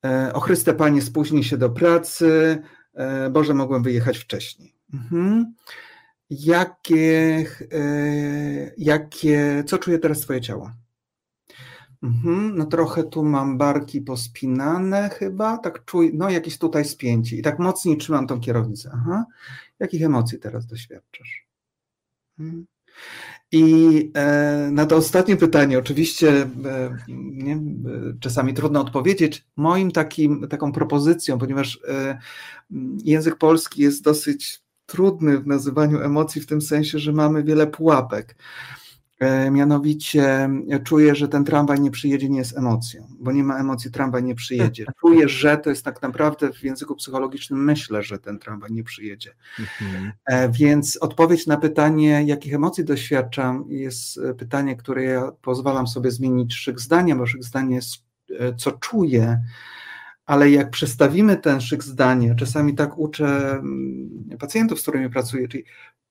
E, 0.04 0.32
o 0.32 0.40
Chryste 0.40 0.74
Panie, 0.74 1.02
spóźnij 1.02 1.44
się 1.44 1.56
do 1.56 1.70
pracy. 1.70 2.58
E, 2.94 3.30
Boże, 3.30 3.54
mogłem 3.54 3.82
wyjechać 3.82 4.18
wcześniej. 4.18 4.74
Mhm. 4.94 5.54
Jakie, 6.30 7.46
e, 7.72 7.84
jakie, 8.78 9.64
co 9.66 9.78
czuje 9.78 9.98
teraz 9.98 10.20
Twoje 10.20 10.40
ciało? 10.40 10.72
Mhm, 12.06 12.58
no 12.58 12.66
trochę 12.66 13.04
tu 13.04 13.24
mam 13.24 13.58
barki 13.58 14.00
pospinane 14.00 15.08
chyba, 15.08 15.58
tak 15.58 15.84
czuję, 15.84 16.10
no 16.14 16.30
jakieś 16.30 16.58
tutaj 16.58 16.84
spięcie 16.84 17.36
i 17.36 17.42
tak 17.42 17.58
mocniej 17.58 17.96
trzymam 17.96 18.26
tą 18.26 18.40
kierownicę. 18.40 18.90
Aha, 18.94 19.24
jakich 19.78 20.02
emocji 20.02 20.38
teraz 20.38 20.66
doświadczasz? 20.66 21.46
Mhm. 22.38 22.66
I 23.52 24.12
e, 24.14 24.68
na 24.72 24.86
to 24.86 24.96
ostatnie 24.96 25.36
pytanie, 25.36 25.78
oczywiście 25.78 26.42
e, 26.42 26.96
nie, 27.08 27.54
e, 27.54 27.58
czasami 28.20 28.54
trudno 28.54 28.80
odpowiedzieć. 28.80 29.46
Moim 29.56 29.90
takim, 29.90 30.48
taką 30.48 30.72
propozycją, 30.72 31.38
ponieważ 31.38 31.80
e, 31.88 32.18
język 33.04 33.36
polski 33.36 33.82
jest 33.82 34.04
dosyć 34.04 34.62
trudny 34.86 35.38
w 35.38 35.46
nazywaniu 35.46 36.00
emocji, 36.00 36.40
w 36.40 36.46
tym 36.46 36.60
sensie, 36.60 36.98
że 36.98 37.12
mamy 37.12 37.44
wiele 37.44 37.66
pułapek. 37.66 38.36
E, 39.18 39.50
mianowicie 39.50 40.50
czuję, 40.84 41.14
że 41.14 41.28
ten 41.28 41.44
tramwaj 41.44 41.80
nie 41.80 41.90
przyjedzie 41.90 42.28
nie 42.28 42.38
jest 42.38 42.58
emocją, 42.58 43.06
bo 43.18 43.32
nie 43.32 43.44
ma 43.44 43.58
emocji, 43.58 43.90
tramwaj 43.90 44.22
nie 44.22 44.34
przyjedzie. 44.34 44.84
Czuję, 45.00 45.28
że 45.28 45.56
to 45.56 45.70
jest 45.70 45.84
tak 45.84 46.02
naprawdę 46.02 46.52
w 46.52 46.62
języku 46.62 46.96
psychologicznym 46.96 47.64
myślę, 47.64 48.02
że 48.02 48.18
ten 48.18 48.38
tramwaj 48.38 48.72
nie 48.72 48.84
przyjedzie. 48.84 49.34
Mhm. 49.58 50.12
E, 50.26 50.48
więc 50.48 50.96
odpowiedź 50.96 51.46
na 51.46 51.56
pytanie, 51.56 52.22
jakich 52.26 52.54
emocji 52.54 52.84
doświadczam, 52.84 53.64
jest 53.68 54.18
e, 54.18 54.34
pytanie, 54.34 54.76
które 54.76 55.04
ja 55.04 55.32
pozwalam 55.42 55.86
sobie 55.86 56.10
zmienić 56.10 56.54
szyk 56.54 56.80
zdania, 56.80 57.16
bo 57.16 57.26
szyk 57.26 57.44
zdania 57.44 57.76
jest 57.76 58.06
co 58.56 58.72
czuję, 58.72 59.42
ale 60.26 60.50
jak 60.50 60.70
przestawimy 60.70 61.36
ten 61.36 61.60
szyk 61.60 61.84
zdania, 61.84 62.34
czasami 62.34 62.74
tak 62.74 62.98
uczę 62.98 63.50
mm, 63.50 64.38
pacjentów, 64.38 64.78
z 64.78 64.82
którymi 64.82 65.10
pracuję, 65.10 65.48
czyli 65.48 65.64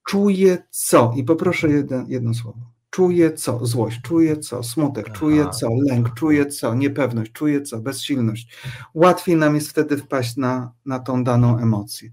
czuję 0.08 0.58
co 0.70 1.14
i 1.18 1.24
poproszę 1.24 1.70
jedno, 1.70 2.06
jedno 2.08 2.34
słowo 2.34 2.75
Czuję 2.90 3.34
co? 3.34 3.66
Złość, 3.66 4.02
czuję 4.02 4.38
co? 4.38 4.64
Smutek, 4.64 5.06
Aha. 5.10 5.20
czuję 5.20 5.50
co? 5.50 5.70
Lęk, 5.90 6.14
czuję 6.14 6.46
co? 6.46 6.76
Niepewność, 6.76 7.32
czuję 7.32 7.62
co? 7.62 7.78
Bezsilność. 7.80 8.48
Łatwiej 8.94 9.36
nam 9.36 9.56
jest 9.56 9.70
wtedy 9.70 9.98
wpaść 9.98 10.38
na, 10.38 10.72
na 10.86 11.00
tą 11.00 11.24
daną 11.24 11.60
emocję. 11.60 12.10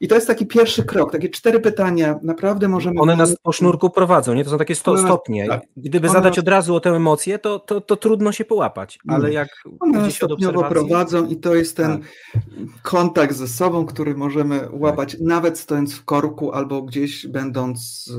I 0.00 0.08
to 0.08 0.14
jest 0.14 0.26
taki 0.26 0.46
pierwszy 0.46 0.84
krok, 0.84 1.12
takie 1.12 1.28
cztery 1.28 1.60
pytania. 1.60 2.18
Naprawdę 2.22 2.68
możemy. 2.68 3.00
One 3.00 3.16
nas 3.16 3.36
po 3.42 3.52
sznurku 3.52 3.90
prowadzą, 3.90 4.34
nie? 4.34 4.44
To 4.44 4.50
są 4.50 4.58
takie 4.58 4.74
sto, 4.74 4.98
stopnie. 4.98 5.48
Tak. 5.48 5.62
Gdyby 5.76 6.08
One... 6.08 6.18
zadać 6.18 6.38
od 6.38 6.48
razu 6.48 6.74
o 6.74 6.80
tę 6.80 6.90
emocję, 6.90 7.38
to, 7.38 7.58
to, 7.58 7.80
to 7.80 7.96
trudno 7.96 8.32
się 8.32 8.44
połapać, 8.44 8.98
ale 9.08 9.32
jak. 9.32 9.48
One 9.80 9.98
nas 9.98 10.14
stopniowo 10.14 10.64
prowadzą 10.64 11.26
i 11.26 11.36
to 11.36 11.54
jest 11.54 11.76
ten 11.76 11.98
tak. 12.00 12.42
kontakt 12.82 13.34
ze 13.34 13.48
sobą, 13.48 13.86
który 13.86 14.14
możemy 14.14 14.68
łapać, 14.72 15.12
tak. 15.12 15.20
nawet 15.20 15.58
stojąc 15.58 15.94
w 15.94 16.04
korku 16.04 16.52
albo 16.52 16.82
gdzieś 16.82 17.26
będąc, 17.26 18.10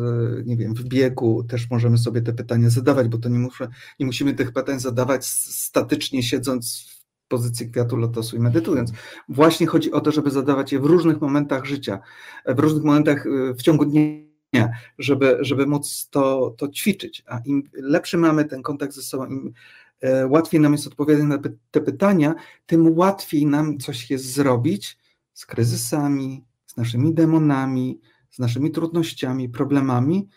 nie 0.45 0.57
wiem, 0.57 0.73
w 0.73 0.83
biegu, 0.83 1.43
też 1.43 1.69
możemy 1.69 1.97
sobie 2.03 2.21
te 2.21 2.33
pytania 2.33 2.69
zadawać, 2.69 3.07
bo 3.07 3.17
to 3.17 3.29
nie, 3.29 3.39
muszę, 3.39 3.67
nie 3.99 4.05
musimy 4.05 4.33
tych 4.33 4.53
pytań 4.53 4.79
zadawać 4.79 5.25
statycznie 5.25 6.23
siedząc 6.23 6.87
w 6.89 7.27
pozycji 7.27 7.71
kwiatu 7.71 7.97
lotosu 7.97 8.35
i 8.35 8.39
medytując. 8.39 8.91
Właśnie 9.29 9.67
chodzi 9.67 9.91
o 9.91 10.01
to, 10.01 10.11
żeby 10.11 10.31
zadawać 10.31 10.71
je 10.71 10.79
w 10.79 10.85
różnych 10.85 11.21
momentach 11.21 11.65
życia, 11.65 11.99
w 12.45 12.59
różnych 12.59 12.83
momentach 12.83 13.25
y, 13.25 13.53
w 13.53 13.61
ciągu 13.61 13.85
dnia, 13.85 14.69
żeby, 14.99 15.37
żeby 15.41 15.65
móc 15.65 16.09
to, 16.09 16.55
to 16.57 16.67
ćwiczyć. 16.67 17.23
A 17.27 17.39
im 17.45 17.63
lepszy 17.73 18.17
mamy 18.17 18.45
ten 18.45 18.61
kontakt 18.61 18.93
ze 18.93 19.01
sobą, 19.01 19.25
im 19.25 19.53
e, 20.01 20.27
łatwiej 20.27 20.61
nam 20.61 20.71
jest 20.71 20.87
odpowiadać 20.87 21.25
na 21.25 21.39
te 21.71 21.81
pytania, 21.81 22.35
tym 22.65 22.97
łatwiej 22.97 23.45
nam 23.45 23.77
coś 23.77 24.11
jest 24.11 24.33
zrobić 24.33 24.97
z 25.33 25.45
kryzysami, 25.45 26.45
z 26.65 26.77
naszymi 26.77 27.13
demonami, 27.13 27.99
z 28.29 28.39
naszymi 28.39 28.71
trudnościami, 28.71 29.49
problemami, 29.49 30.27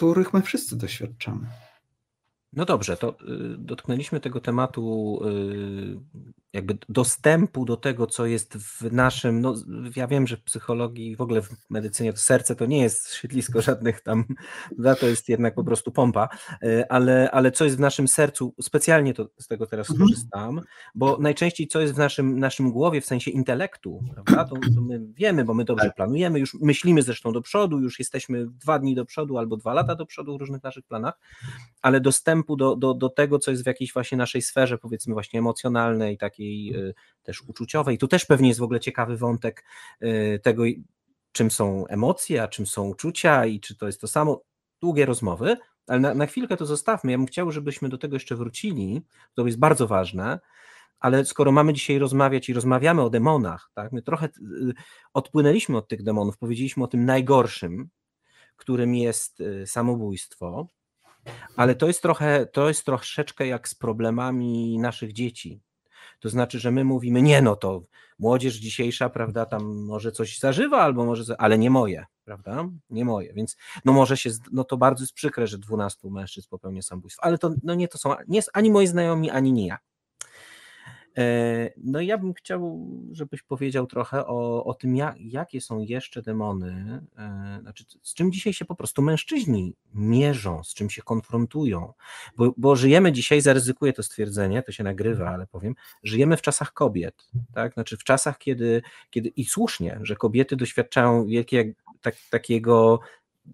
których 0.00 0.32
my 0.34 0.42
wszyscy 0.42 0.76
doświadczamy. 0.76 1.46
No 2.52 2.64
dobrze, 2.64 2.96
to 2.96 3.10
y, 3.10 3.14
dotknęliśmy 3.58 4.20
tego 4.20 4.40
tematu 4.40 5.20
y, 5.26 6.40
jakby 6.52 6.78
dostępu 6.88 7.64
do 7.64 7.76
tego, 7.76 8.06
co 8.06 8.26
jest 8.26 8.56
w 8.56 8.92
naszym, 8.92 9.40
no 9.40 9.54
ja 9.96 10.06
wiem, 10.06 10.26
że 10.26 10.36
w 10.36 10.42
psychologii 10.42 11.16
w 11.16 11.20
ogóle 11.20 11.42
w 11.42 11.50
medycynie 11.70 12.12
to 12.12 12.18
serce 12.18 12.56
to 12.56 12.66
nie 12.66 12.82
jest 12.82 13.14
siedlisko 13.14 13.62
żadnych 13.70 14.00
tam, 14.00 14.24
to 15.00 15.06
jest 15.06 15.28
jednak 15.28 15.54
po 15.54 15.64
prostu 15.64 15.92
pompa, 15.92 16.28
y, 16.62 16.88
ale, 16.88 17.30
ale 17.30 17.52
co 17.52 17.64
jest 17.64 17.76
w 17.76 17.80
naszym 17.80 18.08
sercu, 18.08 18.54
specjalnie 18.60 19.14
to 19.14 19.28
z 19.38 19.46
tego 19.46 19.66
teraz 19.66 19.90
mhm. 19.90 20.08
skorzystam, 20.08 20.60
bo 20.94 21.18
najczęściej 21.20 21.66
co 21.66 21.80
jest 21.80 21.94
w 21.94 21.98
naszym, 21.98 22.38
naszym 22.38 22.72
głowie 22.72 23.00
w 23.00 23.06
sensie 23.06 23.30
intelektu, 23.30 24.00
prawda, 24.14 24.44
to, 24.44 24.56
to 24.74 24.80
my 24.80 25.00
wiemy, 25.14 25.44
bo 25.44 25.54
my 25.54 25.64
dobrze 25.64 25.86
tak. 25.86 25.94
planujemy, 25.94 26.38
już 26.38 26.54
myślimy 26.60 27.02
zresztą 27.02 27.32
do 27.32 27.42
przodu, 27.42 27.80
już 27.80 27.98
jesteśmy 27.98 28.46
dwa 28.46 28.78
dni 28.78 28.94
do 28.94 29.04
przodu 29.04 29.38
albo 29.38 29.56
dwa 29.56 29.74
lata 29.74 29.94
do 29.94 30.06
przodu 30.06 30.36
w 30.36 30.40
różnych 30.40 30.62
naszych 30.62 30.84
planach, 30.84 31.18
ale 31.82 32.00
dostępu 32.40 32.56
do, 32.56 32.76
do, 32.76 32.94
do 32.94 33.08
tego, 33.08 33.38
co 33.38 33.50
jest 33.50 33.62
w 33.62 33.66
jakiejś 33.66 33.92
właśnie 33.92 34.18
naszej 34.18 34.42
sferze, 34.42 34.78
powiedzmy 34.78 35.14
właśnie 35.14 35.38
emocjonalnej, 35.38 36.18
takiej 36.18 36.76
y, 36.76 36.94
też 37.22 37.42
uczuciowej. 37.42 37.98
Tu 37.98 38.08
też 38.08 38.26
pewnie 38.26 38.48
jest 38.48 38.60
w 38.60 38.62
ogóle 38.62 38.80
ciekawy 38.80 39.16
wątek 39.16 39.64
y, 40.02 40.40
tego, 40.42 40.62
czym 41.32 41.50
są 41.50 41.86
emocje, 41.86 42.42
a 42.42 42.48
czym 42.48 42.66
są 42.66 42.88
uczucia 42.88 43.46
i 43.46 43.60
czy 43.60 43.76
to 43.76 43.86
jest 43.86 44.00
to 44.00 44.08
samo. 44.08 44.42
Długie 44.80 45.06
rozmowy, 45.06 45.56
ale 45.86 46.00
na, 46.00 46.14
na 46.14 46.26
chwilkę 46.26 46.56
to 46.56 46.66
zostawmy. 46.66 47.12
Ja 47.12 47.18
bym 47.18 47.26
chciał, 47.26 47.50
żebyśmy 47.52 47.88
do 47.88 47.98
tego 47.98 48.16
jeszcze 48.16 48.36
wrócili. 48.36 49.02
To 49.34 49.46
jest 49.46 49.58
bardzo 49.58 49.86
ważne. 49.86 50.40
Ale 51.00 51.24
skoro 51.24 51.52
mamy 51.52 51.72
dzisiaj 51.72 51.98
rozmawiać 51.98 52.48
i 52.48 52.52
rozmawiamy 52.52 53.02
o 53.02 53.10
demonach, 53.10 53.70
tak, 53.74 53.92
my 53.92 54.02
trochę 54.02 54.26
y, 54.26 54.74
odpłynęliśmy 55.14 55.76
od 55.76 55.88
tych 55.88 56.02
demonów, 56.02 56.38
powiedzieliśmy 56.38 56.84
o 56.84 56.86
tym 56.86 57.04
najgorszym, 57.04 57.88
którym 58.56 58.94
jest 58.94 59.42
samobójstwo, 59.66 60.68
ale 61.56 61.74
to 61.74 61.86
jest 61.86 62.02
trochę, 62.02 62.46
to 62.46 62.68
jest 62.68 62.84
troszeczkę 62.84 63.46
jak 63.46 63.68
z 63.68 63.74
problemami 63.74 64.78
naszych 64.78 65.12
dzieci. 65.12 65.60
To 66.20 66.28
znaczy, 66.28 66.58
że 66.58 66.70
my 66.70 66.84
mówimy, 66.84 67.22
nie 67.22 67.42
no 67.42 67.56
to 67.56 67.82
młodzież 68.18 68.56
dzisiejsza, 68.56 69.10
prawda, 69.10 69.46
tam 69.46 69.84
może 69.84 70.12
coś 70.12 70.38
zażywa, 70.38 70.78
albo 70.78 71.04
może, 71.04 71.40
ale 71.40 71.58
nie 71.58 71.70
moje, 71.70 72.06
prawda? 72.24 72.68
Nie 72.90 73.04
moje, 73.04 73.32
więc 73.32 73.56
no 73.84 73.92
może 73.92 74.16
się, 74.16 74.30
no 74.52 74.64
to 74.64 74.76
bardzo 74.76 75.02
jest 75.02 75.12
przykre, 75.12 75.46
że 75.46 75.58
12 75.58 76.10
mężczyzn 76.10 76.48
popełnia 76.50 76.82
samobójstwo, 76.82 77.24
ale 77.24 77.38
to 77.38 77.50
no 77.62 77.74
nie 77.74 77.88
to 77.88 77.98
są, 77.98 78.14
nie 78.28 78.38
jest 78.38 78.50
ani 78.52 78.70
moi 78.70 78.86
znajomi, 78.86 79.30
ani 79.30 79.52
nie 79.52 79.66
ja. 79.66 79.78
E, 81.18 81.70
no 81.76 82.00
ja 82.00 82.18
bym 82.18 82.34
chciał, 82.34 82.88
żebyś 83.12 83.42
powiedział 83.42 83.86
trochę 83.86 84.26
o, 84.26 84.64
o 84.64 84.74
tym, 84.74 84.96
jak, 84.96 85.20
jakie 85.20 85.60
są 85.60 85.80
jeszcze 85.80 86.22
demony, 86.22 87.00
e, 87.18 87.58
znaczy 87.62 87.84
z 88.02 88.14
czym 88.14 88.32
dzisiaj 88.32 88.52
się 88.52 88.64
po 88.64 88.74
prostu 88.74 89.02
mężczyźni 89.02 89.74
mierzą, 89.94 90.64
z 90.64 90.74
czym 90.74 90.90
się 90.90 91.02
konfrontują, 91.02 91.92
bo, 92.36 92.54
bo 92.56 92.76
żyjemy 92.76 93.12
dzisiaj, 93.12 93.40
zaryzykuję 93.40 93.92
to 93.92 94.02
stwierdzenie, 94.02 94.62
to 94.62 94.72
się 94.72 94.84
nagrywa, 94.84 95.30
ale 95.30 95.46
powiem, 95.46 95.74
żyjemy 96.02 96.36
w 96.36 96.42
czasach 96.42 96.72
kobiet, 96.72 97.30
tak, 97.54 97.74
znaczy 97.74 97.96
w 97.96 98.04
czasach, 98.04 98.38
kiedy, 98.38 98.82
kiedy 99.10 99.28
i 99.28 99.44
słusznie, 99.44 99.98
że 100.02 100.16
kobiety 100.16 100.56
doświadczają 100.56 101.26
wielkiego, 101.26 101.72
tak, 102.00 102.14
takiego 102.30 103.00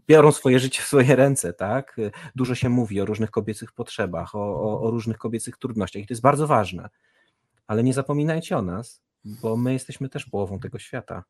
biorą 0.08 0.32
swoje 0.32 0.58
życie 0.58 0.82
w 0.82 0.86
swoje 0.86 1.16
ręce, 1.16 1.52
tak? 1.52 1.96
Dużo 2.34 2.54
się 2.54 2.68
mówi 2.68 3.00
o 3.00 3.04
różnych 3.04 3.30
kobiecych 3.30 3.72
potrzebach, 3.72 4.34
o, 4.34 4.62
o, 4.62 4.80
o 4.80 4.90
różnych 4.90 5.18
kobiecych 5.18 5.56
trudnościach 5.56 6.02
i 6.02 6.06
to 6.06 6.12
jest 6.12 6.22
bardzo 6.22 6.46
ważne 6.46 6.88
ale 7.66 7.82
nie 7.84 7.94
zapominajcie 7.94 8.56
o 8.58 8.62
nas, 8.62 9.02
bo 9.24 9.56
my 9.56 9.72
jesteśmy 9.72 10.08
też 10.08 10.26
połową 10.26 10.58
tego 10.58 10.78
świata, 10.78 11.24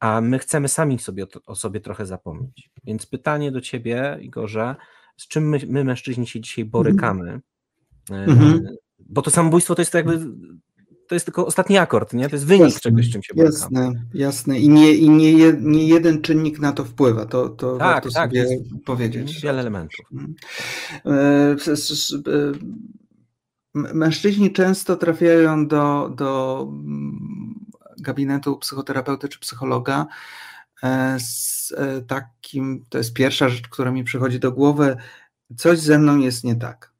a 0.00 0.20
my 0.20 0.38
chcemy 0.38 0.68
sami 0.68 0.98
sobie 0.98 1.26
o 1.46 1.54
sobie 1.54 1.80
trochę 1.80 2.06
zapomnieć. 2.06 2.70
Więc 2.84 3.06
pytanie 3.06 3.52
do 3.52 3.60
ciebie, 3.60 4.18
Igorze, 4.20 4.76
z 5.16 5.28
czym 5.28 5.48
my, 5.48 5.58
my 5.68 5.84
mężczyźni 5.84 6.26
się 6.26 6.40
dzisiaj 6.40 6.64
borykamy? 6.64 7.40
Mhm. 8.10 8.66
E, 8.66 8.74
bo 8.98 9.22
to 9.22 9.30
samobójstwo 9.30 9.74
to 9.74 9.82
jest 9.82 9.94
jakby 9.94 10.20
to 11.08 11.14
jest 11.14 11.26
tylko 11.26 11.46
ostatni 11.46 11.78
akord, 11.78 12.12
nie? 12.12 12.28
To 12.28 12.36
jest 12.36 12.46
wynik 12.46 12.64
jasne, 12.64 12.80
czegoś, 12.80 13.06
z 13.06 13.12
czym 13.12 13.22
się 13.22 13.34
borykamy. 13.34 13.80
Jasne, 13.80 14.04
jasne. 14.14 14.58
I 14.58 14.68
nie, 14.68 14.94
i 14.94 15.10
nie, 15.10 15.52
nie 15.60 15.88
jeden 15.88 16.22
czynnik 16.22 16.58
na 16.58 16.72
to 16.72 16.84
wpływa. 16.84 17.26
To, 17.26 17.48
to 17.48 17.76
tak, 17.76 17.78
warto 17.78 18.10
tak, 18.10 18.30
sobie 18.30 18.46
powiedzieć. 18.84 19.40
Wiele 19.40 19.60
elementów. 19.60 20.06
Mężczyźni 23.74 24.52
często 24.52 24.96
trafiają 24.96 25.66
do, 25.66 26.12
do 26.16 26.62
mm, 26.68 27.54
gabinetu 27.98 28.56
psychoterapeuty 28.56 29.28
czy 29.28 29.38
psychologa 29.40 30.06
e, 30.82 31.16
z 31.20 31.72
e, 31.76 32.02
takim, 32.02 32.84
to 32.88 32.98
jest 32.98 33.12
pierwsza 33.12 33.48
rzecz, 33.48 33.68
która 33.68 33.90
mi 33.90 34.04
przychodzi 34.04 34.40
do 34.40 34.52
głowy, 34.52 34.96
coś 35.56 35.78
ze 35.78 35.98
mną 35.98 36.18
jest 36.18 36.44
nie 36.44 36.56
tak. 36.56 36.92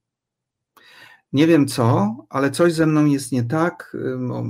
Nie 1.33 1.47
wiem 1.47 1.67
co, 1.67 2.17
ale 2.29 2.51
coś 2.51 2.73
ze 2.73 2.87
mną 2.87 3.07
jest 3.07 3.33
nie 3.33 3.43
tak. 3.43 3.97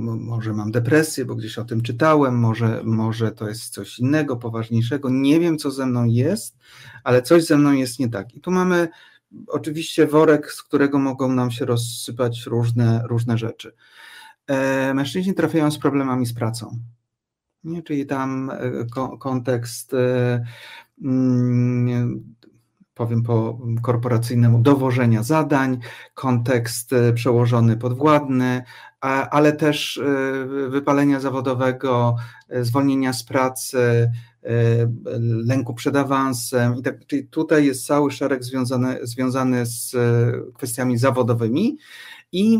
Może 0.03 0.53
mam 0.53 0.71
depresję, 0.71 1.25
bo 1.25 1.35
gdzieś 1.35 1.57
o 1.57 1.65
tym 1.65 1.81
czytałem, 1.81 2.39
może, 2.39 2.81
może 2.83 3.31
to 3.31 3.47
jest 3.49 3.73
coś 3.73 3.99
innego, 3.99 4.37
poważniejszego. 4.37 5.09
Nie 5.09 5.39
wiem, 5.39 5.57
co 5.57 5.71
ze 5.71 5.85
mną 5.85 6.05
jest, 6.05 6.57
ale 7.03 7.21
coś 7.21 7.45
ze 7.45 7.57
mną 7.57 7.71
jest 7.71 7.99
nie 7.99 8.09
tak. 8.09 8.35
I 8.35 8.39
tu 8.39 8.51
mamy 8.51 8.87
oczywiście 9.47 10.07
worek, 10.07 10.51
z 10.51 10.63
którego 10.63 10.99
mogą 10.99 11.31
nam 11.31 11.51
się 11.51 11.65
rozsypać 11.65 12.45
różne, 12.45 13.03
różne 13.07 13.37
rzeczy. 13.37 13.75
E, 14.47 14.93
mężczyźni 14.93 15.33
trafiają 15.33 15.71
z 15.71 15.79
problemami 15.79 16.25
z 16.25 16.33
pracą. 16.33 16.79
Nie? 17.63 17.83
Czyli 17.83 18.05
tam 18.05 18.49
e, 18.49 19.17
kontekst, 19.19 19.93
e, 19.93 20.43
mm, 21.01 22.35
powiem 22.93 23.23
po 23.23 23.59
korporacyjnemu, 23.81 24.59
dowożenia 24.59 25.23
zadań, 25.23 25.79
kontekst 26.13 26.91
przełożony 27.15 27.77
podwładny, 27.77 28.63
ale 29.31 29.53
też 29.53 30.01
wypalenia 30.69 31.19
zawodowego, 31.19 32.15
zwolnienia 32.61 33.13
z 33.13 33.23
pracy, 33.23 34.11
lęku 35.19 35.73
przed 35.73 35.95
awansem. 35.95 36.75
I 36.75 36.81
tak, 36.81 37.05
czyli 37.05 37.27
tutaj 37.27 37.65
jest 37.65 37.85
cały 37.85 38.11
szereg 38.11 38.43
związany, 38.43 38.97
związany 39.01 39.65
z 39.65 39.95
e, 39.95 40.31
kwestiami 40.53 40.97
zawodowymi. 40.97 41.77
I 42.31 42.55
e, 42.55 42.59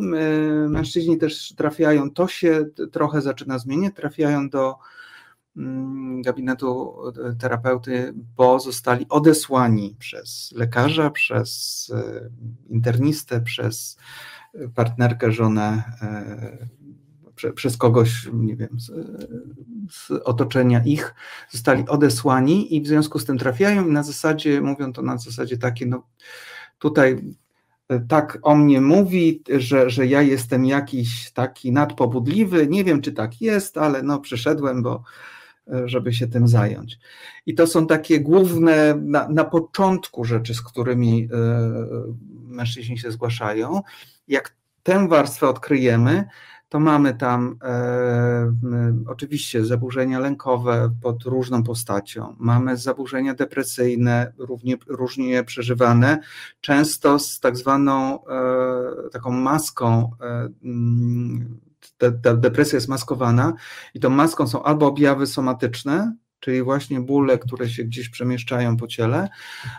mężczyźni 0.70 1.18
też 1.18 1.54
trafiają, 1.56 2.12
to 2.12 2.28
się 2.28 2.66
trochę 2.92 3.22
zaczyna 3.22 3.60
zmieniać, 3.60 3.96
trafiają 3.96 4.50
do 4.50 4.76
mm, 5.58 6.22
gabinetu 6.22 6.96
terapeuty, 7.40 8.14
bo 8.38 8.60
zostali 8.60 9.06
odesłani 9.10 9.96
przez 10.00 10.54
lekarza, 10.56 11.10
przez 11.10 11.92
internistę, 12.70 13.42
przez 13.42 13.98
partnerkę, 14.76 15.32
żonę 15.32 15.84
przez 17.56 17.78
kogoś, 17.78 18.30
nie 18.34 18.56
wiem, 18.56 18.78
z, 19.90 20.12
otoczenia 20.12 20.82
ich, 20.86 21.16
zostali 21.50 21.88
odesłani 21.88 22.76
i 22.76 22.82
w 22.82 22.88
związku 22.88 23.20
z 23.20 23.26
tym 23.26 23.38
trafiają 23.38 23.88
i 23.88 23.92
na 23.92 24.04
zasadzie, 24.04 24.62
mówią 24.62 24.94
to 24.94 25.02
na 25.02 25.18
zasadzie 25.18 25.58
takiej, 25.58 25.90
no 25.90 26.08
tutaj 26.80 27.22
e, 27.90 28.00
tak 28.00 28.40
o 28.42 28.56
mnie 28.56 28.82
mówi, 28.82 29.44
że, 29.58 29.90
że 29.90 30.08
ja 30.08 30.22
jestem 30.22 30.66
jakiś 30.66 31.32
taki 31.32 31.72
nadpobudliwy, 31.72 32.68
nie 32.68 32.84
wiem 32.84 33.02
czy 33.02 33.12
tak 33.12 33.42
jest, 33.42 33.78
ale 33.78 34.04
no 34.04 34.20
przyszedłem, 34.20 34.84
bo 34.84 35.04
e, 35.68 35.88
żeby 35.90 36.14
się 36.14 36.28
tym 36.28 36.48
zająć. 36.48 37.00
I 37.46 37.56
to 37.56 37.68
są 37.68 37.88
takie 37.88 38.20
główne 38.20 38.96
na, 39.02 39.28
na 39.30 39.44
początku 39.44 40.26
rzeczy, 40.26 40.54
z 40.54 40.62
którymi 40.62 41.24
y, 41.24 41.30
mężczyźni 42.48 42.98
się 42.98 43.12
zgłaszają. 43.12 43.82
Jak 44.28 44.56
tę 44.84 45.08
warstwę 45.08 45.50
odkryjemy, 45.50 46.26
to 46.74 46.80
mamy 46.80 47.14
tam 47.14 47.58
e, 47.64 48.54
oczywiście 49.08 49.66
zaburzenia 49.66 50.20
lękowe 50.20 50.96
pod 51.02 51.24
różną 51.24 51.64
postacią, 51.64 52.36
mamy 52.40 52.78
zaburzenia 52.78 53.34
depresyjne, 53.34 54.34
równie, 54.38 54.78
różnie 54.88 55.44
przeżywane, 55.44 56.20
często 56.62 57.20
z 57.20 57.40
tak 57.40 57.58
zwaną 57.58 58.26
e, 58.26 59.10
taką 59.12 59.32
maską. 59.32 60.12
E, 60.22 60.50
ta, 61.98 62.34
depresja 62.34 62.78
jest 62.78 62.88
maskowana 62.88 63.54
i 63.94 64.00
tą 64.00 64.10
maską 64.10 64.48
są 64.48 64.64
albo 64.64 64.88
objawy 64.88 65.28
somatyczne, 65.28 66.16
czyli 66.40 66.64
właśnie 66.64 67.02
bóle, 67.02 67.38
które 67.38 67.70
się 67.70 67.84
gdzieś 67.84 68.10
przemieszczają 68.10 68.78
po 68.78 68.88
ciele, 68.88 69.30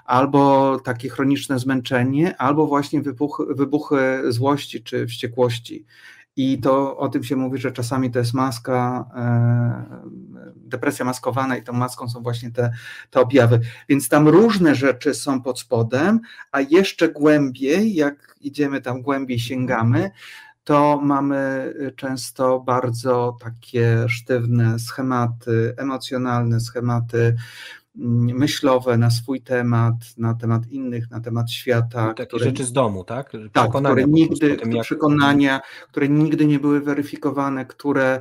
albo 0.05 0.79
takie 0.85 1.09
chroniczne 1.09 1.59
zmęczenie, 1.59 2.37
albo 2.37 2.67
właśnie 2.67 3.03
wybuchy, 3.03 3.43
wybuchy 3.51 4.23
złości 4.33 4.83
czy 4.83 5.07
wściekłości. 5.07 5.87
I 6.37 6.61
to 6.61 6.97
o 6.97 7.09
tym 7.09 7.25
się 7.25 7.37
mówi, 7.37 7.59
że 7.59 7.73
czasami 7.73 8.11
to 8.11 8.19
jest 8.19 8.35
maska, 8.35 9.05
e, 9.17 10.45
depresja 10.57 11.05
maskowana 11.05 11.57
i 11.57 11.63
tą 11.63 11.73
maską 11.73 12.09
są 12.09 12.23
właśnie 12.23 12.51
te, 12.51 12.71
te 13.11 13.21
objawy. 13.21 13.61
Więc 13.89 14.09
tam 14.09 14.29
różne 14.29 14.75
rzeczy 14.75 15.15
są 15.15 15.43
pod 15.43 15.61
spodem, 15.61 16.21
a 16.53 16.61
jeszcze 16.61 17.09
głębiej, 17.09 17.95
jak 17.95 18.37
idziemy 18.41 18.81
tam 18.81 19.03
głębiej, 19.03 19.39
sięgamy, 19.39 20.11
to 20.65 21.01
mamy 21.03 21.75
często 21.97 22.61
bardzo 22.61 23.37
takie 23.41 24.09
sztywne 24.09 24.79
schematy 24.79 25.75
emocjonalne, 25.77 26.61
schematy 26.61 27.37
myślowe 27.95 28.99
na 28.99 29.11
swój 29.11 29.41
temat, 29.41 29.95
na 30.17 30.35
temat 30.35 30.67
innych, 30.67 31.11
na 31.11 31.21
temat 31.21 31.51
świata. 31.51 32.09
Takie 32.09 32.27
które, 32.27 32.45
rzeczy 32.45 32.65
z 32.65 32.73
domu, 32.73 33.05
tak? 33.05 33.33
Tak, 33.53 33.71
które 33.71 34.05
nigdy, 34.05 34.57
tym, 34.57 34.73
jak... 34.73 34.85
przekonania, 34.85 35.61
które 35.89 36.09
nigdy 36.09 36.47
nie 36.47 36.59
były 36.59 36.81
weryfikowane, 36.81 37.67
które 37.67 38.21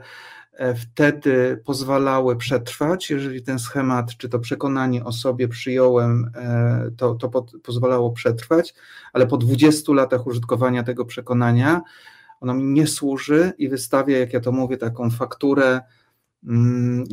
e, 0.53 0.75
wtedy 0.75 1.61
pozwalały 1.65 2.35
przetrwać, 2.35 3.09
jeżeli 3.09 3.43
ten 3.43 3.59
schemat, 3.59 4.17
czy 4.17 4.29
to 4.29 4.39
przekonanie 4.39 5.03
o 5.03 5.11
sobie 5.11 5.47
przyjąłem, 5.47 6.31
e, 6.35 6.91
to, 6.97 7.15
to 7.15 7.29
po, 7.29 7.45
pozwalało 7.63 8.11
przetrwać, 8.11 8.73
ale 9.13 9.27
po 9.27 9.37
20 9.37 9.93
latach 9.93 10.27
użytkowania 10.27 10.83
tego 10.83 11.05
przekonania 11.05 11.81
ono 12.43 12.53
mi 12.53 12.63
nie 12.63 12.87
służy 12.87 13.53
i 13.57 13.69
wystawia, 13.69 14.17
jak 14.17 14.33
ja 14.33 14.39
to 14.39 14.51
mówię, 14.51 14.77
taką 14.77 15.09
fakturę 15.09 15.81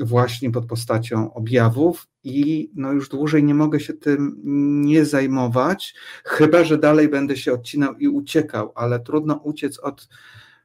właśnie 0.04 0.50
pod 0.50 0.66
postacią 0.66 1.34
objawów 1.34 2.08
i 2.24 2.70
no 2.74 2.92
już 2.92 3.08
dłużej 3.08 3.44
nie 3.44 3.54
mogę 3.54 3.80
się 3.80 3.92
tym 3.92 4.40
nie 4.82 5.04
zajmować, 5.04 5.94
chyba 6.24 6.64
że 6.64 6.78
dalej 6.78 7.08
będę 7.08 7.36
się 7.36 7.52
odcinał 7.52 7.94
i 7.94 8.08
uciekał, 8.08 8.72
ale 8.74 9.00
trudno 9.00 9.34
uciec 9.34 9.78
od 9.78 10.08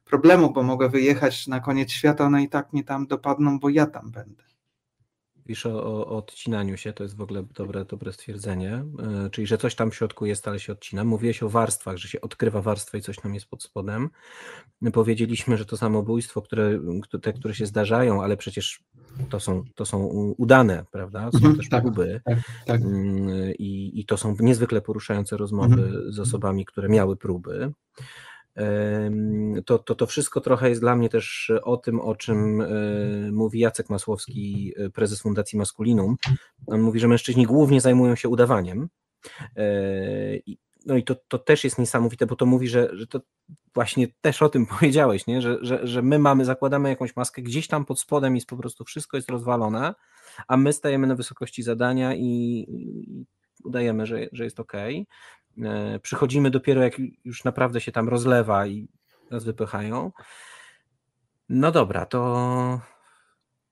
problemu, 0.04 0.52
bo 0.52 0.62
mogę 0.62 0.88
wyjechać 0.88 1.46
na 1.46 1.60
koniec 1.60 1.90
świata, 1.90 2.24
one 2.24 2.42
i 2.42 2.48
tak 2.48 2.72
mnie 2.72 2.84
tam 2.84 3.06
dopadną, 3.06 3.58
bo 3.58 3.68
ja 3.68 3.86
tam 3.86 4.10
będę. 4.10 4.45
Pisz 5.46 5.66
o, 5.66 5.84
o, 5.84 6.06
odcinaniu 6.06 6.76
się, 6.76 6.92
to 6.92 7.02
jest 7.02 7.16
w 7.16 7.20
ogóle 7.20 7.44
dobre, 7.54 7.84
dobre 7.84 8.12
stwierdzenie, 8.12 8.84
yy, 9.22 9.30
czyli 9.30 9.46
że 9.46 9.58
coś 9.58 9.74
tam 9.74 9.90
w 9.90 9.94
środku 9.94 10.26
jest, 10.26 10.48
ale 10.48 10.60
się 10.60 10.72
odcina. 10.72 11.04
Mówiłeś 11.04 11.42
o 11.42 11.48
warstwach, 11.48 11.96
że 11.96 12.08
się 12.08 12.20
odkrywa 12.20 12.62
warstwę 12.62 12.98
i 12.98 13.02
coś 13.02 13.16
tam 13.16 13.34
jest 13.34 13.46
pod 13.46 13.62
spodem. 13.62 14.10
Powiedzieliśmy, 14.92 15.56
że 15.56 15.64
to 15.64 15.76
samobójstwo, 15.76 16.42
które, 16.42 16.80
te, 17.22 17.32
które 17.32 17.54
się 17.54 17.66
zdarzają, 17.66 18.22
ale 18.22 18.36
przecież 18.36 18.80
to 19.28 19.40
są, 19.40 19.64
to 19.74 19.86
są 19.86 19.98
udane, 20.38 20.84
prawda? 20.90 21.30
Są 21.30 21.38
mhm, 21.38 21.56
też 21.56 21.68
tak, 21.68 21.82
próby 21.82 22.20
tak, 22.24 22.38
tak. 22.66 22.80
Yy, 22.80 23.54
I, 23.58 24.00
i 24.00 24.04
to 24.04 24.16
są 24.16 24.36
niezwykle 24.40 24.80
poruszające 24.80 25.36
rozmowy 25.36 25.82
mhm. 25.82 26.12
z 26.12 26.20
osobami, 26.20 26.64
które 26.64 26.88
miały 26.88 27.16
próby. 27.16 27.72
To, 29.66 29.78
to, 29.78 29.94
to 29.94 30.06
wszystko 30.06 30.40
trochę 30.40 30.68
jest 30.68 30.80
dla 30.80 30.96
mnie 30.96 31.08
też 31.08 31.52
o 31.62 31.76
tym, 31.76 32.00
o 32.00 32.14
czym 32.14 32.60
e, 32.60 32.66
mówi 33.32 33.58
Jacek 33.58 33.90
Masłowski, 33.90 34.72
e, 34.76 34.90
prezes 34.90 35.20
Fundacji 35.20 35.58
Maskulinum. 35.58 36.16
On 36.66 36.80
mówi, 36.80 37.00
że 37.00 37.08
mężczyźni 37.08 37.46
głównie 37.46 37.80
zajmują 37.80 38.16
się 38.16 38.28
udawaniem. 38.28 38.88
No 40.86 40.96
i 40.96 41.04
to, 41.04 41.14
to 41.28 41.38
też 41.38 41.64
jest 41.64 41.78
niesamowite, 41.78 42.26
bo 42.26 42.36
to 42.36 42.46
mówi, 42.46 42.68
że, 42.68 42.90
że 42.92 43.06
to 43.06 43.20
właśnie 43.74 44.08
też 44.20 44.42
o 44.42 44.48
tym 44.48 44.66
powiedziałeś, 44.78 45.26
nie? 45.26 45.42
Że, 45.42 45.58
że, 45.60 45.86
że 45.86 46.02
my 46.02 46.18
mamy, 46.18 46.44
zakładamy 46.44 46.88
jakąś 46.88 47.16
maskę, 47.16 47.42
gdzieś 47.42 47.68
tam 47.68 47.84
pod 47.84 48.00
spodem 48.00 48.34
jest 48.34 48.46
po 48.46 48.56
prostu 48.56 48.84
wszystko 48.84 49.16
jest 49.16 49.30
rozwalone, 49.30 49.94
a 50.48 50.56
my 50.56 50.72
stajemy 50.72 51.06
na 51.06 51.14
wysokości 51.14 51.62
zadania 51.62 52.14
i 52.14 52.66
udajemy, 53.64 54.06
że, 54.06 54.28
że 54.32 54.44
jest 54.44 54.60
ok. 54.60 54.72
E, 55.64 55.98
przychodzimy 55.98 56.50
dopiero 56.50 56.82
jak 56.82 56.92
już 57.24 57.44
naprawdę 57.44 57.80
się 57.80 57.92
tam 57.92 58.08
rozlewa 58.08 58.66
i 58.66 58.88
nas 59.30 59.44
wypychają. 59.44 60.12
No 61.48 61.72
dobra, 61.72 62.06
to, 62.06 62.80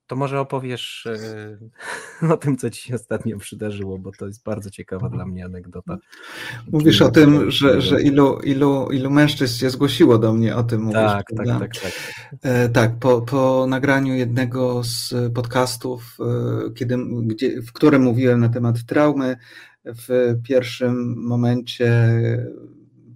to 0.07 0.17
może 0.17 0.41
opowiesz 0.41 1.07
e, 2.23 2.29
o 2.35 2.37
tym, 2.37 2.57
co 2.57 2.71
ci 2.71 2.83
się 2.83 2.95
ostatnio 2.95 3.39
przydarzyło, 3.39 3.99
bo 3.99 4.13
to 4.19 4.27
jest 4.27 4.45
bardzo 4.45 4.71
ciekawa 4.71 5.09
dla 5.09 5.27
mnie 5.27 5.45
anegdota. 5.45 5.97
Mówisz 6.73 7.03
o 7.03 7.11
tym, 7.11 7.51
że, 7.51 7.81
że 7.81 8.03
ilu, 8.03 8.39
ilu, 8.41 8.89
ilu 8.93 9.11
mężczyzn 9.11 9.59
się 9.59 9.71
zgłosiło 9.71 10.19
do 10.19 10.33
mnie 10.33 10.57
o 10.57 10.63
tym. 10.63 10.81
Mówisz, 10.81 10.97
tak, 10.97 11.27
tak, 11.37 11.47
tak, 11.47 11.77
tak. 11.83 11.93
E, 12.43 12.69
tak, 12.69 12.99
po, 12.99 13.23
po 13.23 13.67
nagraniu 13.69 14.15
jednego 14.15 14.85
z 14.85 15.15
podcastów, 15.35 16.19
kiedy, 16.75 16.97
gdzie, 17.23 17.63
w 17.63 17.73
którym 17.73 18.03
mówiłem 18.03 18.41
na 18.41 18.49
temat 18.49 18.85
traumy, 18.87 19.37
w 19.85 20.35
pierwszym 20.43 21.17
momencie 21.17 22.19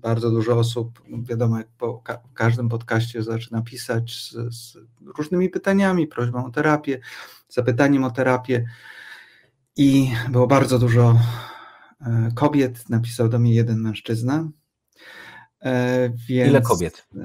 bardzo 0.00 0.30
dużo 0.30 0.58
osób, 0.58 1.02
wiadomo, 1.22 1.58
jak 1.58 1.68
po 1.78 2.02
każdym 2.34 2.68
podcaście 2.68 3.22
zaczyna 3.22 3.62
pisać 3.62 4.14
z, 4.14 4.54
z, 4.54 4.78
różnymi 5.18 5.48
pytaniami, 5.48 6.06
prośbą 6.06 6.46
o 6.46 6.50
terapię, 6.50 7.00
zapytaniem 7.48 8.04
o 8.04 8.10
terapię. 8.10 8.64
I 9.76 10.10
było 10.30 10.46
bardzo 10.46 10.78
dużo 10.78 11.20
e, 12.00 12.28
kobiet, 12.34 12.88
napisał 12.88 13.28
do 13.28 13.38
mnie 13.38 13.54
jeden 13.54 13.80
mężczyzna. 13.80 14.48
E, 15.62 16.10
więc, 16.28 16.50
Ile 16.50 16.62
kobiet? 16.62 17.08
E, 17.16 17.20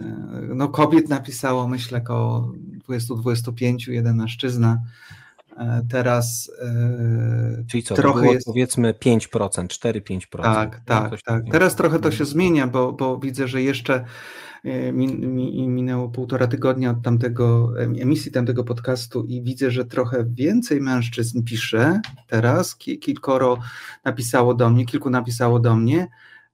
no, 0.55 0.67
kobiet 0.67 1.09
napisało, 1.09 1.67
myślę, 1.67 1.97
około 1.97 2.53
20-25, 2.89 3.91
jeden 3.91 4.17
mężczyzna. 4.17 4.81
E, 5.57 5.81
teraz 5.89 6.51
e, 6.61 7.63
Czyli 7.67 7.83
co, 7.83 7.95
trochę 7.95 8.27
jest... 8.27 8.45
powiedzmy 8.45 8.93
5%, 8.93 9.19
4-5%. 9.67 10.41
Tak, 10.41 10.81
tak, 10.85 11.21
tak. 11.21 11.43
Teraz 11.51 11.75
trochę 11.75 11.99
to 11.99 12.11
się 12.11 12.25
zmienia, 12.25 12.67
bo, 12.67 12.93
bo 12.93 13.17
widzę, 13.17 13.47
że 13.47 13.61
jeszcze 13.61 14.05
e, 14.63 14.91
minęło 15.67 16.09
półtora 16.09 16.47
tygodnia 16.47 16.91
od 16.91 17.01
tamtego 17.01 17.73
emisji 17.79 18.31
tamtego 18.31 18.63
podcastu 18.63 19.23
i 19.23 19.41
widzę, 19.41 19.71
że 19.71 19.85
trochę 19.85 20.25
więcej 20.27 20.81
mężczyzn 20.81 21.43
pisze 21.43 22.01
teraz. 22.27 22.75
Kilkoro 22.75 23.57
napisało 24.05 24.53
do 24.53 24.69
mnie, 24.69 24.85
kilku 24.85 25.09
napisało 25.09 25.59
do 25.59 25.75
mnie. 25.75 26.07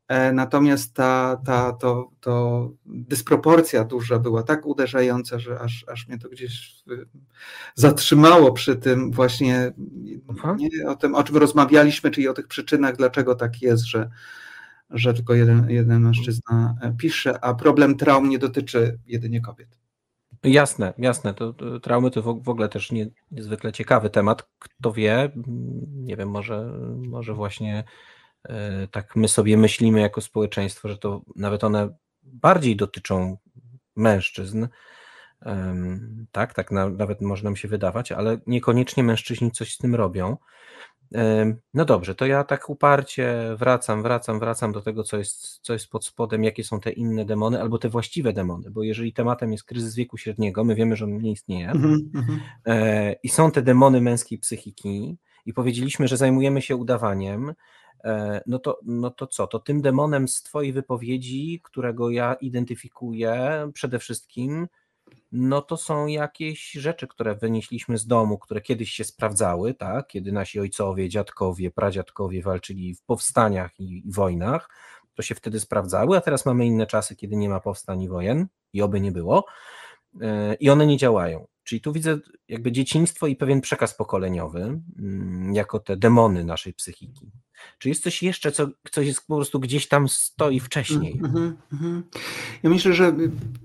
E, 0.09 0.33
natomiast 0.33 0.93
ta, 0.93 1.41
ta 1.45 1.73
to, 1.73 2.11
to 2.19 2.69
dysproporcja 2.85 3.83
duża 3.83 4.19
była 4.19 4.43
tak 4.43 4.65
uderzająca, 4.65 5.39
że 5.39 5.59
aż, 5.59 5.85
aż 5.87 6.07
mnie 6.07 6.17
to 6.17 6.29
gdzieś 6.29 6.83
zatrzymało 7.75 8.51
przy 8.51 8.75
tym 8.75 9.11
właśnie 9.11 9.71
nie, 10.57 10.87
o 10.87 10.95
tym, 10.95 11.15
o 11.15 11.23
czym 11.23 11.37
rozmawialiśmy, 11.37 12.11
czyli 12.11 12.27
o 12.27 12.33
tych 12.33 12.47
przyczynach, 12.47 12.95
dlaczego 12.95 13.35
tak 13.35 13.61
jest, 13.61 13.83
że, 13.83 14.09
że 14.89 15.13
tylko 15.13 15.33
jeden, 15.33 15.69
jeden 15.69 16.01
mężczyzna 16.01 16.75
e, 16.81 16.93
pisze, 16.97 17.43
a 17.43 17.53
problem 17.53 17.95
traum 17.97 18.29
nie 18.29 18.39
dotyczy 18.39 18.99
jedynie 19.07 19.41
kobiet. 19.41 19.79
Jasne, 20.43 20.93
jasne. 20.97 21.33
To, 21.33 21.53
to, 21.53 21.79
traumy 21.79 22.11
to 22.11 22.21
w 22.21 22.49
ogóle 22.49 22.69
też 22.69 22.91
nie, 22.91 23.07
niezwykle 23.31 23.71
ciekawy 23.71 24.09
temat. 24.09 24.49
Kto 24.59 24.91
wie, 24.93 25.31
nie 25.93 26.15
wiem, 26.15 26.29
może, 26.29 26.73
może 26.97 27.33
właśnie 27.33 27.83
tak 28.91 29.15
my 29.15 29.27
sobie 29.27 29.57
myślimy 29.57 29.99
jako 29.99 30.21
społeczeństwo, 30.21 30.89
że 30.89 30.97
to 30.97 31.21
nawet 31.35 31.63
one 31.63 31.89
bardziej 32.23 32.75
dotyczą 32.75 33.37
mężczyzn. 33.95 34.67
Tak, 36.31 36.53
tak 36.53 36.71
nawet 36.71 37.21
może 37.21 37.43
nam 37.43 37.55
się 37.55 37.67
wydawać, 37.67 38.11
ale 38.11 38.39
niekoniecznie 38.47 39.03
mężczyźni 39.03 39.51
coś 39.51 39.73
z 39.73 39.77
tym 39.77 39.95
robią. 39.95 40.37
No 41.73 41.85
dobrze, 41.85 42.15
to 42.15 42.25
ja 42.25 42.43
tak 42.43 42.69
uparcie 42.69 43.55
wracam, 43.57 44.03
wracam, 44.03 44.39
wracam 44.39 44.71
do 44.71 44.81
tego, 44.81 45.03
co 45.03 45.17
jest, 45.17 45.59
co 45.61 45.73
jest 45.73 45.89
pod 45.89 46.05
spodem, 46.05 46.43
jakie 46.43 46.63
są 46.63 46.79
te 46.79 46.91
inne 46.91 47.25
demony, 47.25 47.61
albo 47.61 47.77
te 47.77 47.89
właściwe 47.89 48.33
demony, 48.33 48.71
bo 48.71 48.83
jeżeli 48.83 49.13
tematem 49.13 49.51
jest 49.51 49.63
kryzys 49.63 49.95
wieku 49.95 50.17
średniego, 50.17 50.63
my 50.63 50.75
wiemy, 50.75 50.95
że 50.95 51.05
on 51.05 51.17
nie 51.17 51.31
istnieje, 51.31 51.69
mm 51.69 52.11
-hmm. 52.15 53.15
i 53.23 53.29
są 53.29 53.51
te 53.51 53.61
demony 53.61 54.01
męskiej 54.01 54.39
psychiki, 54.39 55.17
i 55.45 55.53
powiedzieliśmy, 55.53 56.07
że 56.07 56.17
zajmujemy 56.17 56.61
się 56.61 56.75
udawaniem, 56.75 57.53
E, 57.53 57.55
no 58.45 58.59
to, 58.59 58.79
no 58.83 59.11
to 59.11 59.27
co? 59.27 59.47
To 59.47 59.59
tym 59.59 59.81
demonem 59.81 60.27
z 60.27 60.43
Twojej 60.43 60.73
wypowiedzi, 60.73 61.61
którego 61.63 62.09
ja 62.09 62.33
identyfikuję 62.33 63.69
przede 63.73 63.99
wszystkim, 63.99 64.67
no 65.31 65.61
to 65.61 65.77
są 65.77 66.07
jakieś 66.07 66.71
rzeczy, 66.71 67.07
które 67.07 67.35
wynieśliśmy 67.35 67.97
z 67.97 68.07
domu, 68.07 68.37
które 68.37 68.61
kiedyś 68.61 68.91
się 68.91 69.03
sprawdzały, 69.03 69.73
tak? 69.73 70.07
kiedy 70.07 70.31
nasi 70.31 70.59
ojcowie, 70.59 71.09
dziadkowie, 71.09 71.71
pradziadkowie 71.71 72.41
walczyli 72.41 72.95
w 72.95 73.01
powstaniach 73.01 73.79
i, 73.79 74.07
i 74.07 74.11
wojnach, 74.11 74.69
to 75.13 75.21
się 75.21 75.35
wtedy 75.35 75.59
sprawdzały, 75.59 76.17
a 76.17 76.21
teraz 76.21 76.45
mamy 76.45 76.65
inne 76.65 76.87
czasy, 76.87 77.15
kiedy 77.15 77.35
nie 77.35 77.49
ma 77.49 77.59
powstań 77.59 78.01
i 78.01 78.09
wojen 78.09 78.47
i 78.73 78.81
oby 78.81 79.01
nie 79.01 79.11
było 79.11 79.45
e, 80.21 80.55
i 80.55 80.69
one 80.69 80.87
nie 80.87 80.97
działają. 80.97 81.47
Czyli 81.69 81.81
tu 81.81 81.93
widzę 81.93 82.19
jakby 82.47 82.71
dzieciństwo 82.71 83.27
i 83.27 83.35
pewien 83.35 83.61
przekaz 83.61 83.93
pokoleniowy, 83.93 84.81
mm, 84.99 85.53
jako 85.53 85.79
te 85.79 85.97
demony 85.97 86.43
naszej 86.43 86.73
psychiki. 86.73 87.31
Czy 87.79 87.89
jest 87.89 88.03
coś 88.03 88.23
jeszcze, 88.23 88.51
co 88.51 88.67
coś 88.91 89.07
jest 89.07 89.27
po 89.27 89.35
prostu 89.35 89.59
gdzieś 89.59 89.87
tam 89.87 90.09
stoi 90.09 90.59
wcześniej? 90.59 91.19
Mm 91.23 91.57
-hmm. 91.73 92.01
Ja 92.63 92.69
myślę, 92.69 92.93
że 92.93 93.15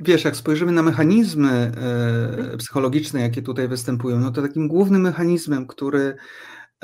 wiesz, 0.00 0.24
jak 0.24 0.36
spojrzymy 0.36 0.72
na 0.72 0.82
mechanizmy 0.82 1.50
e, 1.52 2.57
psychologiczne, 2.57 3.20
jakie 3.20 3.42
tutaj 3.42 3.68
występują, 3.68 4.20
no 4.20 4.30
to 4.30 4.42
takim 4.42 4.68
głównym 4.68 5.02
mechanizmem, 5.02 5.66
który, 5.66 6.16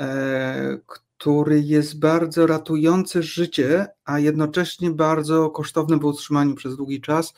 e, 0.01 0.77
który 1.21 1.61
jest 1.61 1.99
bardzo 1.99 2.47
ratujący 2.47 3.23
życie, 3.23 3.87
a 4.05 4.19
jednocześnie 4.19 4.91
bardzo 4.91 5.49
kosztowny 5.49 5.97
w 5.97 6.05
utrzymaniu 6.05 6.55
przez 6.55 6.77
długi 6.77 7.01
czas, 7.01 7.33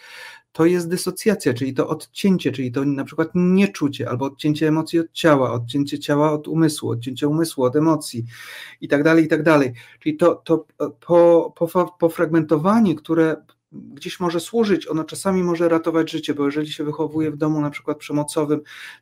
to 0.52 0.66
jest 0.66 0.90
dysocjacja, 0.90 1.54
czyli 1.54 1.74
to 1.74 1.88
odcięcie, 1.88 2.52
czyli 2.52 2.72
to 2.72 2.86
na 2.86 3.04
przykład 3.04 3.30
nieczucie, 3.36 4.10
albo 4.10 4.26
odcięcie 4.26 4.68
emocji 4.68 5.00
od 5.00 5.12
ciała, 5.12 5.52
odcięcie 5.52 6.00
ciała 6.00 6.32
od 6.32 6.48
umysłu, 6.48 6.90
odcięcie 6.90 7.28
umysłu 7.28 7.64
od 7.64 7.76
emocji 7.76 8.26
i 8.82 8.88
tak 8.88 9.04
dalej, 9.04 9.26
i 9.26 9.28
tak 9.28 9.44
dalej. 9.44 9.74
Czyli 10.00 10.18
to, 10.18 10.36
to 10.36 10.66
po, 11.08 11.54
po, 11.56 11.96
pofragmentowanie, 12.00 12.96
które 12.96 13.36
gdzieś 13.74 14.20
może 14.20 14.40
służyć, 14.40 14.88
ono 14.88 15.04
czasami 15.04 15.44
może 15.44 15.70
ratować 15.70 16.12
życie, 16.12 16.34
bo 16.34 16.46
jeżeli 16.46 16.72
się 16.72 16.84
wychowuje 16.84 17.32
w 17.32 17.38
domu 17.38 17.62
na 17.62 17.70
przykład 17.70 17.98
przemocowym, 17.98 18.62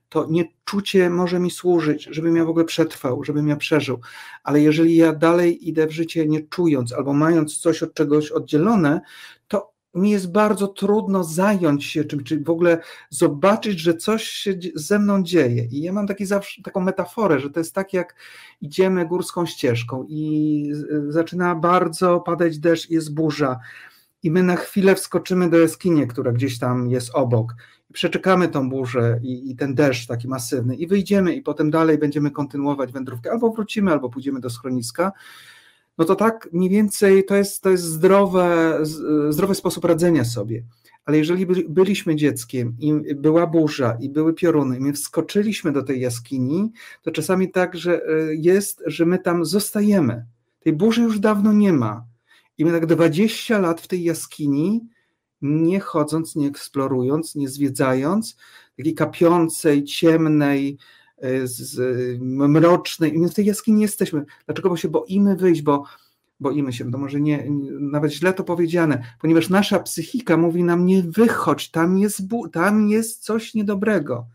to 0.09 0.27
nieczucie 0.29 1.09
może 1.09 1.39
mi 1.39 1.51
służyć, 1.51 2.07
żebym 2.11 2.35
ja 2.35 2.45
w 2.45 2.49
ogóle 2.49 2.65
przetrwał, 2.65 3.23
żebym 3.23 3.47
ja 3.47 3.55
przeżył, 3.55 3.99
ale 4.43 4.61
jeżeli 4.61 4.95
ja 4.95 5.13
dalej 5.13 5.69
idę 5.69 5.87
w 5.87 5.91
życie 5.91 6.27
nie 6.27 6.41
czując 6.41 6.93
albo 6.93 7.13
mając 7.13 7.57
coś 7.57 7.83
od 7.83 7.93
czegoś 7.93 8.31
oddzielone, 8.31 9.01
to 9.47 9.71
mi 9.95 10.11
jest 10.11 10.31
bardzo 10.31 10.67
trudno 10.67 11.23
zająć 11.23 11.85
się 11.85 12.05
czymś, 12.05 12.23
czy 12.23 12.39
w 12.39 12.49
ogóle 12.49 12.77
zobaczyć, 13.09 13.79
że 13.79 13.93
coś 13.93 14.23
się 14.23 14.53
ze 14.75 14.99
mną 14.99 15.23
dzieje. 15.23 15.65
I 15.65 15.81
ja 15.81 15.93
mam 15.93 16.07
taki 16.07 16.25
zawsze, 16.25 16.61
taką 16.61 16.81
metaforę, 16.81 17.39
że 17.39 17.49
to 17.49 17.59
jest 17.59 17.75
tak, 17.75 17.93
jak 17.93 18.15
idziemy 18.61 19.05
górską 19.05 19.45
ścieżką 19.45 20.05
i 20.09 20.71
zaczyna 21.07 21.55
bardzo 21.55 22.19
padać 22.19 22.59
deszcz, 22.59 22.89
jest 22.89 23.13
burza, 23.13 23.59
i 24.23 24.31
my 24.31 24.43
na 24.43 24.55
chwilę 24.55 24.95
wskoczymy 24.95 25.49
do 25.49 25.59
jaskini, 25.59 26.07
która 26.07 26.31
gdzieś 26.31 26.59
tam 26.59 26.89
jest 26.89 27.09
obok. 27.13 27.55
Przeczekamy 27.93 28.47
tą 28.47 28.69
burzę 28.69 29.19
i, 29.23 29.51
i 29.51 29.55
ten 29.55 29.75
deszcz 29.75 30.07
taki 30.07 30.27
masywny, 30.27 30.75
i 30.75 30.87
wyjdziemy, 30.87 31.35
i 31.35 31.41
potem 31.41 31.71
dalej 31.71 31.97
będziemy 31.97 32.31
kontynuować 32.31 32.91
wędrówkę, 32.91 33.31
albo 33.31 33.51
wrócimy, 33.51 33.91
albo 33.91 34.09
pójdziemy 34.09 34.39
do 34.39 34.49
schroniska 34.49 35.11
no 35.97 36.05
to 36.05 36.15
tak 36.15 36.49
mniej 36.53 36.69
więcej 36.69 37.25
to 37.25 37.35
jest, 37.35 37.63
to 37.63 37.69
jest 37.69 37.83
zdrowe, 37.83 38.77
zdrowy 39.29 39.55
sposób 39.55 39.85
radzenia 39.85 40.25
sobie. 40.25 40.63
Ale 41.05 41.17
jeżeli 41.17 41.45
byliśmy 41.69 42.15
dzieckiem 42.15 42.75
i 42.79 43.15
była 43.15 43.47
burza 43.47 43.97
i 43.99 44.09
były 44.09 44.33
pioruny 44.33 44.77
i 44.77 44.79
my 44.79 44.93
wskoczyliśmy 44.93 45.71
do 45.71 45.83
tej 45.83 46.01
jaskini, 46.01 46.71
to 47.01 47.11
czasami 47.11 47.51
tak, 47.51 47.77
że 47.77 48.01
e, 48.05 48.35
jest, 48.35 48.83
że 48.85 49.05
my 49.05 49.19
tam 49.19 49.45
zostajemy. 49.45 50.25
Tej 50.59 50.73
burzy 50.73 51.01
już 51.01 51.19
dawno 51.19 51.53
nie 51.53 51.73
ma. 51.73 52.05
I 52.57 52.65
my 52.65 52.71
tak 52.71 52.85
20 52.85 53.59
lat 53.59 53.81
w 53.81 53.87
tej 53.87 54.03
jaskini, 54.03 54.81
nie 55.41 55.79
chodząc, 55.79 56.35
nie 56.35 56.47
eksplorując, 56.47 57.35
nie 57.35 57.49
zwiedzając, 57.49 58.37
takiej 58.77 58.93
kapiącej, 58.93 59.83
ciemnej, 59.83 60.77
z, 61.43 61.77
mrocznej 62.21 63.15
i 63.15 63.19
my 63.19 63.29
w 63.29 63.33
tej 63.33 63.45
jaskini 63.45 63.81
jesteśmy. 63.81 64.25
Dlaczego? 64.45 64.69
Bo 64.69 64.77
się 64.77 64.89
boimy 64.89 65.35
wyjść, 65.35 65.61
bo, 65.61 65.83
boimy 66.39 66.73
się, 66.73 66.91
to 66.91 66.97
może 66.97 67.21
nie, 67.21 67.47
nawet 67.79 68.11
źle 68.11 68.33
to 68.33 68.43
powiedziane, 68.43 69.03
ponieważ 69.21 69.49
nasza 69.49 69.79
psychika 69.79 70.37
mówi 70.37 70.63
nam 70.63 70.85
nie 70.85 71.03
wychodź, 71.03 71.71
tam 71.71 71.97
jest, 71.97 72.21
tam 72.51 72.89
jest 72.89 73.23
coś 73.23 73.53
niedobrego. 73.53 74.25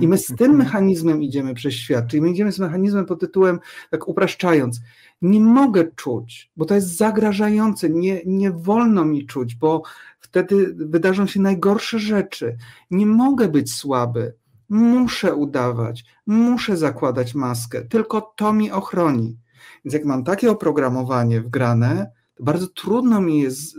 I 0.00 0.08
my 0.08 0.18
z 0.18 0.26
tym 0.26 0.50
mhm. 0.50 0.56
mechanizmem 0.56 1.22
idziemy 1.22 1.54
przez 1.54 1.74
świat, 1.74 2.06
czyli 2.06 2.20
my 2.20 2.30
idziemy 2.30 2.52
z 2.52 2.58
mechanizmem 2.58 3.06
pod 3.06 3.20
tytułem, 3.20 3.58
tak 3.90 4.08
upraszczając, 4.08 4.80
nie 5.22 5.40
mogę 5.40 5.84
czuć, 5.96 6.50
bo 6.56 6.64
to 6.64 6.74
jest 6.74 6.96
zagrażające, 6.96 7.90
nie, 7.90 8.20
nie 8.26 8.50
wolno 8.50 9.04
mi 9.04 9.26
czuć, 9.26 9.54
bo 9.54 9.82
wtedy 10.20 10.74
wydarzą 10.74 11.26
się 11.26 11.40
najgorsze 11.40 11.98
rzeczy. 11.98 12.56
Nie 12.90 13.06
mogę 13.06 13.48
być 13.48 13.72
słaby, 13.72 14.34
muszę 14.68 15.34
udawać, 15.34 16.04
muszę 16.26 16.76
zakładać 16.76 17.34
maskę, 17.34 17.82
tylko 17.82 18.20
to 18.36 18.52
mi 18.52 18.70
ochroni. 18.70 19.38
Więc 19.84 19.94
jak 19.94 20.04
mam 20.04 20.24
takie 20.24 20.50
oprogramowanie 20.50 21.40
wgrane, 21.40 22.10
to 22.34 22.44
bardzo 22.44 22.66
trudno 22.66 23.20
mi 23.20 23.40
jest 23.40 23.76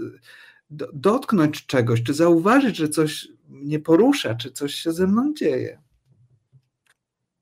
dotknąć 0.93 1.65
czegoś, 1.65 2.03
czy 2.03 2.13
zauważyć, 2.13 2.75
że 2.75 2.89
coś 2.89 3.27
mnie 3.49 3.79
porusza, 3.79 4.35
czy 4.35 4.51
coś 4.51 4.73
się 4.73 4.91
ze 4.91 5.07
mną 5.07 5.33
dzieje. 5.33 5.81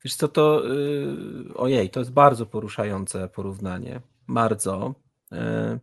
Wiesz 0.03 0.15
co, 0.15 0.27
to 0.27 0.63
yy, 0.63 1.53
ojej, 1.55 1.89
to 1.89 1.99
jest 1.99 2.11
bardzo 2.11 2.45
poruszające 2.45 3.29
porównanie. 3.29 4.01
Bardzo. 4.27 4.95
Yy, 5.31 5.79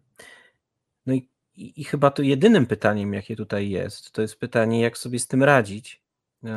no 1.07 1.15
i, 1.15 1.29
i, 1.55 1.85
chyba 1.85 2.11
to 2.11 2.23
jedynym 2.23 2.67
pytaniem, 2.67 3.15
jakie 3.15 3.37
tutaj 3.37 3.71
jest, 3.71 4.13
to 4.13 4.23
jest 4.23 4.41
pytanie, 4.41 4.81
jak 4.81 4.99
sobie 4.99 5.19
z 5.19 5.27
tym 5.27 5.43
radzić. 5.43 6.03
Yy, 6.43 6.51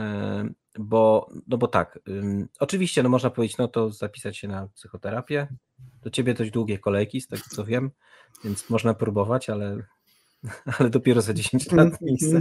bo, 0.79 1.29
no 1.47 1.57
bo 1.57 1.67
tak, 1.67 1.99
oczywiście, 2.59 3.03
no 3.03 3.09
można 3.09 3.29
powiedzieć, 3.29 3.57
no 3.57 3.67
to 3.67 3.89
zapisać 3.89 4.37
się 4.37 4.47
na 4.47 4.67
psychoterapię. 4.67 5.47
Do 6.01 6.09
ciebie 6.09 6.33
dość 6.33 6.51
długie 6.51 6.79
kolejki, 6.79 7.21
z 7.21 7.27
tego 7.27 7.43
co 7.55 7.65
wiem, 7.65 7.91
więc 8.43 8.69
można 8.69 8.93
próbować, 8.93 9.49
ale 9.49 9.77
ale 10.79 10.89
dopiero 10.89 11.21
za 11.21 11.33
10 11.33 11.71
lat 11.71 12.01
miejsce. 12.01 12.39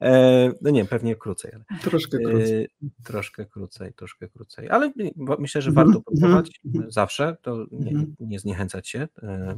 E, 0.00 0.52
no 0.60 0.70
nie, 0.70 0.84
pewnie 0.84 1.16
krócej. 1.16 1.52
Ale, 1.54 1.80
troszkę 1.80 2.18
e, 2.18 2.20
krócej. 2.20 2.68
troszkę 3.04 3.46
krócej, 3.46 3.92
troszkę 3.92 4.28
krócej. 4.28 4.70
Ale 4.70 4.92
myślę, 5.38 5.62
że 5.62 5.70
mhm, 5.70 5.86
warto 5.86 5.98
mhm, 5.98 6.04
próbować 6.04 6.60
mhm. 6.64 6.92
zawsze, 6.92 7.36
to 7.42 7.66
nie, 7.72 8.06
nie 8.20 8.38
zniechęcać 8.38 8.88
się. 8.88 9.08
E, 9.22 9.56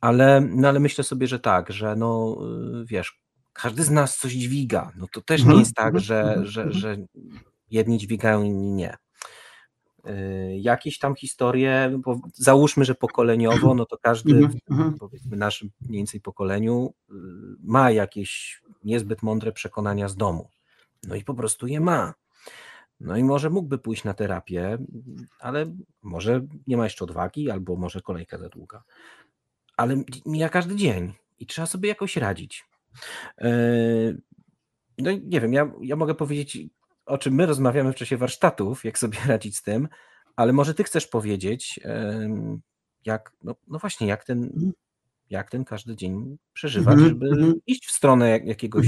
ale, 0.00 0.40
no 0.40 0.68
ale 0.68 0.80
myślę 0.80 1.04
sobie, 1.04 1.26
że 1.26 1.38
tak, 1.38 1.72
że 1.72 1.96
no 1.96 2.38
wiesz, 2.84 3.22
każdy 3.52 3.82
z 3.82 3.90
nas 3.90 4.18
coś 4.18 4.32
dźwiga. 4.32 4.92
No 4.96 5.06
to 5.12 5.20
też 5.20 5.44
nie 5.44 5.58
jest 5.58 5.74
tak, 5.74 6.00
że, 6.00 6.40
że, 6.42 6.72
że 6.72 6.96
jedni 7.70 7.98
dźwigają, 7.98 8.42
inni 8.42 8.70
nie. 8.70 8.96
Y, 10.06 10.58
jakieś 10.58 10.98
tam 10.98 11.14
historie, 11.14 11.98
bo 12.04 12.20
załóżmy, 12.34 12.84
że 12.84 12.94
pokoleniowo, 12.94 13.74
no 13.74 13.86
to 13.86 13.98
każdy 13.98 14.32
mhm, 14.32 14.58
mhm. 14.70 14.98
powiedzmy 14.98 15.36
naszym 15.36 15.70
mniej 15.80 15.98
więcej 15.98 16.20
pokoleniu 16.20 16.94
y, 17.10 17.14
ma 17.62 17.90
jakieś 17.90 18.62
niezbyt 18.84 19.22
mądre 19.22 19.52
przekonania 19.52 20.08
z 20.08 20.16
domu. 20.16 20.48
No 21.02 21.14
i 21.14 21.24
po 21.24 21.34
prostu 21.34 21.66
je 21.66 21.80
ma. 21.80 22.14
No 23.00 23.16
i 23.16 23.24
może 23.24 23.50
mógłby 23.50 23.78
pójść 23.78 24.04
na 24.04 24.14
terapię, 24.14 24.78
ale 25.40 25.76
może 26.02 26.46
nie 26.66 26.76
ma 26.76 26.84
jeszcze 26.84 27.04
odwagi, 27.04 27.50
albo 27.50 27.76
może 27.76 28.00
kolejka 28.00 28.38
za 28.38 28.48
długa. 28.48 28.82
Ale 29.76 30.02
mija 30.26 30.48
każdy 30.48 30.76
dzień 30.76 31.12
i 31.38 31.46
trzeba 31.46 31.66
sobie 31.66 31.88
jakoś 31.88 32.16
radzić. 32.16 32.64
Y, 33.44 34.22
no 34.98 35.10
i 35.10 35.22
nie 35.24 35.40
wiem, 35.40 35.52
ja, 35.52 35.72
ja 35.80 35.96
mogę 35.96 36.14
powiedzieć 36.14 36.58
o 37.12 37.18
czym 37.18 37.34
my 37.34 37.46
rozmawiamy 37.46 37.92
w 37.92 37.96
czasie 37.96 38.16
warsztatów, 38.16 38.84
jak 38.84 38.98
sobie 38.98 39.18
radzić 39.26 39.56
z 39.56 39.62
tym, 39.62 39.88
ale 40.36 40.52
może 40.52 40.74
ty 40.74 40.84
chcesz 40.84 41.06
powiedzieć, 41.06 41.80
jak, 43.04 43.32
no, 43.42 43.54
no 43.68 43.78
właśnie, 43.78 44.06
jak 44.06 44.24
ten, 44.24 44.44
mhm. 44.44 44.72
jak 45.30 45.50
ten 45.50 45.64
każdy 45.64 45.96
dzień 45.96 46.36
przeżywać, 46.52 46.94
mhm, 46.94 47.08
żeby 47.08 47.26
mhm. 47.26 47.54
iść 47.66 47.86
w 47.86 47.92
stronę 47.92 48.40
jakiegoś, 48.44 48.86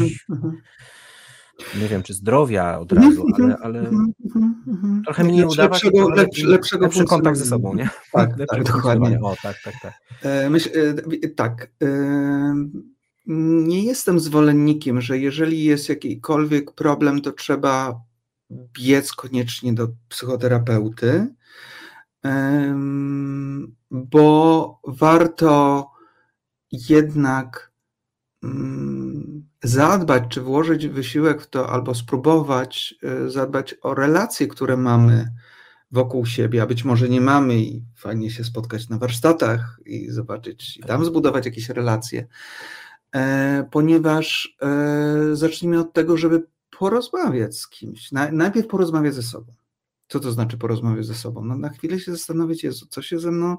nie 1.81 1.89
wiem, 1.89 2.03
czy 2.03 2.15
zdrowia 2.15 2.79
od 2.79 2.93
razu, 2.93 3.27
ale, 3.39 3.57
ale 3.57 3.91
trochę 5.05 5.25
mniej 5.25 5.45
udawać, 5.45 5.85
lepszego, 5.85 6.09
lepszy, 6.09 6.47
lepszego 6.47 6.85
lepszy 6.85 7.05
kontakt 7.05 7.39
ze 7.39 7.47
sobą, 7.47 7.75
nie? 7.75 7.89
Tak, 8.13 8.31
tak 8.51 8.65
dokładnie. 8.65 9.21
O, 9.23 9.37
tak, 9.43 9.57
tak, 9.65 9.75
tak. 9.83 9.95
E, 10.23 10.51
myśl, 10.51 10.71
e, 11.25 11.29
tak. 11.29 11.71
E, 11.83 11.89
nie 13.27 13.85
jestem 13.85 14.21
zwolennikiem, 14.21 15.01
że 15.01 15.19
jeżeli 15.19 15.65
jest 15.65 15.89
jakikolwiek 15.89 16.73
problem, 16.73 17.21
to 17.21 17.33
trzeba 17.33 18.01
biec 18.73 19.13
koniecznie 19.13 19.75
do 19.75 19.89
psychoterapeuty, 20.09 21.35
bo 23.91 24.81
warto 24.87 25.87
jednak 26.73 27.73
mm, 28.43 29.49
zadbać, 29.63 30.25
czy 30.29 30.41
włożyć 30.41 30.89
wysiłek 30.89 31.43
w 31.43 31.51
to, 31.51 31.71
albo 31.71 31.95
spróbować 31.95 32.95
e, 33.03 33.31
zadbać 33.31 33.75
o 33.83 33.95
relacje, 33.95 34.47
które 34.47 34.77
mamy 34.77 35.33
wokół 35.91 36.27
siebie, 36.27 36.63
a 36.63 36.67
być 36.67 36.85
może 36.85 37.09
nie 37.09 37.21
mamy 37.21 37.59
i 37.59 37.85
fajnie 37.97 38.31
się 38.31 38.45
spotkać 38.45 38.89
na 38.89 38.99
warsztatach 38.99 39.81
i 39.87 40.11
zobaczyć, 40.11 40.77
i 40.77 40.83
tam 40.83 41.05
zbudować 41.05 41.47
jakieś 41.47 41.69
relacje, 41.69 42.27
e, 43.15 43.69
ponieważ 43.71 44.57
e, 44.63 45.37
zacznijmy 45.37 45.81
od 45.81 45.93
tego, 45.93 46.17
żeby 46.17 46.54
porozmawiać 46.79 47.59
z 47.59 47.69
kimś. 47.69 48.13
Najpierw 48.33 48.67
porozmawiać 48.67 49.15
ze 49.15 49.23
sobą. 49.23 49.53
Co 50.09 50.21
to 50.21 50.33
znaczy 50.33 50.59
porozmawiać 50.59 51.07
ze 51.07 51.15
sobą? 51.15 51.45
No 51.45 51.57
na 51.57 51.69
chwilę 51.69 52.01
się 52.01 52.13
zastanowić, 52.13 52.65
Jezu, 52.65 52.87
co 52.87 53.03
się 53.03 53.19
ze 53.19 53.31
mną 53.31 53.57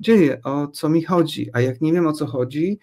dzieje, 0.00 0.42
o 0.42 0.68
co 0.68 0.88
mi 0.88 1.02
chodzi, 1.02 1.50
a 1.52 1.60
jak 1.60 1.80
nie 1.80 1.92
wiem 1.92 2.06
o 2.06 2.12
co 2.12 2.26
chodzi, 2.26 2.78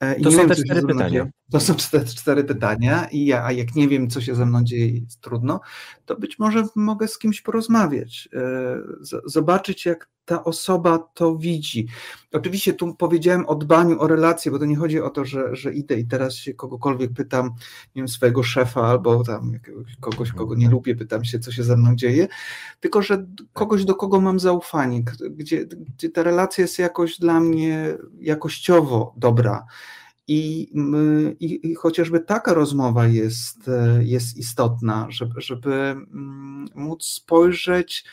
e, 0.00 0.18
i 0.18 0.22
to 0.22 0.30
są 0.30 0.38
wiem, 0.38 0.48
te 0.48 0.56
cztery 0.56 0.82
pytania. 0.82 1.26
To 1.52 1.60
są 1.60 1.74
cztery, 1.74 2.04
cztery 2.04 2.44
pytania, 2.44 3.08
i 3.12 3.26
ja, 3.26 3.44
a 3.44 3.52
jak 3.52 3.74
nie 3.74 3.88
wiem, 3.88 4.10
co 4.10 4.20
się 4.20 4.34
ze 4.34 4.46
mną 4.46 4.64
dzieje, 4.64 4.88
jest 4.88 5.20
trudno, 5.20 5.60
to 6.06 6.16
być 6.16 6.38
może 6.38 6.64
mogę 6.74 7.08
z 7.08 7.18
kimś 7.18 7.40
porozmawiać, 7.40 8.28
e, 8.32 9.20
zobaczyć, 9.24 9.86
jak 9.86 10.08
ta 10.26 10.44
osoba 10.44 10.98
to 11.14 11.36
widzi. 11.36 11.86
Oczywiście 12.32 12.72
tu 12.72 12.94
powiedziałem 12.94 13.46
o 13.46 13.54
dbaniu 13.54 14.00
o 14.00 14.06
relacje, 14.06 14.52
bo 14.52 14.58
to 14.58 14.64
nie 14.64 14.76
chodzi 14.76 15.00
o 15.00 15.10
to, 15.10 15.24
że, 15.24 15.56
że 15.56 15.74
idę 15.74 15.98
i 15.98 16.06
teraz 16.06 16.34
się 16.34 16.54
kogokolwiek 16.54 17.12
pytam, 17.12 17.46
nie 17.94 18.02
wiem, 18.02 18.08
swojego 18.08 18.42
szefa 18.42 18.80
albo 18.80 19.24
tam 19.24 19.52
kogoś, 20.00 20.32
kogo 20.32 20.54
nie 20.54 20.70
lubię, 20.70 20.96
pytam 20.96 21.24
się, 21.24 21.38
co 21.38 21.52
się 21.52 21.62
ze 21.62 21.76
mną 21.76 21.96
dzieje, 21.96 22.28
tylko 22.80 23.02
że 23.02 23.26
kogoś, 23.52 23.84
do 23.84 23.94
kogo 23.94 24.20
mam 24.20 24.40
zaufanie, 24.40 25.02
gdzie, 25.30 25.66
gdzie 25.66 26.10
ta 26.10 26.22
relacja 26.22 26.62
jest 26.62 26.78
jakoś 26.78 27.18
dla 27.18 27.40
mnie 27.40 27.94
jakościowo 28.20 29.14
dobra. 29.16 29.66
I, 30.28 30.68
i, 31.40 31.74
chociażby 31.74 32.20
taka 32.20 32.54
rozmowa 32.54 33.06
jest, 33.06 33.70
jest 34.00 34.36
istotna, 34.36 35.06
żeby, 35.10 35.40
żeby 35.40 35.74
mm, 35.74 36.66
móc 36.74 37.04
spojrzeć 37.04 38.04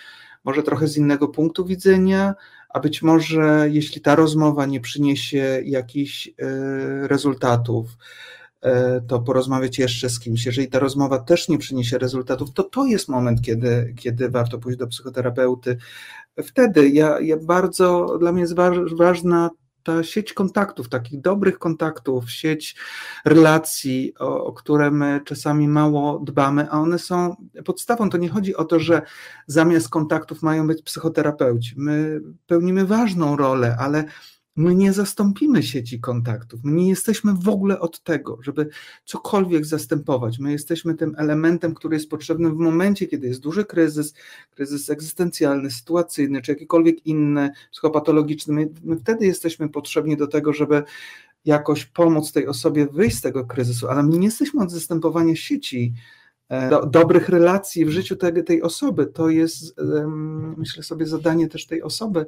może 0.44 0.64
trochę 0.64 0.88
z 0.88 0.98
innego 0.98 1.28
punktu 1.28 1.66
widzenia, 1.66 2.36
a 2.70 2.80
być 2.80 3.02
może 3.02 3.68
jeśli 3.72 4.02
ta 4.02 4.16
rozmowa 4.16 4.66
nie 4.66 4.80
przyniesie 4.80 5.62
jakichś 5.66 6.28
e, 6.28 6.34
rezultatów, 7.08 7.98
e, 8.62 9.02
to 9.02 9.20
porozmawiać 9.20 9.80
jeszcze 9.80 10.10
z 10.10 10.20
kimś. 10.20 10.46
Jeżeli 10.46 10.68
ta 10.68 10.80
rozmowa 10.80 11.20
też 11.20 11.50
nie 11.50 11.58
przyniesie 11.58 11.98
rezultatów, 11.98 12.54
to 12.54 12.64
to 12.64 12.86
jest 12.86 13.10
moment, 13.10 13.42
kiedy, 13.42 13.94
kiedy 13.98 14.30
warto 14.30 14.58
pójść 14.60 14.80
do 14.80 14.88
psychoterapeuty. 14.88 15.78
Wtedy 16.44 16.90
ja, 16.90 17.20
ja 17.20 17.38
bardzo, 17.38 18.18
dla 18.20 18.32
mnie 18.32 18.42
jest 18.42 18.56
ważna 18.98 19.50
ta 19.84 20.04
sieć 20.04 20.34
kontaktów, 20.34 20.90
takich 20.90 21.22
dobrych 21.22 21.60
kontaktów, 21.60 22.32
sieć 22.32 22.76
relacji, 23.26 24.14
o, 24.20 24.46
o, 24.46 24.54
które 24.54 24.92
my 24.92 25.22
czasami 25.26 25.68
mało 25.68 26.20
dbamy, 26.20 26.72
a 26.72 26.80
one 26.80 27.00
są 27.00 27.36
podstawą. 27.66 28.10
To 28.10 28.18
nie 28.18 28.30
chodzi 28.30 28.56
o 28.56 28.66
to, 28.66 28.80
że 28.80 29.02
zamiast 29.48 29.90
kontaktów 29.90 30.42
mają 30.42 30.68
być 30.68 30.82
psychoterapeuci. 30.82 31.74
My 31.78 32.22
pełnimy 32.48 32.86
ważną 32.86 33.36
rolę, 33.36 33.78
ale 33.80 34.04
My 34.56 34.76
nie 34.76 34.94
zastąpimy 34.94 35.64
sieci 35.64 36.00
kontaktów. 36.00 36.60
My 36.64 36.72
nie 36.72 36.90
jesteśmy 36.90 37.34
w 37.34 37.50
ogóle 37.50 37.80
od 37.80 38.04
tego, 38.04 38.38
żeby 38.42 38.70
cokolwiek 39.06 39.66
zastępować. 39.66 40.40
My 40.40 40.52
jesteśmy 40.52 40.96
tym 40.96 41.16
elementem, 41.18 41.74
który 41.74 41.96
jest 41.96 42.10
potrzebny 42.10 42.50
w 42.50 42.56
momencie, 42.56 43.08
kiedy 43.08 43.28
jest 43.28 43.40
duży 43.40 43.66
kryzys, 43.66 44.14
kryzys 44.52 44.90
egzystencjalny, 44.90 45.72
sytuacyjny, 45.72 46.42
czy 46.42 46.52
jakikolwiek 46.52 47.06
inny, 47.06 47.50
psychopatologiczny. 47.72 48.54
My, 48.54 48.70
my 48.84 48.98
wtedy 48.98 49.26
jesteśmy 49.26 49.70
potrzebni 49.70 50.18
do 50.18 50.28
tego, 50.28 50.54
żeby 50.54 50.84
jakoś 51.46 51.86
pomóc 51.86 52.32
tej 52.32 52.48
osobie 52.48 52.88
wyjść 52.92 53.18
z 53.18 53.22
tego 53.22 53.46
kryzysu, 53.46 53.88
ale 53.88 54.04
my 54.04 54.18
nie 54.18 54.26
jesteśmy 54.26 54.64
od 54.64 54.72
zastępowania 54.72 55.36
sieci, 55.36 55.94
e, 56.50 56.70
do, 56.70 56.86
dobrych 56.86 57.30
relacji 57.30 57.86
w 57.86 57.90
życiu 57.90 58.16
tej, 58.16 58.44
tej 58.44 58.62
osoby. 58.62 59.06
To 59.06 59.30
jest, 59.30 59.76
myślę 60.58 60.84
sobie, 60.84 61.06
zadanie 61.06 61.48
też 61.48 61.66
tej 61.66 61.82
osoby, 61.82 62.26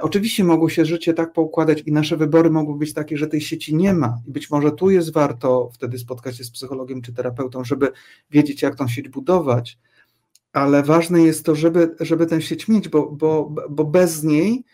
oczywiście 0.00 0.44
mogło 0.44 0.68
się 0.68 0.84
życie 0.84 1.14
tak 1.14 1.32
poukładać 1.32 1.82
i 1.86 1.92
nasze 1.92 2.16
wybory 2.16 2.50
mogły 2.50 2.78
być 2.78 2.94
takie, 2.94 3.16
że 3.16 3.26
tej 3.26 3.40
sieci 3.40 3.76
nie 3.76 3.94
ma 3.94 4.20
i 4.26 4.30
być 4.30 4.50
może 4.50 4.72
tu 4.72 4.90
jest 4.90 5.12
warto 5.12 5.70
wtedy 5.72 5.98
spotkać 5.98 6.36
się 6.36 6.44
z 6.44 6.50
psychologiem 6.50 7.02
czy 7.02 7.12
terapeutą, 7.12 7.64
żeby 7.64 7.92
wiedzieć, 8.30 8.62
jak 8.62 8.76
tą 8.76 8.88
sieć 8.88 9.08
budować, 9.08 9.78
ale 10.52 10.82
ważne 10.82 11.22
jest 11.22 11.44
to, 11.44 11.54
żeby, 11.54 11.96
żeby 12.00 12.26
tę 12.26 12.42
sieć 12.42 12.68
mieć, 12.68 12.88
bo, 12.88 13.12
bo, 13.12 13.54
bo 13.70 13.84
bez 13.84 14.22
niej 14.22 14.64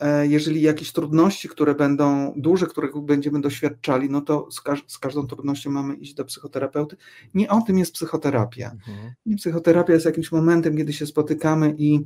E, 0.00 0.26
jeżeli 0.26 0.62
jakieś 0.62 0.92
trudności, 0.92 1.48
które 1.48 1.74
będą 1.74 2.32
duże, 2.36 2.66
których 2.66 2.98
będziemy 3.00 3.40
doświadczali, 3.40 4.10
no 4.10 4.20
to 4.20 4.48
z, 4.50 4.60
każ 4.60 4.84
z, 4.86 4.98
każdą 4.98 5.26
trudnością 5.26 5.70
mamy 5.70 5.94
iść 5.94 6.14
do 6.14 6.24
psychoterapeuty. 6.24 6.96
Nie 7.34 7.48
o 7.48 7.60
tym 7.60 7.78
jest 7.78 7.92
psychoterapia. 7.92 8.70
Mhm. 8.70 9.36
Psychoterapia 9.36 9.92
jest 9.92 10.06
jakimś 10.06 10.32
momentem, 10.32 10.76
kiedy 10.76 10.92
się 10.92 11.06
spotykamy 11.06 11.74
i, 11.78 12.00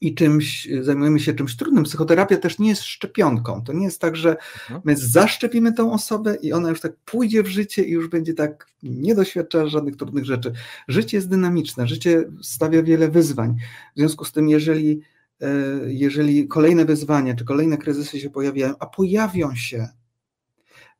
i 0.00 0.14
czymś, 0.14 0.68
zajmujemy 0.80 1.20
się 1.20 1.34
czymś 1.34 1.56
trudnym. 1.56 1.84
Psychoterapia 1.84 2.36
też 2.36 2.58
nie 2.58 2.68
jest 2.68 2.82
szczepionką. 2.82 3.62
To 3.62 3.72
nie 3.72 3.84
jest 3.84 4.00
tak, 4.00 4.16
że 4.16 4.30
mhm. 4.30 4.80
my 4.84 4.96
zaszczepimy 4.96 5.72
tą 5.72 5.92
osobę 5.92 6.36
i 6.42 6.52
ona 6.52 6.68
już 6.68 6.80
tak 6.80 6.92
pójdzie 7.04 7.42
w 7.42 7.46
życie 7.46 7.82
i 7.82 7.90
już 7.90 8.08
będzie 8.08 8.34
tak 8.34 8.66
nie 8.82 9.14
doświadczała 9.14 9.66
żadnych 9.66 9.96
trudnych 9.96 10.24
rzeczy. 10.24 10.52
Życie 10.88 11.16
jest 11.16 11.28
dynamiczne, 11.28 11.86
życie 11.86 12.24
stawia 12.42 12.82
wiele 12.82 13.08
wyzwań. 13.08 13.56
W 13.96 13.98
związku 13.98 14.24
z 14.24 14.32
tym, 14.32 14.48
jeżeli 14.48 15.02
E, 15.42 15.48
jeżeli 15.86 16.48
kolejne 16.48 16.84
wyzwania 16.84 17.34
czy 17.34 17.44
kolejne 17.44 17.78
kryzysy 17.78 18.20
się 18.20 18.30
pojawiają, 18.30 18.74
a 18.78 18.86
pojawią 18.86 19.54
się 19.54 19.88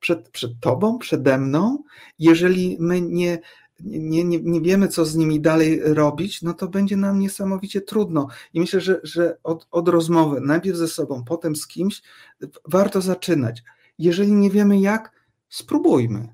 przed, 0.00 0.28
przed 0.28 0.60
tobą, 0.60 0.98
przede 0.98 1.38
mną, 1.38 1.82
jeżeli 2.18 2.76
my 2.80 3.00
nie, 3.00 3.38
nie, 3.80 4.24
nie, 4.24 4.40
nie 4.40 4.60
wiemy, 4.60 4.88
co 4.88 5.04
z 5.04 5.16
nimi 5.16 5.40
dalej 5.40 5.80
robić, 5.84 6.42
no 6.42 6.54
to 6.54 6.68
będzie 6.68 6.96
nam 6.96 7.18
niesamowicie 7.18 7.80
trudno. 7.80 8.28
I 8.54 8.60
myślę, 8.60 8.80
że, 8.80 9.00
że 9.02 9.38
od, 9.42 9.66
od 9.70 9.88
rozmowy, 9.88 10.40
najpierw 10.40 10.76
ze 10.76 10.88
sobą, 10.88 11.24
potem 11.24 11.56
z 11.56 11.66
kimś, 11.66 12.02
warto 12.68 13.00
zaczynać. 13.00 13.62
Jeżeli 13.98 14.32
nie 14.32 14.50
wiemy 14.50 14.80
jak, 14.80 15.12
spróbujmy. 15.48 16.28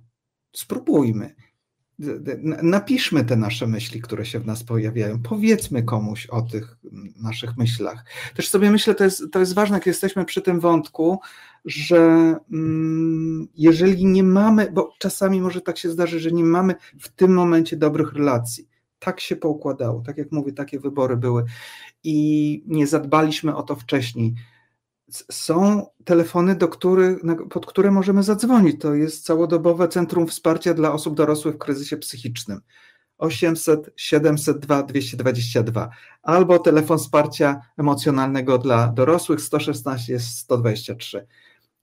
Spróbujmy. 0.52 1.34
Napiszmy 2.62 3.24
te 3.24 3.36
nasze 3.36 3.66
myśli, 3.66 4.00
które 4.00 4.26
się 4.26 4.38
w 4.40 4.46
nas 4.46 4.64
pojawiają. 4.64 5.22
Powiedzmy 5.22 5.82
komuś 5.82 6.26
o 6.26 6.42
tych 6.42 6.76
naszych 7.22 7.56
myślach. 7.56 8.04
Też 8.36 8.48
sobie 8.48 8.70
myślę, 8.70 8.94
to 8.94 9.04
jest, 9.04 9.22
to 9.32 9.40
jest 9.40 9.54
ważne, 9.54 9.76
jak 9.76 9.86
jesteśmy 9.86 10.24
przy 10.24 10.42
tym 10.42 10.60
wątku, 10.60 11.20
że 11.64 12.34
mm, 12.52 13.48
jeżeli 13.56 14.06
nie 14.06 14.22
mamy, 14.22 14.70
bo 14.72 14.92
czasami 14.98 15.40
może 15.40 15.60
tak 15.60 15.78
się 15.78 15.90
zdarzy, 15.90 16.20
że 16.20 16.32
nie 16.32 16.44
mamy 16.44 16.74
w 17.00 17.08
tym 17.08 17.34
momencie 17.34 17.76
dobrych 17.76 18.12
relacji. 18.12 18.68
Tak 18.98 19.20
się 19.20 19.36
poukładało, 19.36 20.02
tak 20.06 20.18
jak 20.18 20.32
mówię, 20.32 20.52
takie 20.52 20.80
wybory 20.80 21.16
były 21.16 21.44
i 22.04 22.62
nie 22.66 22.86
zadbaliśmy 22.86 23.56
o 23.56 23.62
to 23.62 23.76
wcześniej 23.76 24.34
są 25.30 25.86
telefony, 26.04 26.54
do 26.54 26.68
których, 26.68 27.18
pod 27.50 27.66
które 27.66 27.90
możemy 27.90 28.22
zadzwonić. 28.22 28.80
To 28.80 28.94
jest 28.94 29.24
całodobowe 29.24 29.88
Centrum 29.88 30.26
Wsparcia 30.26 30.74
dla 30.74 30.92
Osób 30.92 31.16
Dorosłych 31.16 31.54
w 31.54 31.58
Kryzysie 31.58 31.96
Psychicznym. 31.96 32.60
800 33.18 33.90
702 33.96 34.82
222 34.82 35.90
albo 36.22 36.58
telefon 36.58 36.98
wsparcia 36.98 37.60
emocjonalnego 37.76 38.58
dla 38.58 38.88
dorosłych 38.88 39.40
116 39.40 40.12
jest 40.12 40.38
123. 40.38 41.26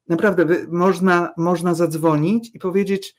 Naprawdę 0.07 0.45
można, 0.69 1.33
można 1.37 1.73
zadzwonić 1.73 2.55
i 2.55 2.59
powiedzieć, 2.59 3.15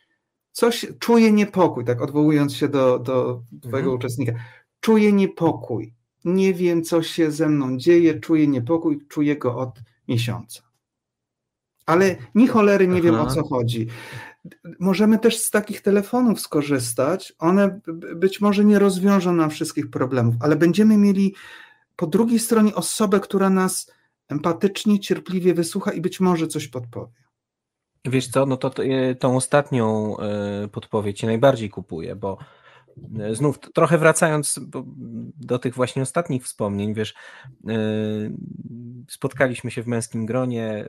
coś, 0.52 0.86
czuję 0.98 1.32
niepokój, 1.32 1.84
tak 1.84 2.02
odwołując 2.02 2.56
się 2.56 2.68
do, 2.68 2.98
do 2.98 3.42
Twojego 3.60 3.78
mhm. 3.78 3.96
uczestnika. 3.96 4.32
Czuję 4.80 5.12
niepokój, 5.12 5.94
nie 6.24 6.54
wiem, 6.54 6.84
co 6.84 7.02
się 7.02 7.30
ze 7.30 7.48
mną 7.48 7.78
dzieje, 7.78 8.20
czuję 8.20 8.46
niepokój, 8.46 9.06
czuję 9.08 9.36
go 9.36 9.56
od 9.56 9.78
miesiąca. 10.08 10.62
Ale 11.86 12.16
ni 12.34 12.48
cholery 12.48 12.86
nie 12.86 12.94
Aha. 12.94 13.02
wiem 13.02 13.14
o 13.14 13.26
co 13.26 13.44
chodzi. 13.44 13.86
Możemy 14.78 15.18
też 15.18 15.38
z 15.38 15.50
takich 15.50 15.80
telefonów 15.80 16.40
skorzystać. 16.40 17.32
One 17.38 17.80
być 18.16 18.40
może 18.40 18.64
nie 18.64 18.78
rozwiążą 18.78 19.32
nam 19.32 19.50
wszystkich 19.50 19.90
problemów, 19.90 20.34
ale 20.40 20.56
będziemy 20.56 20.96
mieli 20.96 21.34
po 21.96 22.06
drugiej 22.06 22.38
stronie 22.38 22.74
osobę, 22.74 23.20
która 23.20 23.50
nas 23.50 23.92
empatycznie, 24.28 25.00
cierpliwie 25.00 25.54
wysłucha 25.54 25.92
i 25.92 26.00
być 26.00 26.20
może 26.20 26.46
coś 26.46 26.68
podpowie. 26.68 27.22
Wiesz 28.04 28.28
co, 28.28 28.46
no 28.46 28.56
to, 28.56 28.70
to 28.70 28.84
e, 28.84 29.14
tą 29.14 29.36
ostatnią 29.36 30.16
e, 30.18 30.68
podpowiedź 30.68 31.22
najbardziej 31.22 31.70
kupuję, 31.70 32.16
bo 32.16 32.38
znów 33.32 33.58
trochę 33.58 33.98
wracając 33.98 34.60
do 35.36 35.58
tych 35.58 35.74
właśnie 35.74 36.02
ostatnich 36.02 36.44
wspomnień, 36.44 36.94
wiesz, 36.94 37.14
e, 37.68 37.74
spotkaliśmy 39.08 39.70
się 39.70 39.82
w 39.82 39.86
męskim 39.86 40.26
gronie, 40.26 40.64
e, 40.64 40.88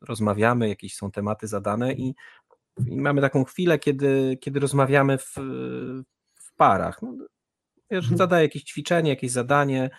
rozmawiamy, 0.00 0.68
jakieś 0.68 0.96
są 0.96 1.10
tematy 1.10 1.46
zadane 1.46 1.92
i, 1.92 2.14
i 2.86 2.96
mamy 2.96 3.20
taką 3.20 3.44
chwilę, 3.44 3.78
kiedy, 3.78 4.38
kiedy 4.40 4.60
rozmawiamy 4.60 5.18
w, 5.18 5.34
w 6.34 6.54
parach. 6.56 7.02
No, 7.02 7.12
wiesz, 7.90 8.04
mhm. 8.04 8.18
zadaję 8.18 8.42
jakieś 8.42 8.62
ćwiczenie, 8.62 9.10
jakieś 9.10 9.30
zadanie 9.30 9.90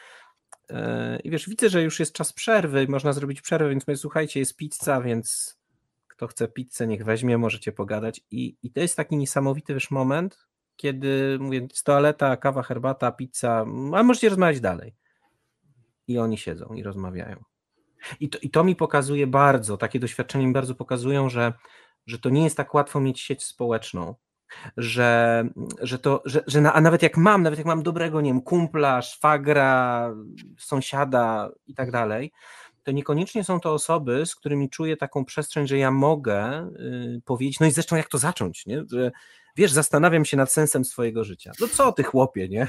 i 1.24 1.30
wiesz, 1.30 1.50
widzę, 1.50 1.70
że 1.70 1.84
już 1.84 2.00
jest 2.00 2.14
czas 2.14 2.34
przerwy, 2.34 2.88
można 2.90 3.14
zrobić 3.14 3.42
przerwę, 3.42 3.70
więc 3.70 3.88
mówię, 3.88 3.98
słuchajcie, 3.98 4.40
jest 4.40 4.56
pizza, 4.56 5.02
więc 5.02 5.60
kto 6.08 6.28
chce 6.28 6.48
pizzę, 6.48 6.88
niech 6.88 7.04
weźmie, 7.04 7.38
możecie 7.38 7.72
pogadać 7.72 8.22
i, 8.32 8.58
i 8.64 8.72
to 8.72 8.80
jest 8.80 8.96
taki 8.96 9.18
niesamowity, 9.18 9.74
wiesz, 9.74 9.92
moment, 9.92 10.49
kiedy 10.80 11.38
mówię, 11.40 11.68
z 11.74 11.84
toaleta, 11.84 12.38
kawa, 12.38 12.64
herbata, 12.64 13.12
pizza, 13.12 13.66
a 13.94 14.04
możecie 14.04 14.30
rozmawiać 14.30 14.60
dalej. 14.60 14.96
I 16.08 16.18
oni 16.20 16.38
siedzą 16.38 16.74
i 16.74 16.84
rozmawiają. 16.84 17.44
I 18.20 18.30
to, 18.30 18.40
i 18.42 18.50
to 18.50 18.64
mi 18.64 18.76
pokazuje 18.76 19.28
bardzo, 19.28 19.78
takie 19.78 20.00
doświadczenia 20.00 20.48
mi 20.48 20.54
bardzo 20.54 20.76
pokazują, 20.76 21.30
że, 21.30 21.54
że 22.06 22.20
to 22.20 22.30
nie 22.30 22.44
jest 22.44 22.58
tak 22.58 22.74
łatwo 22.74 23.00
mieć 23.00 23.20
sieć 23.22 23.44
społeczną, 23.44 24.16
że, 24.78 25.44
że 25.82 26.00
to, 26.00 26.22
że, 26.26 26.44
że 26.48 26.62
na, 26.62 26.74
a 26.74 26.82
nawet 26.82 27.04
jak 27.04 27.18
mam, 27.18 27.44
nawet 27.44 27.60
jak 27.60 27.68
mam 27.68 27.84
dobrego, 27.84 28.22
nie 28.22 28.32
wiem, 28.32 28.42
kumpla, 28.42 29.02
szwagra, 29.02 30.14
sąsiada 30.58 31.50
i 31.68 31.74
tak 31.74 31.92
dalej, 31.92 32.32
to 32.84 32.92
niekoniecznie 32.92 33.44
są 33.44 33.60
to 33.60 33.74
osoby, 33.74 34.26
z 34.26 34.36
którymi 34.36 34.70
czuję 34.70 34.98
taką 34.98 35.26
przestrzeń, 35.26 35.68
że 35.68 35.78
ja 35.78 35.92
mogę 35.92 36.68
y, 37.18 37.22
powiedzieć, 37.26 37.60
no 37.60 37.68
i 37.68 37.72
zresztą 37.72 37.96
jak 37.96 38.10
to 38.10 38.18
zacząć, 38.18 38.66
nie? 38.66 38.84
Że, 38.92 39.12
wiesz, 39.60 39.72
zastanawiam 39.72 40.26
się 40.26 40.38
nad 40.38 40.51
sensem 40.51 40.86
swojego 40.86 41.24
życia. 41.24 41.51
No 41.62 41.68
co 41.68 41.91
ty 41.91 42.03
chłopie, 42.03 42.49
nie? 42.49 42.68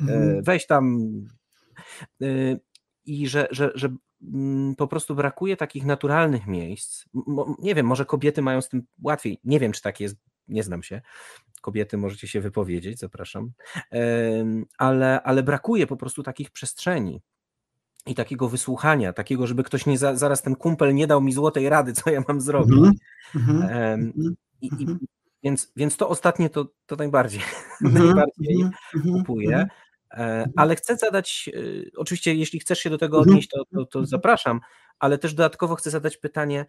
Mm. 0.00 0.42
Weź 0.42 0.66
tam 0.66 1.12
y, 2.22 2.60
i 3.04 3.28
że, 3.28 3.48
że, 3.50 3.70
że 3.74 3.88
mm, 4.22 4.74
po 4.76 4.88
prostu 4.88 5.14
brakuje 5.14 5.56
takich 5.56 5.84
naturalnych 5.84 6.46
miejsc. 6.46 7.04
Nie 7.58 7.74
wiem, 7.74 7.86
może 7.86 8.04
kobiety 8.04 8.42
mają 8.42 8.60
z 8.60 8.68
tym 8.68 8.82
łatwiej. 9.02 9.40
Nie 9.44 9.60
wiem, 9.60 9.72
czy 9.72 9.82
tak 9.82 10.00
jest, 10.00 10.16
nie 10.48 10.62
znam 10.62 10.82
się. 10.82 11.00
Kobiety 11.60 11.96
możecie 11.96 12.28
się 12.28 12.40
wypowiedzieć, 12.40 12.98
zapraszam. 12.98 13.52
Ale, 14.78 15.22
ale 15.22 15.42
brakuje 15.42 15.86
po 15.86 15.96
prostu 15.96 16.22
takich 16.22 16.50
przestrzeni 16.50 17.22
i 18.06 18.14
takiego 18.14 18.48
wysłuchania, 18.48 19.12
takiego, 19.12 19.46
żeby 19.46 19.62
ktoś 19.64 19.86
nie 19.86 19.98
za, 19.98 20.16
zaraz 20.16 20.42
ten 20.42 20.56
kumpel 20.56 20.94
nie 20.94 21.06
dał 21.06 21.20
mi 21.20 21.32
złotej 21.32 21.68
rady, 21.68 21.92
co 21.92 22.10
ja 22.10 22.22
mam 22.28 22.40
zrobić. 22.40 22.78
Mm 22.78 22.98
-hmm. 23.34 24.22
I, 24.60 24.66
i, 24.66 24.82
mhm. 24.82 24.98
Więc, 25.42 25.72
więc 25.76 25.96
to 25.96 26.08
ostatnie 26.08 26.50
to, 26.50 26.66
to 26.86 26.96
najbardziej, 26.96 27.40
-hmm. 27.82 27.92
najbardziej 27.92 28.60
mm 28.60 28.72
kupuję. 29.12 29.66
E, 30.10 30.48
ale 30.56 30.76
chcę 30.76 30.96
zadać, 30.96 31.50
e, 31.54 31.60
oczywiście, 31.96 32.34
jeśli 32.34 32.60
chcesz 32.60 32.78
się 32.78 32.90
do 32.90 32.98
tego 32.98 33.18
odnieść, 33.18 33.48
to, 33.48 33.64
to, 33.74 33.84
to 33.84 34.06
zapraszam, 34.06 34.60
ale 34.98 35.18
też 35.18 35.34
dodatkowo 35.34 35.74
chcę 35.74 35.90
zadać 35.90 36.16
pytanie, 36.16 36.66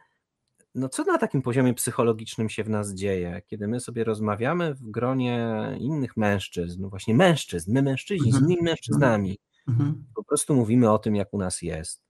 no 0.76 0.90
co 0.90 1.04
na 1.04 1.18
takim 1.18 1.42
poziomie 1.42 1.74
psychologicznym 1.74 2.50
się 2.50 2.64
w 2.64 2.70
nas 2.70 2.94
dzieje, 2.94 3.42
kiedy 3.48 3.68
my 3.68 3.80
sobie 3.80 4.04
rozmawiamy 4.04 4.76
w 4.76 4.90
gronie 4.90 5.58
innych 5.80 6.18
mężczyzn, 6.18 6.82
no 6.82 6.90
właśnie 6.90 7.16
mężczyzn, 7.16 7.74
my 7.74 7.82
mężczyźni 7.82 8.32
z 8.32 8.42
innymi 8.42 8.62
mężczyznami, 8.62 9.38
Mhm. 9.70 10.06
Po 10.16 10.24
prostu 10.24 10.56
mówimy 10.56 10.92
o 10.92 11.00
tym, 11.00 11.16
jak 11.16 11.34
u 11.34 11.38
nas 11.38 11.62
jest. 11.62 12.02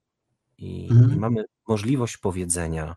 I, 0.58 0.88
mhm. 0.90 1.12
i 1.12 1.16
mamy 1.16 1.44
możliwość 1.68 2.16
powiedzenia. 2.16 2.96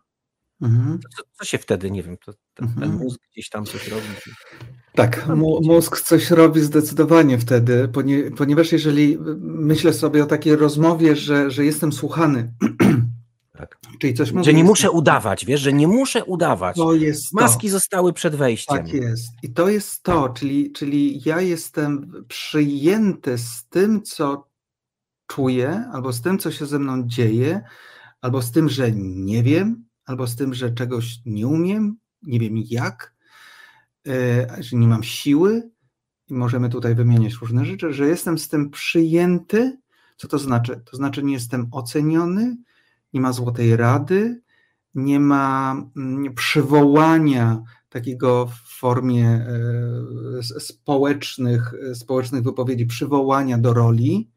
Mhm. 0.64 0.98
Co, 1.16 1.22
co, 1.32 1.44
się 1.44 1.58
wtedy, 1.58 1.90
nie 1.90 2.02
wiem, 2.02 2.16
to, 2.24 2.32
ten, 2.54 2.68
ten 2.68 2.82
mhm. 2.82 3.02
mózg 3.02 3.20
gdzieś 3.32 3.48
tam 3.48 3.64
coś 3.64 3.88
robi. 3.88 4.06
Tak, 4.94 5.28
mózg 5.62 6.00
coś 6.00 6.30
robi 6.30 6.60
zdecydowanie 6.60 7.38
wtedy, 7.38 7.88
ponieważ 8.36 8.72
jeżeli 8.72 9.18
myślę 9.40 9.92
sobie 9.92 10.22
o 10.22 10.26
takiej 10.26 10.56
rozmowie, 10.56 11.16
że, 11.16 11.50
że 11.50 11.64
jestem 11.64 11.92
słuchany, 11.92 12.52
tak. 13.58 13.78
Czyli 13.98 14.14
coś 14.14 14.32
mówię, 14.32 14.44
że 14.44 14.54
nie 14.54 14.64
muszę 14.64 14.90
udawać, 14.90 15.44
wiesz, 15.44 15.60
że 15.60 15.72
nie 15.72 15.88
muszę 15.88 16.24
udawać. 16.24 16.76
To 16.76 16.94
jest 16.94 17.32
Maski 17.32 17.66
to. 17.66 17.72
zostały 17.72 18.12
przed 18.12 18.36
wejściem. 18.36 18.76
Tak 18.76 18.92
jest. 18.92 19.32
I 19.42 19.52
to 19.52 19.68
jest 19.68 20.02
to, 20.02 20.28
czyli, 20.28 20.72
czyli 20.72 21.20
ja 21.24 21.40
jestem 21.40 22.24
przyjęty 22.28 23.38
z 23.38 23.66
tym, 23.68 24.02
co 24.02 24.48
czuję, 25.26 25.84
albo 25.92 26.12
z 26.12 26.20
tym, 26.20 26.38
co 26.38 26.50
się 26.50 26.66
ze 26.66 26.78
mną 26.78 27.02
dzieje, 27.06 27.64
albo 28.20 28.42
z 28.42 28.50
tym, 28.50 28.68
że 28.68 28.92
nie 28.92 29.42
wiem, 29.42 29.84
albo 30.06 30.26
z 30.26 30.36
tym, 30.36 30.54
że 30.54 30.72
czegoś 30.72 31.18
nie 31.26 31.46
umiem, 31.46 31.96
nie 32.22 32.40
wiem 32.40 32.54
jak, 32.56 33.14
e, 34.06 34.62
że 34.62 34.76
nie 34.76 34.88
mam 34.88 35.02
siły, 35.02 35.70
i 36.28 36.34
możemy 36.34 36.68
tutaj 36.68 36.94
wymieniać 36.94 37.32
różne 37.32 37.64
rzeczy, 37.64 37.92
że 37.92 38.08
jestem 38.08 38.38
z 38.38 38.48
tym 38.48 38.70
przyjęty. 38.70 39.78
Co 40.16 40.28
to 40.28 40.38
znaczy? 40.38 40.82
To 40.84 40.96
znaczy, 40.96 41.22
nie 41.22 41.32
jestem 41.32 41.68
oceniony, 41.70 42.56
nie 43.12 43.20
ma 43.20 43.32
złotej 43.32 43.76
rady, 43.76 44.42
nie 44.94 45.20
ma 45.20 45.76
mm, 45.96 46.34
przywołania 46.34 47.62
takiego 47.88 48.46
w 48.46 48.78
formie 48.78 49.28
e, 49.28 50.42
społecznych, 50.42 51.74
społecznych 51.94 52.42
wypowiedzi, 52.42 52.86
przywołania 52.86 53.58
do 53.58 53.74
roli, 53.74 54.30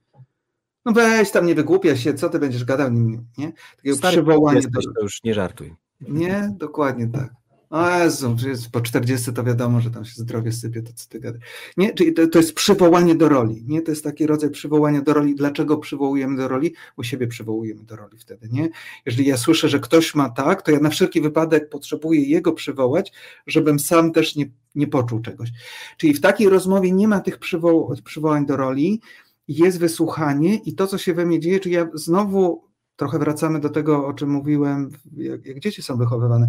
no 0.87 0.93
weź 0.93 1.31
tam 1.31 1.45
nie 1.45 1.55
wygłupia 1.55 1.95
się, 1.95 2.13
co 2.13 2.29
ty 2.29 2.39
będziesz 2.39 2.65
gadał, 2.65 2.91
nie? 3.37 3.53
Takiego 3.77 3.97
Stary 3.97 4.13
przywołania. 4.13 4.57
Jesteś, 4.57 4.85
to 4.95 5.01
już 5.01 5.23
nie 5.23 5.33
żartuj. 5.33 5.75
Nie, 6.01 6.53
dokładnie 6.57 7.07
tak. 7.07 7.29
O 7.69 7.89
Jezu, 7.89 8.35
po 8.71 8.81
40 8.81 9.33
to 9.33 9.43
wiadomo, 9.43 9.81
że 9.81 9.91
tam 9.91 10.05
się 10.05 10.13
zdrowie 10.15 10.51
sypie, 10.51 10.81
to 10.81 10.93
co 10.93 11.09
ty 11.09 11.19
gadasz. 11.19 11.41
Nie, 11.77 11.93
czyli 11.93 12.13
to, 12.13 12.27
to 12.27 12.39
jest 12.39 12.53
przywołanie 12.53 13.15
do 13.15 13.29
roli, 13.29 13.63
nie? 13.67 13.81
To 13.81 13.91
jest 13.91 14.03
taki 14.03 14.27
rodzaj 14.27 14.49
przywołania 14.49 15.01
do 15.01 15.13
roli. 15.13 15.35
Dlaczego 15.35 15.77
przywołujemy 15.77 16.37
do 16.37 16.47
roli? 16.47 16.73
Bo 16.97 17.03
siebie 17.03 17.27
przywołujemy 17.27 17.83
do 17.83 17.95
roli 17.95 18.17
wtedy, 18.17 18.49
nie? 18.51 18.69
Jeżeli 19.05 19.27
ja 19.27 19.37
słyszę, 19.37 19.69
że 19.69 19.79
ktoś 19.79 20.15
ma 20.15 20.29
tak, 20.29 20.61
to 20.61 20.71
ja 20.71 20.79
na 20.79 20.89
wszelki 20.89 21.21
wypadek 21.21 21.69
potrzebuję 21.69 22.21
jego 22.21 22.53
przywołać, 22.53 23.11
żebym 23.47 23.79
sam 23.79 24.11
też 24.11 24.35
nie, 24.35 24.45
nie 24.75 24.87
poczuł 24.87 25.21
czegoś. 25.21 25.49
Czyli 25.97 26.13
w 26.13 26.21
takiej 26.21 26.49
rozmowie 26.49 26.91
nie 26.91 27.07
ma 27.07 27.19
tych 27.19 27.39
przywoł 27.39 27.95
przywołań 28.03 28.45
do 28.45 28.57
roli, 28.57 29.01
jest 29.47 29.79
wysłuchanie 29.79 30.55
i 30.55 30.75
to, 30.75 30.87
co 30.87 30.97
się 30.97 31.13
we 31.13 31.25
mnie 31.25 31.39
dzieje, 31.39 31.59
czyli 31.59 31.75
ja 31.75 31.87
znowu 31.93 32.67
trochę 32.95 33.19
wracamy 33.19 33.59
do 33.59 33.69
tego, 33.69 34.07
o 34.07 34.13
czym 34.13 34.29
mówiłem, 34.29 34.91
jak, 35.17 35.45
jak 35.45 35.59
dzieci 35.59 35.83
są 35.83 35.97
wychowywane, 35.97 36.47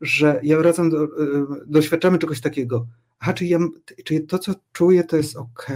że 0.00 0.40
ja 0.42 0.58
wracam 0.58 0.90
do, 0.90 1.04
e, 1.04 1.08
doświadczamy 1.66 2.18
czegoś 2.18 2.40
takiego. 2.40 2.86
Aha, 3.18 3.32
czy, 3.32 3.46
ja, 3.46 3.58
czy 4.04 4.20
to, 4.20 4.38
co 4.38 4.54
czuję, 4.72 5.04
to 5.04 5.16
jest 5.16 5.36
ok? 5.36 5.66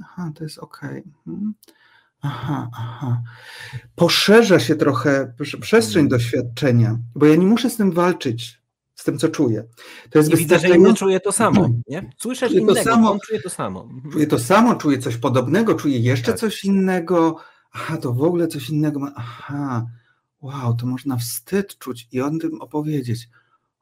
Aha, 0.00 0.32
to 0.34 0.44
jest 0.44 0.58
ok. 0.58 0.80
Hmm. 1.24 1.54
Aha, 2.20 2.70
aha. 2.72 3.22
Poszerza 3.94 4.60
się 4.60 4.76
trochę 4.76 5.34
przestrzeń 5.60 6.02
mhm. 6.02 6.08
doświadczenia, 6.08 6.98
bo 7.14 7.26
ja 7.26 7.36
nie 7.36 7.46
muszę 7.46 7.70
z 7.70 7.76
tym 7.76 7.92
walczyć, 7.92 8.62
z 8.98 9.04
tym, 9.04 9.18
co 9.18 9.28
czuję. 9.28 9.64
To 10.10 10.18
jest 10.18 10.32
I 10.32 10.36
widzę, 10.36 10.58
że 10.58 10.76
inny 10.76 10.94
czuje 10.94 11.20
to 11.20 11.32
samo. 11.32 11.68
Nie? 11.88 12.10
Słyszę, 12.16 12.48
że 12.48 12.54
innego, 12.54 12.74
to 12.74 12.82
samo, 12.84 13.12
on 13.12 13.18
czuje 13.20 13.40
to 13.42 13.50
samo. 13.50 13.82
Mhm. 13.82 14.12
Czuję 14.12 14.26
to 14.26 14.38
samo, 14.38 14.74
czuję 14.74 14.98
coś 14.98 15.16
podobnego, 15.16 15.74
czuję 15.74 15.98
jeszcze 15.98 16.32
tak. 16.32 16.40
coś 16.40 16.64
innego 16.64 17.36
aha, 17.72 17.96
to 17.96 18.12
w 18.12 18.22
ogóle 18.22 18.48
coś 18.48 18.70
innego 18.70 19.00
aha, 19.14 19.86
wow, 20.42 20.74
to 20.74 20.86
można 20.86 21.16
wstyd 21.16 21.78
czuć 21.78 22.08
i 22.12 22.20
o 22.20 22.30
tym 22.30 22.60
opowiedzieć. 22.60 23.28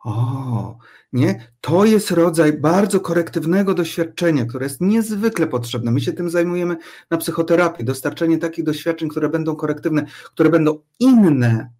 O, 0.04 0.78
nie? 1.12 1.52
To 1.60 1.84
jest 1.84 2.10
rodzaj 2.10 2.52
bardzo 2.52 3.00
korektywnego 3.00 3.74
doświadczenia, 3.74 4.44
które 4.44 4.66
jest 4.66 4.80
niezwykle 4.80 5.46
potrzebne. 5.46 5.90
My 5.90 6.00
się 6.00 6.12
tym 6.12 6.30
zajmujemy 6.30 6.76
na 7.10 7.16
psychoterapii, 7.16 7.84
dostarczenie 7.84 8.38
takich 8.38 8.64
doświadczeń, 8.64 9.08
które 9.08 9.28
będą 9.28 9.56
korektywne, 9.56 10.06
które 10.24 10.50
będą 10.50 10.78
inne 10.98 11.70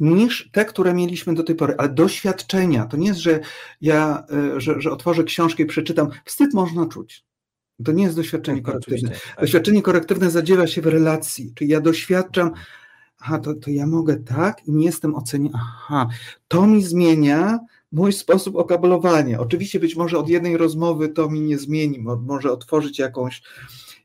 niż 0.00 0.50
te, 0.52 0.64
które 0.64 0.94
mieliśmy 0.94 1.34
do 1.34 1.42
tej 1.42 1.56
pory, 1.56 1.74
ale 1.78 1.88
doświadczenia. 1.88 2.86
To 2.86 2.96
nie 2.96 3.08
jest, 3.08 3.20
że 3.20 3.40
ja, 3.80 4.24
e, 4.32 4.60
że, 4.60 4.80
że 4.80 4.90
otworzę 4.90 5.24
książkę 5.24 5.62
i 5.62 5.66
przeczytam. 5.66 6.08
Wstyd 6.24 6.54
można 6.54 6.86
czuć. 6.86 7.24
To 7.84 7.92
nie 7.92 8.04
jest 8.04 8.16
doświadczenie 8.16 8.62
korektywne. 8.62 9.10
Tak. 9.10 9.40
Doświadczenie 9.40 9.82
korektywne 9.82 10.30
zadziewa 10.30 10.66
się 10.66 10.82
w 10.82 10.86
relacji, 10.86 11.52
czyli 11.54 11.70
ja 11.70 11.80
doświadczam, 11.80 12.50
aha, 13.18 13.38
to, 13.38 13.54
to 13.54 13.70
ja 13.70 13.86
mogę 13.86 14.16
tak 14.16 14.66
i 14.66 14.72
nie 14.72 14.86
jestem 14.86 15.14
oceniany, 15.14 15.54
aha, 15.54 16.08
to 16.48 16.66
mi 16.66 16.82
zmienia 16.82 17.58
mój 17.92 18.12
sposób 18.12 18.56
okablowania. 18.56 19.40
Oczywiście 19.40 19.80
być 19.80 19.96
może 19.96 20.18
od 20.18 20.28
jednej 20.28 20.56
rozmowy 20.56 21.08
to 21.08 21.30
mi 21.30 21.40
nie 21.40 21.58
zmieni, 21.58 22.04
może 22.26 22.52
otworzyć 22.52 22.98
jakąś 22.98 23.42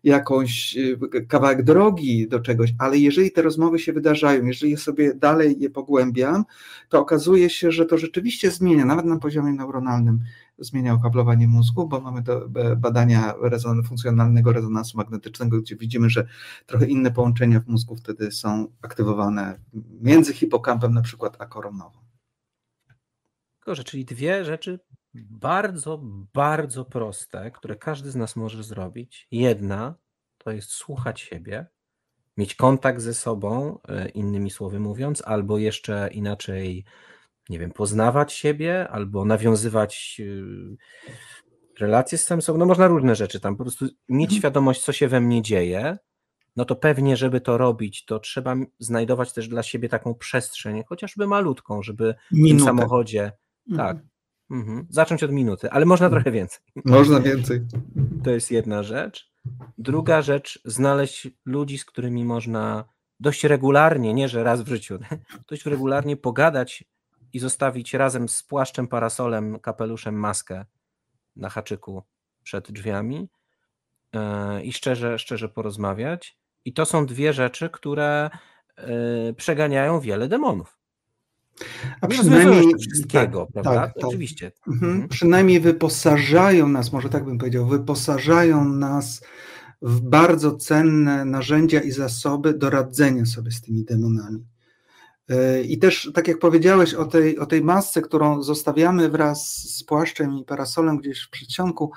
jakąś 0.05 0.77
y, 0.77 1.25
kawałek 1.27 1.63
drogi 1.63 2.27
do 2.27 2.39
czegoś, 2.39 2.73
ale 2.79 2.97
jeżeli 2.97 3.31
te 3.31 3.41
rozmowy 3.41 3.79
się 3.79 3.93
wydarzają, 3.93 4.45
jeżeli 4.45 4.77
sobie 4.77 5.13
dalej 5.13 5.59
je 5.59 5.69
pogłębiam, 5.69 6.45
to 6.89 6.99
okazuje 6.99 7.49
się, 7.49 7.71
że 7.71 7.85
to 7.85 7.97
rzeczywiście 7.97 8.51
zmienia, 8.51 8.85
nawet 8.85 9.05
na 9.05 9.19
poziomie 9.19 9.53
neuronalnym 9.53 10.19
zmienia 10.59 10.93
okablowanie 10.93 11.47
mózgu, 11.47 11.87
bo 11.87 12.01
mamy 12.01 12.23
badania 12.77 13.33
rezon 13.41 13.83
funkcjonalnego 13.83 14.53
rezonansu 14.53 14.97
magnetycznego, 14.97 15.61
gdzie 15.61 15.75
widzimy, 15.75 16.09
że 16.09 16.27
trochę 16.65 16.85
inne 16.85 17.11
połączenia 17.11 17.59
w 17.59 17.67
mózgu 17.67 17.95
wtedy 17.95 18.31
są 18.31 18.67
aktywowane 18.81 19.59
między 20.01 20.33
hipokampem 20.33 20.93
na 20.93 21.01
przykład 21.01 21.35
a 21.39 21.45
koronową. 21.45 21.99
Tylko, 23.65 23.83
czyli 23.83 24.05
dwie 24.05 24.45
rzeczy 24.45 24.79
bardzo, 25.29 26.01
bardzo 26.33 26.85
proste, 26.85 27.51
które 27.51 27.75
każdy 27.75 28.11
z 28.11 28.15
nas 28.15 28.35
może 28.35 28.63
zrobić. 28.63 29.27
Jedna 29.31 29.95
to 30.37 30.51
jest 30.51 30.71
słuchać 30.71 31.21
siebie, 31.21 31.65
mieć 32.37 32.55
kontakt 32.55 33.01
ze 33.01 33.13
sobą, 33.13 33.79
e, 33.87 34.09
innymi 34.09 34.51
słowy 34.51 34.79
mówiąc, 34.79 35.23
albo 35.25 35.57
jeszcze 35.57 36.09
inaczej, 36.11 36.85
nie 37.49 37.59
wiem, 37.59 37.71
poznawać 37.71 38.33
siebie, 38.33 38.87
albo 38.89 39.25
nawiązywać 39.25 40.21
e, 40.21 41.79
relacje 41.79 42.17
z 42.17 42.23
samym 42.25 42.41
sobą. 42.41 42.59
No 42.59 42.65
można 42.65 42.87
różne 42.87 43.15
rzeczy 43.15 43.39
tam, 43.39 43.57
po 43.57 43.63
prostu 43.63 43.85
mieć 44.09 44.29
mhm. 44.29 44.39
świadomość, 44.39 44.81
co 44.81 44.93
się 44.93 45.07
we 45.07 45.21
mnie 45.21 45.41
dzieje. 45.41 45.97
No 46.55 46.65
to 46.65 46.75
pewnie, 46.75 47.17
żeby 47.17 47.41
to 47.41 47.57
robić, 47.57 48.05
to 48.05 48.19
trzeba 48.19 48.55
znajdować 48.79 49.33
też 49.33 49.47
dla 49.47 49.63
siebie 49.63 49.89
taką 49.89 50.15
przestrzeń, 50.15 50.83
chociażby 50.87 51.27
malutką, 51.27 51.83
żeby 51.83 52.15
Minutę. 52.31 52.53
w 52.53 52.57
tym 52.57 52.65
samochodzie. 52.65 53.31
Tak, 53.75 53.97
mhm. 54.51 54.87
Zacząć 54.89 55.23
od 55.23 55.31
minuty, 55.31 55.71
ale 55.71 55.85
można 55.85 56.09
trochę 56.09 56.31
więcej. 56.31 56.59
Można 56.85 57.19
więcej. 57.19 57.61
To 58.23 58.31
jest 58.31 58.51
jedna 58.51 58.83
rzecz. 58.83 59.31
Druga 59.77 60.21
rzecz, 60.21 60.61
znaleźć 60.65 61.27
ludzi, 61.45 61.77
z 61.77 61.85
którymi 61.85 62.25
można 62.25 62.85
dość 63.19 63.43
regularnie, 63.43 64.13
nie 64.13 64.29
że 64.29 64.43
raz 64.43 64.61
w 64.61 64.67
życiu, 64.67 64.99
dość 65.49 65.65
regularnie 65.65 66.17
pogadać 66.17 66.83
i 67.33 67.39
zostawić 67.39 67.93
razem 67.93 68.29
z 68.29 68.43
płaszczem, 68.43 68.87
parasolem, 68.87 69.59
kapeluszem 69.59 70.15
maskę 70.15 70.65
na 71.35 71.49
haczyku 71.49 72.03
przed 72.43 72.71
drzwiami 72.71 73.29
e, 74.13 74.63
i 74.63 74.73
szczerze, 74.73 75.19
szczerze 75.19 75.49
porozmawiać. 75.49 76.37
I 76.65 76.73
to 76.73 76.85
są 76.85 77.05
dwie 77.05 77.33
rzeczy, 77.33 77.69
które 77.69 78.29
e, 78.77 79.33
przeganiają 79.33 79.99
wiele 79.99 80.27
demonów. 80.27 80.77
A 82.01 82.07
przynajmniej 82.07 82.73
wszystkiego, 82.79 83.39
tak, 83.45 83.53
prawda? 83.53 83.81
Tak, 83.81 83.93
tak. 83.93 84.05
Oczywiście. 84.05 84.51
Mhm. 84.67 84.91
mhm. 84.91 85.09
Przynajmniej 85.09 85.59
wyposażają 85.59 86.67
nas, 86.67 86.91
może 86.91 87.09
tak 87.09 87.25
bym 87.25 87.37
powiedział, 87.37 87.67
wyposażają 87.67 88.65
nas 88.65 89.21
w 89.81 90.01
bardzo 90.01 90.55
cenne 90.55 91.25
narzędzia 91.25 91.81
i 91.81 91.91
zasoby 91.91 92.53
do 92.53 92.69
radzenia 92.69 93.25
sobie 93.25 93.51
z 93.51 93.61
tymi 93.61 93.83
demonami. 93.83 94.45
E, 95.29 95.61
I 95.61 95.77
też, 95.77 96.11
tak 96.13 96.27
jak 96.27 96.39
powiedziałeś 96.39 96.93
o 96.93 97.05
tej, 97.05 97.39
o 97.39 97.45
tej 97.45 97.61
masce, 97.61 98.01
którą 98.01 98.43
zostawiamy 98.43 99.09
wraz 99.09 99.55
z 99.55 99.83
płaszczem 99.83 100.37
i 100.37 100.43
parasolem 100.43 100.97
gdzieś 100.97 101.21
w 101.21 101.29
przedsionku, 101.29 101.91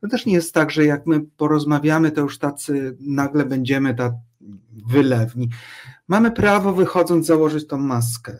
to 0.00 0.08
też 0.08 0.26
nie 0.26 0.32
jest 0.32 0.54
tak, 0.54 0.70
że 0.70 0.84
jak 0.84 1.06
my 1.06 1.20
porozmawiamy, 1.36 2.10
to 2.10 2.20
już 2.20 2.38
tacy 2.38 2.96
nagle 3.00 3.44
będziemy 3.44 3.94
ta 3.94 4.12
wylewni. 4.86 5.48
Mamy 6.08 6.30
prawo, 6.30 6.72
wychodząc, 6.72 7.26
założyć 7.26 7.66
tą 7.66 7.78
maskę. 7.78 8.38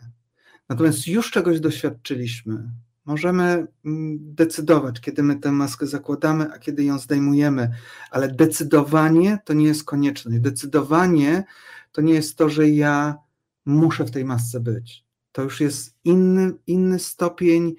Natomiast 0.68 1.06
już 1.06 1.30
czegoś 1.30 1.60
doświadczyliśmy. 1.60 2.70
Możemy 3.04 3.66
mm, 3.84 4.18
decydować, 4.34 5.00
kiedy 5.00 5.22
my 5.22 5.36
tę 5.36 5.52
maskę 5.52 5.86
zakładamy, 5.86 6.52
a 6.52 6.58
kiedy 6.58 6.84
ją 6.84 6.98
zdejmujemy, 6.98 7.70
ale 8.10 8.28
decydowanie 8.28 9.38
to 9.44 9.52
nie 9.52 9.66
jest 9.66 9.84
konieczność. 9.84 10.38
Decydowanie 10.38 11.44
to 11.92 12.00
nie 12.00 12.14
jest 12.14 12.36
to, 12.36 12.48
że 12.48 12.68
ja 12.68 13.18
muszę 13.66 14.04
w 14.04 14.10
tej 14.10 14.24
masce 14.24 14.60
być. 14.60 15.04
To 15.32 15.42
już 15.42 15.60
jest 15.60 15.96
inny, 16.04 16.52
inny 16.66 16.98
stopień, 16.98 17.74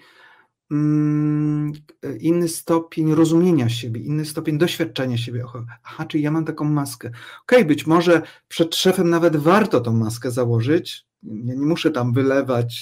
inny 2.20 2.47
stopień 2.47 3.15
rozumienia 3.15 3.70
siebie, 3.70 4.01
inny 4.01 4.26
stopień 4.26 4.57
doświadczenia 4.57 5.17
siebie. 5.17 5.43
Aha, 5.84 6.05
czyli 6.05 6.24
ja 6.24 6.32
mam 6.32 6.45
taką 6.45 6.65
maskę. 6.65 7.07
Okej, 7.07 7.59
okay, 7.59 7.65
być 7.65 7.88
może 7.88 8.22
przed 8.47 8.76
szefem 8.76 9.09
nawet 9.09 9.36
warto 9.36 9.82
tą 9.82 9.93
maskę 9.93 10.32
założyć, 10.32 11.05
ja 11.24 11.55
nie 11.55 11.65
muszę 11.65 11.91
tam 11.91 12.13
wylewać 12.13 12.74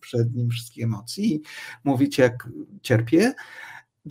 przed 0.00 0.34
nim 0.34 0.50
wszystkich 0.50 0.84
emocji, 0.84 1.42
mówić 1.84 2.18
jak 2.18 2.48
cierpię. 2.82 3.34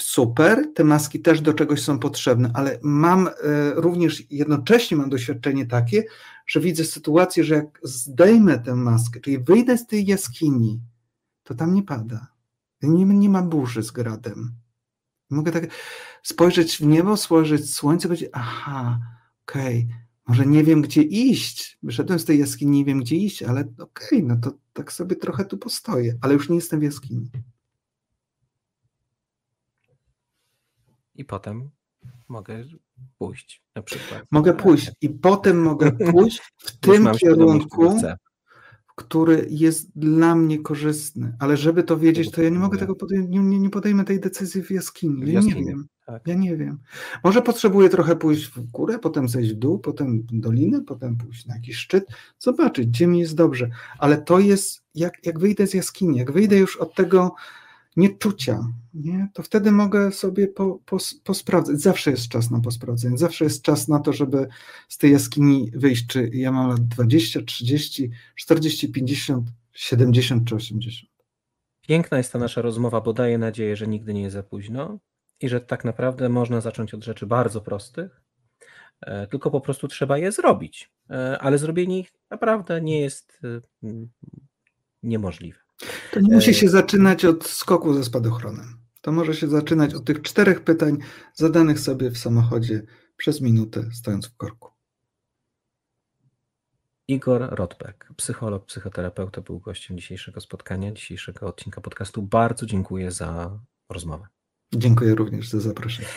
Super, 0.02 0.66
te 0.76 0.84
maski 0.84 1.20
też 1.20 1.42
do 1.42 1.54
czegoś 1.54 1.82
są 1.82 2.00
potrzebne, 2.00 2.52
ale 2.54 2.80
mam 2.84 3.28
e, 3.28 3.32
również 3.76 4.24
jednocześnie 4.30 4.98
mam 4.98 5.10
doświadczenie 5.10 5.66
takie, 5.66 6.04
że 6.48 6.60
widzę 6.60 6.86
sytuację, 6.86 7.44
że 7.44 7.56
jak 7.56 7.80
zdejmę 7.84 8.60
tę 8.60 8.76
maskę, 8.76 9.20
czyli 9.20 9.40
wyjdę 9.40 9.78
z 9.78 9.88
tej 9.88 10.06
jaskini, 10.06 10.82
to 11.44 11.56
tam 11.56 11.74
nie 11.74 11.84
pada. 11.84 12.35
Nie, 12.82 13.06
nie 13.06 13.30
ma 13.30 13.42
burzy 13.42 13.84
z 13.84 13.92
gradem. 13.92 14.56
Mogę 15.30 15.52
tak 15.52 15.68
spojrzeć 16.24 16.78
w 16.78 16.82
niebo, 16.82 17.18
spojrzeć 17.18 17.62
w 17.62 17.74
słońce, 17.74 18.08
powiedzieć, 18.08 18.30
aha, 18.34 19.00
okej, 19.48 19.86
okay, 19.86 20.06
może 20.28 20.46
nie 20.46 20.64
wiem, 20.64 20.82
gdzie 20.82 21.02
iść. 21.02 21.78
Wyszedłem 21.84 22.20
z 22.20 22.26
tej 22.26 22.40
jaskini, 22.40 22.78
nie 22.78 22.86
wiem, 22.86 23.00
gdzie 23.00 23.16
iść, 23.16 23.44
ale 23.44 23.62
okej, 23.62 24.20
okay, 24.20 24.24
no 24.24 24.36
to 24.36 24.58
tak 24.74 24.94
sobie 24.94 25.16
trochę 25.16 25.46
tu 25.46 25.58
postoję, 25.58 26.18
ale 26.22 26.34
już 26.34 26.50
nie 26.50 26.56
jestem 26.56 26.80
w 26.80 26.84
jaskini. 26.84 27.32
I 31.16 31.26
potem 31.26 31.70
mogę 32.28 32.64
pójść 33.18 33.64
na 33.76 33.82
przykład. 33.82 34.24
Mogę 34.32 34.54
pójść 34.54 34.92
i 35.02 35.10
potem 35.10 35.62
mogę 35.62 35.92
pójść 36.12 36.42
w 36.58 36.78
tym 36.78 37.12
kierunku, 37.12 38.00
który 38.96 39.48
jest 39.50 40.00
dla 40.00 40.36
mnie 40.36 40.60
korzystny. 40.60 41.36
Ale 41.40 41.58
żeby 41.58 41.84
to 41.84 41.98
wiedzieć, 41.98 42.32
to 42.32 42.42
ja 42.42 42.50
nie 42.50 42.60
mogę 42.60 42.78
tego 42.78 42.96
podjąć, 42.96 43.30
nie, 43.30 43.60
nie 43.60 43.70
podejmę 43.70 44.06
tej 44.06 44.20
decyzji 44.20 44.64
w 44.64 44.72
jaskini. 44.72 45.34
Jaskini. 45.34 45.62
Nie 45.62 45.68
wiem. 45.68 45.88
Tak. 46.06 46.28
Ja 46.28 46.36
nie 46.36 46.58
wiem. 46.58 46.78
Może 47.24 47.42
potrzebuję 47.42 47.90
trochę 47.90 48.16
pójść 48.16 48.46
w 48.46 48.60
górę, 48.72 49.00
potem 49.00 49.30
zejść 49.30 49.54
w 49.54 49.56
dół, 49.56 49.80
potem 49.80 50.28
dolinę, 50.32 50.82
potem 50.82 51.18
pójść 51.18 51.46
na 51.46 51.56
jakiś 51.56 51.78
szczyt, 51.78 52.06
zobaczyć, 52.40 52.88
gdzie 52.88 53.08
mi 53.08 53.20
jest 53.20 53.36
dobrze. 53.36 53.70
Ale 54.00 54.18
to 54.18 54.40
jest, 54.40 54.84
jak, 54.96 55.26
jak 55.26 55.40
wyjdę 55.40 55.68
z 55.68 55.74
jaskini, 55.74 56.18
jak 56.18 56.32
wyjdę 56.32 56.58
już 56.58 56.78
od 56.78 56.96
tego 56.96 57.36
nieczucia, 57.96 58.68
nie? 58.94 59.30
to 59.34 59.44
wtedy 59.44 59.72
mogę 59.72 60.12
sobie 60.12 60.48
po, 60.48 60.80
po, 60.86 60.98
posprawdzać. 61.24 61.82
Zawsze 61.82 62.12
jest 62.12 62.28
czas 62.28 62.52
na 62.52 62.60
posprawdzenie, 62.60 63.18
zawsze 63.18 63.44
jest 63.44 63.62
czas 63.62 63.88
na 63.88 64.00
to, 64.00 64.14
żeby 64.14 64.48
z 64.90 64.98
tej 64.98 65.12
jaskini 65.12 65.72
wyjść, 65.76 66.08
czy 66.08 66.30
ja 66.34 66.52
mam 66.52 66.70
lat 66.70 66.88
20, 66.88 67.42
30, 67.42 68.12
40, 68.36 68.92
50, 68.92 69.50
70 69.74 70.48
czy 70.48 70.56
80. 70.56 71.12
Piękna 71.88 72.18
jest 72.18 72.34
ta 72.34 72.40
nasza 72.40 72.62
rozmowa, 72.62 73.02
bo 73.02 73.14
daje 73.14 73.38
nadzieję, 73.38 73.76
że 73.76 73.88
nigdy 73.88 74.14
nie 74.14 74.22
jest 74.22 74.34
za 74.34 74.44
późno 74.44 75.00
i 75.42 75.50
że 75.50 75.62
tak 75.62 75.86
naprawdę 75.86 76.30
można 76.30 76.62
zacząć 76.62 76.94
od 76.94 77.04
rzeczy 77.04 77.26
bardzo 77.26 77.62
prostych, 77.62 78.22
e, 79.02 79.28
tylko 79.28 79.52
po 79.52 79.62
prostu 79.62 79.88
trzeba 79.88 80.18
je 80.18 80.32
zrobić. 80.32 80.92
E, 81.10 81.40
ale 81.40 81.58
zrobienie 81.58 82.00
ich 82.00 82.12
naprawdę 82.30 82.82
nie 82.82 83.02
jest 83.02 83.42
e, 83.44 83.62
niemożliwe. 85.04 85.65
To 86.12 86.20
nie 86.20 86.36
musi 86.36 86.54
się 86.54 86.70
zaczynać 86.70 87.26
od 87.26 87.48
skoku 87.48 87.94
ze 87.94 88.04
spadochronem. 88.04 88.78
To 89.02 89.12
może 89.12 89.34
się 89.34 89.48
zaczynać 89.48 89.94
od 89.94 90.06
tych 90.06 90.22
czterech 90.22 90.64
pytań 90.64 90.98
zadanych 91.34 91.80
sobie 91.80 92.12
w 92.12 92.18
samochodzie 92.18 92.84
przez 93.18 93.42
minutę, 93.42 93.90
stojąc 93.94 94.28
w 94.28 94.36
korku. 94.36 94.70
Igor 97.08 97.42
Rotberg, 97.52 98.14
psycholog, 98.18 98.66
psychoterapeuta, 98.66 99.42
był 99.42 99.60
gościem 99.60 99.98
dzisiejszego 99.98 100.42
spotkania, 100.42 100.92
dzisiejszego 100.92 101.48
odcinka 101.48 101.82
podcastu. 101.82 102.22
Bardzo 102.22 102.66
dziękuję 102.66 103.12
za 103.12 103.60
rozmowę. 103.90 104.28
Dziękuję 104.76 105.16
również 105.16 105.50
za 105.50 105.60
zaproszenie. 105.60 106.08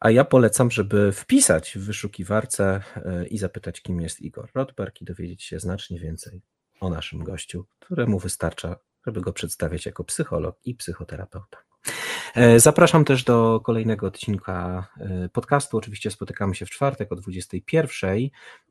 A 0.00 0.10
ja 0.10 0.24
polecam, 0.24 0.70
żeby 0.70 1.12
wpisać 1.12 1.72
w 1.78 1.84
wyszukiwarce 1.84 2.82
e, 2.96 3.26
i 3.26 3.38
zapytać, 3.38 3.82
kim 3.82 4.00
jest 4.00 4.20
Igor 4.20 4.50
Rotberg 4.54 5.00
i 5.00 5.04
dowiedzieć 5.04 5.42
się 5.42 5.60
znacznie 5.60 6.00
więcej 6.00 6.42
o 6.82 6.90
naszym 6.90 7.24
gościu, 7.24 7.66
któremu 7.80 8.18
wystarcza, 8.18 8.76
żeby 9.06 9.20
go 9.20 9.32
przedstawiać 9.32 9.86
jako 9.86 10.04
psycholog 10.04 10.56
i 10.64 10.74
psychoterapeuta. 10.74 11.58
E, 12.34 12.60
zapraszam 12.60 13.04
też 13.04 13.24
do 13.24 13.60
kolejnego 13.60 14.06
odcinka 14.06 14.86
e, 15.00 15.28
podcastu. 15.28 15.76
Oczywiście 15.76 16.10
spotykamy 16.10 16.54
się 16.54 16.66
w 16.66 16.70
czwartek 16.70 17.12
o 17.12 17.16
21. 17.16 18.18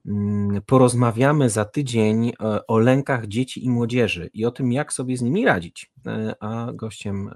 Mm, 0.05 0.62
porozmawiamy 0.62 1.49
za 1.49 1.66
tydzień 1.66 2.30
e, 2.30 2.68
o 2.68 2.78
lękach 2.78 3.28
dzieci 3.28 3.66
i 3.66 3.70
młodzieży 3.70 4.30
i 4.34 4.45
o 4.45 4.51
tym, 4.51 4.72
jak 4.72 4.93
sobie 4.93 5.18
z 5.18 5.22
nimi 5.22 5.45
radzić. 5.45 5.91
A 6.39 6.68
gościem 6.74 7.30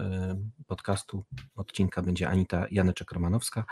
podcastu, 0.68 1.24
odcinka 1.56 2.02
będzie 2.02 2.30
Anita 2.30 2.66
Janeczek-Romanowska, 2.72 3.64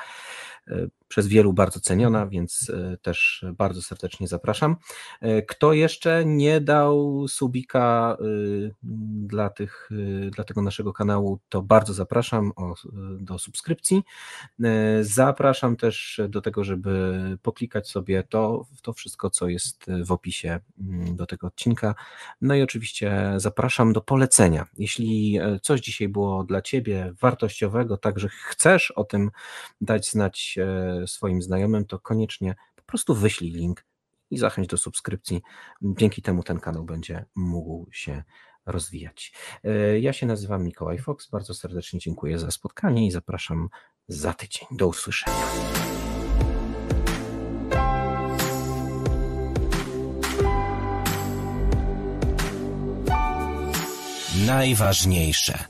przez 1.07 1.27
wielu 1.27 1.53
bardzo 1.53 1.79
ceniona, 1.79 2.27
więc 2.27 2.71
też 3.01 3.45
bardzo 3.57 3.81
serdecznie 3.81 4.27
zapraszam. 4.27 4.75
Kto 5.47 5.73
jeszcze 5.73 6.25
nie 6.25 6.61
dał 6.61 7.27
subika 7.27 8.17
dla, 9.13 9.49
tych, 9.49 9.89
dla 10.31 10.43
tego 10.43 10.61
naszego 10.61 10.93
kanału, 10.93 11.39
to 11.49 11.61
bardzo 11.61 11.93
zapraszam 11.93 12.51
o, 12.55 12.73
do 13.19 13.39
subskrypcji. 13.39 14.03
Zapraszam 15.01 15.75
też 15.75 16.21
do 16.29 16.41
tego, 16.41 16.63
żeby 16.63 17.13
poklikać 17.41 17.89
sobie 17.89 18.23
to, 18.23 18.65
to 18.81 18.93
wszystko, 18.93 19.29
co 19.29 19.47
jest 19.47 19.85
w 20.05 20.11
opisie 20.11 20.59
mm, 20.79 21.15
do 21.15 21.25
tego 21.25 21.47
odcinka. 21.47 21.95
No 22.41 22.55
i 22.55 22.61
oczywiście 22.61 23.33
zapraszam 23.37 23.93
do 23.93 24.01
polecenia. 24.01 24.67
Jeśli 24.77 25.39
coś 25.61 25.81
dzisiaj 25.81 26.07
było 26.07 26.43
dla 26.43 26.61
Ciebie 26.61 27.13
wartościowego, 27.21 27.97
także 27.97 28.29
chcesz 28.29 28.91
o 28.91 29.03
tym 29.03 29.31
dać 29.81 30.09
znać 30.09 30.52
swoim 31.05 31.41
znajomym, 31.41 31.85
to 31.85 31.99
koniecznie 31.99 32.55
po 32.75 32.83
prostu 32.83 33.15
wyślij 33.15 33.51
link 33.51 33.85
i 34.31 34.37
zachęć 34.37 34.67
do 34.67 34.77
subskrypcji. 34.77 35.41
Dzięki 35.81 36.21
temu 36.21 36.43
ten 36.43 36.59
kanał 36.59 36.83
będzie 36.83 37.25
mógł 37.35 37.87
się 37.91 38.23
rozwijać. 38.65 39.33
E, 39.63 39.99
ja 39.99 40.13
się 40.13 40.25
nazywam 40.25 40.63
Mikołaj 40.63 40.97
Fox, 40.97 41.29
bardzo 41.29 41.53
serdecznie 41.53 41.99
dziękuję 41.99 42.39
za 42.39 42.51
spotkanie 42.51 43.07
i 43.07 43.11
zapraszam 43.11 43.69
za 44.07 44.33
tydzień. 44.33 44.67
Do 44.71 44.87
usłyszenia. 44.87 45.35
Najważniejsze. 54.47 55.65